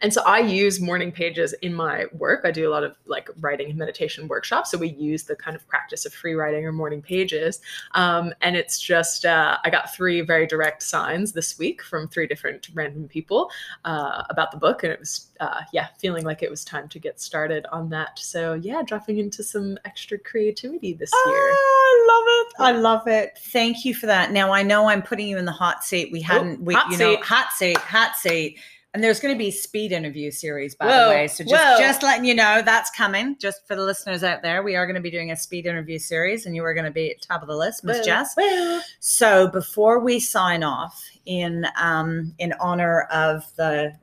and 0.00 0.12
so 0.12 0.22
I 0.22 0.40
use 0.40 0.80
morning 0.80 1.12
pages 1.12 1.52
in 1.62 1.74
my 1.74 2.06
work. 2.12 2.42
I 2.44 2.50
do 2.50 2.68
a 2.68 2.70
lot 2.70 2.84
of 2.84 2.96
like 3.06 3.28
writing 3.40 3.68
and 3.70 3.78
meditation 3.78 4.28
workshops. 4.28 4.70
So 4.70 4.78
we 4.78 4.88
use 4.88 5.24
the 5.24 5.36
kind 5.36 5.56
of 5.56 5.66
practice 5.68 6.06
of 6.06 6.12
free 6.12 6.34
writing 6.34 6.64
or 6.64 6.72
morning 6.72 7.02
pages. 7.02 7.60
Um, 7.92 8.32
and 8.40 8.56
it's 8.56 8.80
just, 8.80 9.24
uh, 9.24 9.58
I 9.64 9.70
got 9.70 9.94
three 9.94 10.20
very 10.20 10.46
direct 10.46 10.82
signs 10.82 11.32
this 11.32 11.58
week 11.58 11.82
from 11.82 12.08
three 12.08 12.26
different 12.26 12.68
random 12.74 13.08
people 13.08 13.50
uh, 13.84 14.24
about 14.30 14.50
the 14.50 14.56
book. 14.56 14.82
And 14.84 14.92
it 14.92 15.00
was, 15.00 15.28
uh, 15.40 15.62
yeah, 15.72 15.88
feeling 15.98 16.24
like 16.24 16.42
it 16.42 16.50
was 16.50 16.64
time 16.64 16.88
to 16.88 16.98
get 16.98 17.20
started 17.20 17.66
on 17.72 17.88
that. 17.90 18.18
So 18.18 18.54
yeah, 18.54 18.82
dropping 18.82 19.18
into 19.18 19.42
some 19.42 19.78
extra 19.84 20.18
creativity 20.18 20.92
this 20.92 21.12
year. 21.26 21.34
I 21.34 22.06
love 22.08 22.24
it. 22.26 22.54
I 22.62 22.80
love 22.80 23.06
it. 23.08 23.38
Thank 23.52 23.84
you 23.84 23.94
for 23.94 24.06
that. 24.06 24.32
Now 24.32 24.52
I 24.52 24.62
know 24.62 24.88
I'm 24.88 25.02
putting 25.02 25.28
you 25.28 25.38
in 25.38 25.44
the 25.44 25.52
hot 25.52 25.84
seat. 25.84 26.10
We 26.12 26.20
oh, 26.20 26.24
hadn't, 26.24 26.60
oh, 26.60 26.64
we, 26.64 26.74
you 26.74 26.92
seat. 26.92 26.98
know, 26.98 27.16
hot 27.16 27.52
seat, 27.52 27.78
hot 27.78 28.16
seat 28.16 28.58
and 28.92 29.04
there's 29.04 29.20
going 29.20 29.32
to 29.34 29.38
be 29.38 29.50
speed 29.50 29.92
interview 29.92 30.30
series, 30.30 30.74
by 30.74 30.86
whoa, 30.86 31.04
the 31.04 31.10
way. 31.10 31.28
So 31.28 31.44
just, 31.44 31.80
just 31.80 32.02
letting 32.02 32.24
you 32.24 32.34
know 32.34 32.60
that's 32.64 32.90
coming. 32.90 33.36
Just 33.38 33.66
for 33.66 33.76
the 33.76 33.84
listeners 33.84 34.24
out 34.24 34.42
there, 34.42 34.62
we 34.62 34.74
are 34.74 34.84
going 34.84 34.96
to 34.96 35.00
be 35.00 35.10
doing 35.10 35.30
a 35.30 35.36
speed 35.36 35.66
interview 35.66 35.98
series, 35.98 36.46
and 36.46 36.56
you 36.56 36.64
are 36.64 36.74
going 36.74 36.86
to 36.86 36.90
be 36.90 37.10
at 37.12 37.22
top 37.22 37.42
of 37.42 37.48
the 37.48 37.56
list, 37.56 37.84
Miss 37.84 38.04
Jess. 38.04 38.34
Whoa. 38.36 38.80
So 38.98 39.46
before 39.48 40.00
we 40.00 40.18
sign 40.18 40.64
off, 40.64 41.04
in 41.26 41.66
um, 41.80 42.34
in 42.38 42.52
honor 42.60 43.02
of 43.12 43.44
the 43.56 43.96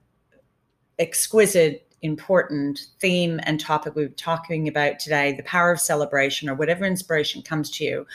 exquisite, 0.99 1.83
important 2.01 2.79
theme 2.99 3.39
and 3.43 3.59
topic 3.59 3.95
we 3.95 4.03
are 4.03 4.09
talking 4.09 4.67
about 4.67 4.99
today, 4.99 5.33
the 5.33 5.43
power 5.43 5.71
of 5.71 5.81
celebration, 5.81 6.47
or 6.47 6.55
whatever 6.55 6.85
inspiration 6.85 7.41
comes 7.41 7.69
to 7.71 7.83
you, 7.83 8.07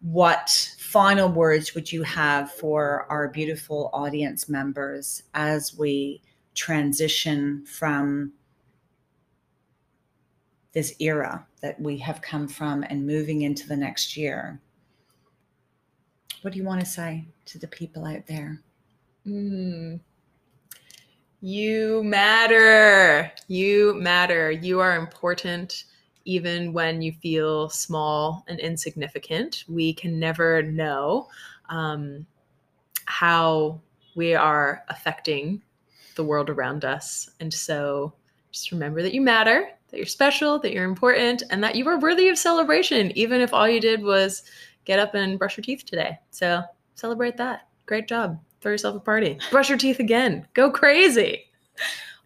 what 0.00 0.68
final 0.92 1.30
words 1.30 1.74
would 1.74 1.90
you 1.90 2.02
have 2.02 2.52
for 2.52 3.06
our 3.08 3.26
beautiful 3.28 3.88
audience 3.94 4.46
members 4.46 5.22
as 5.32 5.74
we 5.74 6.20
transition 6.54 7.64
from 7.64 8.30
this 10.72 10.94
era 11.00 11.46
that 11.62 11.80
we 11.80 11.96
have 11.96 12.20
come 12.20 12.46
from 12.46 12.82
and 12.90 13.06
moving 13.06 13.40
into 13.40 13.66
the 13.66 13.76
next 13.76 14.18
year? 14.18 14.60
What 16.42 16.52
do 16.52 16.58
you 16.58 16.64
want 16.64 16.80
to 16.80 16.86
say 16.86 17.24
to 17.46 17.58
the 17.58 17.68
people 17.68 18.04
out 18.04 18.26
there? 18.26 18.60
Mm. 19.26 19.98
You 21.40 22.02
matter. 22.04 23.32
You 23.48 23.94
matter. 23.94 24.50
You 24.50 24.80
are 24.80 24.98
important 24.98 25.84
even 26.24 26.72
when 26.72 27.02
you 27.02 27.12
feel 27.12 27.68
small 27.68 28.44
and 28.48 28.58
insignificant. 28.60 29.64
We 29.68 29.92
can 29.94 30.18
never 30.18 30.62
know 30.62 31.28
um, 31.68 32.26
how 33.06 33.80
we 34.14 34.34
are 34.34 34.84
affecting 34.88 35.62
the 36.14 36.24
world 36.24 36.50
around 36.50 36.84
us. 36.84 37.30
And 37.40 37.52
so 37.52 38.12
just 38.50 38.72
remember 38.72 39.02
that 39.02 39.14
you 39.14 39.20
matter, 39.20 39.70
that 39.88 39.96
you're 39.96 40.06
special, 40.06 40.58
that 40.60 40.72
you're 40.72 40.84
important, 40.84 41.42
and 41.50 41.62
that 41.64 41.74
you 41.74 41.88
are 41.88 41.98
worthy 41.98 42.28
of 42.28 42.38
celebration, 42.38 43.16
even 43.16 43.40
if 43.40 43.54
all 43.54 43.68
you 43.68 43.80
did 43.80 44.02
was 44.02 44.42
get 44.84 44.98
up 44.98 45.14
and 45.14 45.38
brush 45.38 45.56
your 45.56 45.64
teeth 45.64 45.84
today. 45.86 46.18
So 46.30 46.62
celebrate 46.94 47.36
that. 47.38 47.68
Great 47.86 48.08
job. 48.08 48.38
Throw 48.60 48.72
yourself 48.72 48.96
a 48.96 49.00
party. 49.00 49.38
Brush 49.50 49.68
your 49.68 49.78
teeth 49.78 49.98
again. 49.98 50.46
Go 50.54 50.70
crazy. 50.70 51.44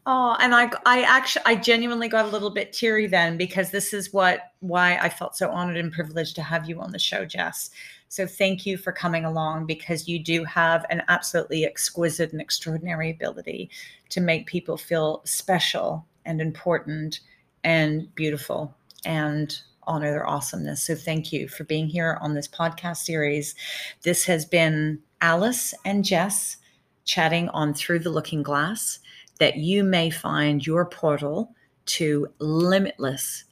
Oh, 0.09 0.37
and 0.39 0.55
I 0.55 0.71
I 0.87 1.03
actually 1.03 1.43
I 1.47 1.57
genuinely 1.57 2.09
got 2.09 2.27
a 2.27 2.29
little 2.29 2.51
bit 2.51 2.73
teary 2.73 3.09
then 3.09 3.37
because 3.37 3.73
this 3.73 3.93
is 3.93 4.13
what 4.13 4.53
why 4.61 4.97
I 4.99 5.09
felt 5.09 5.37
so 5.37 5.51
honored 5.51 5.77
and 5.77 5.93
privileged 5.93 6.37
to 6.37 6.43
have 6.43 6.69
you 6.69 6.81
on 6.81 6.93
the 6.93 6.99
show, 6.99 7.25
Jess. 7.25 7.71
So 8.09 8.25
thank 8.25 8.65
you 8.65 8.79
for 8.79 8.93
coming 8.93 9.25
along 9.25 9.67
because 9.67 10.07
you 10.07 10.21
do 10.23 10.45
have 10.45 10.87
an 10.91 11.03
absolutely 11.09 11.65
exquisite 11.65 12.31
and 12.31 12.41
extraordinary 12.41 13.11
ability 13.11 13.69
to 14.11 14.21
make 14.21 14.47
people 14.47 14.77
feel 14.77 15.23
special 15.25 16.07
and 16.25 16.41
important 16.41 17.19
and 17.65 18.15
beautiful 18.15 18.73
and 19.05 19.61
honor 19.89 20.13
their 20.13 20.27
awesomeness. 20.27 20.85
So 20.85 20.95
thank 20.95 21.33
you 21.33 21.49
for 21.49 21.65
being 21.65 21.89
here 21.89 22.17
on 22.21 22.35
this 22.35 22.47
podcast 22.47 22.99
series. 22.99 23.57
This 24.03 24.25
has 24.27 24.45
been 24.45 25.01
Alice 25.21 25.75
and 25.85 26.05
Jess 26.05 26.59
chatting 27.05 27.49
on 27.49 27.75
Through 27.75 28.01
the 28.01 28.11
Looking 28.11 28.45
Glass 28.45 29.01
that 29.39 29.57
you 29.57 29.85
may 29.85 30.11
find 30.11 30.67
your 30.67 30.85
portal 30.85 31.55
to 31.87 32.29
limitless 32.39 33.45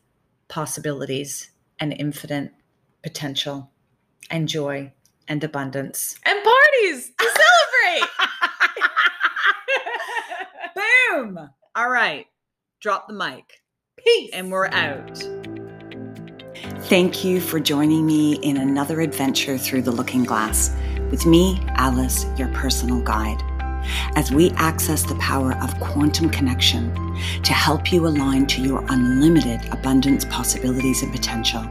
possibilities 0.49 1.51
and 1.81 1.93
infinite 1.93 2.53
potential 3.03 3.71
and 4.31 4.49
joy 4.49 4.91
and 5.29 5.43
abundance 5.45 6.19
and 6.25 6.39
parties 6.43 7.11
to 7.19 7.25
celebrate. 7.25 8.11
Boom. 10.75 11.51
All 11.77 11.89
right. 11.89 12.27
Drop 12.81 13.09
the 13.09 13.15
mic. 13.15 13.63
Peace. 13.97 14.31
And 14.33 14.51
we're 14.51 14.69
out. 14.69 15.23
Thank 16.85 17.25
you 17.25 17.41
for 17.41 17.59
joining 17.59 18.07
me 18.07 18.35
in 18.37 18.57
another 18.57 19.01
adventure 19.01 19.57
through 19.57 19.83
the 19.83 19.91
looking 19.91 20.25
glass 20.25 20.75
with 21.11 21.27
me, 21.27 21.61
Alice, 21.77 22.27
your 22.37 22.49
personal 22.49 23.01
guide 23.01 23.43
as 24.17 24.31
we 24.31 24.51
access 24.53 25.03
the 25.03 25.15
power 25.17 25.55
of 25.63 25.79
quantum 25.81 26.31
connection 26.31 26.93
to 27.43 27.53
help 27.53 27.93
you 27.93 28.07
align 28.07 28.47
to 28.47 28.63
your 28.63 28.85
unlimited 28.89 29.61
abundance 29.73 30.25
possibilities 30.25 31.03
and 31.03 31.13
potential. 31.13 31.63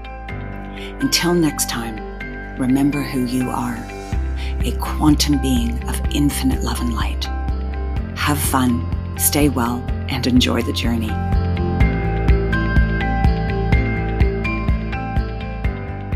Until 1.02 1.34
next 1.34 1.70
time, 1.70 1.98
remember 2.58 3.02
who 3.02 3.26
you 3.26 3.50
are. 3.50 3.78
a 4.66 4.72
quantum 4.78 5.42
being 5.42 5.82
of 5.90 6.00
infinite 6.14 6.64
love 6.64 6.80
and 6.80 6.94
light. 6.94 7.26
Have 8.16 8.40
fun, 8.40 8.86
stay 9.18 9.50
well, 9.50 9.84
and 10.10 10.26
enjoy 10.26 10.62
the 10.62 10.74
journey. 10.74 11.12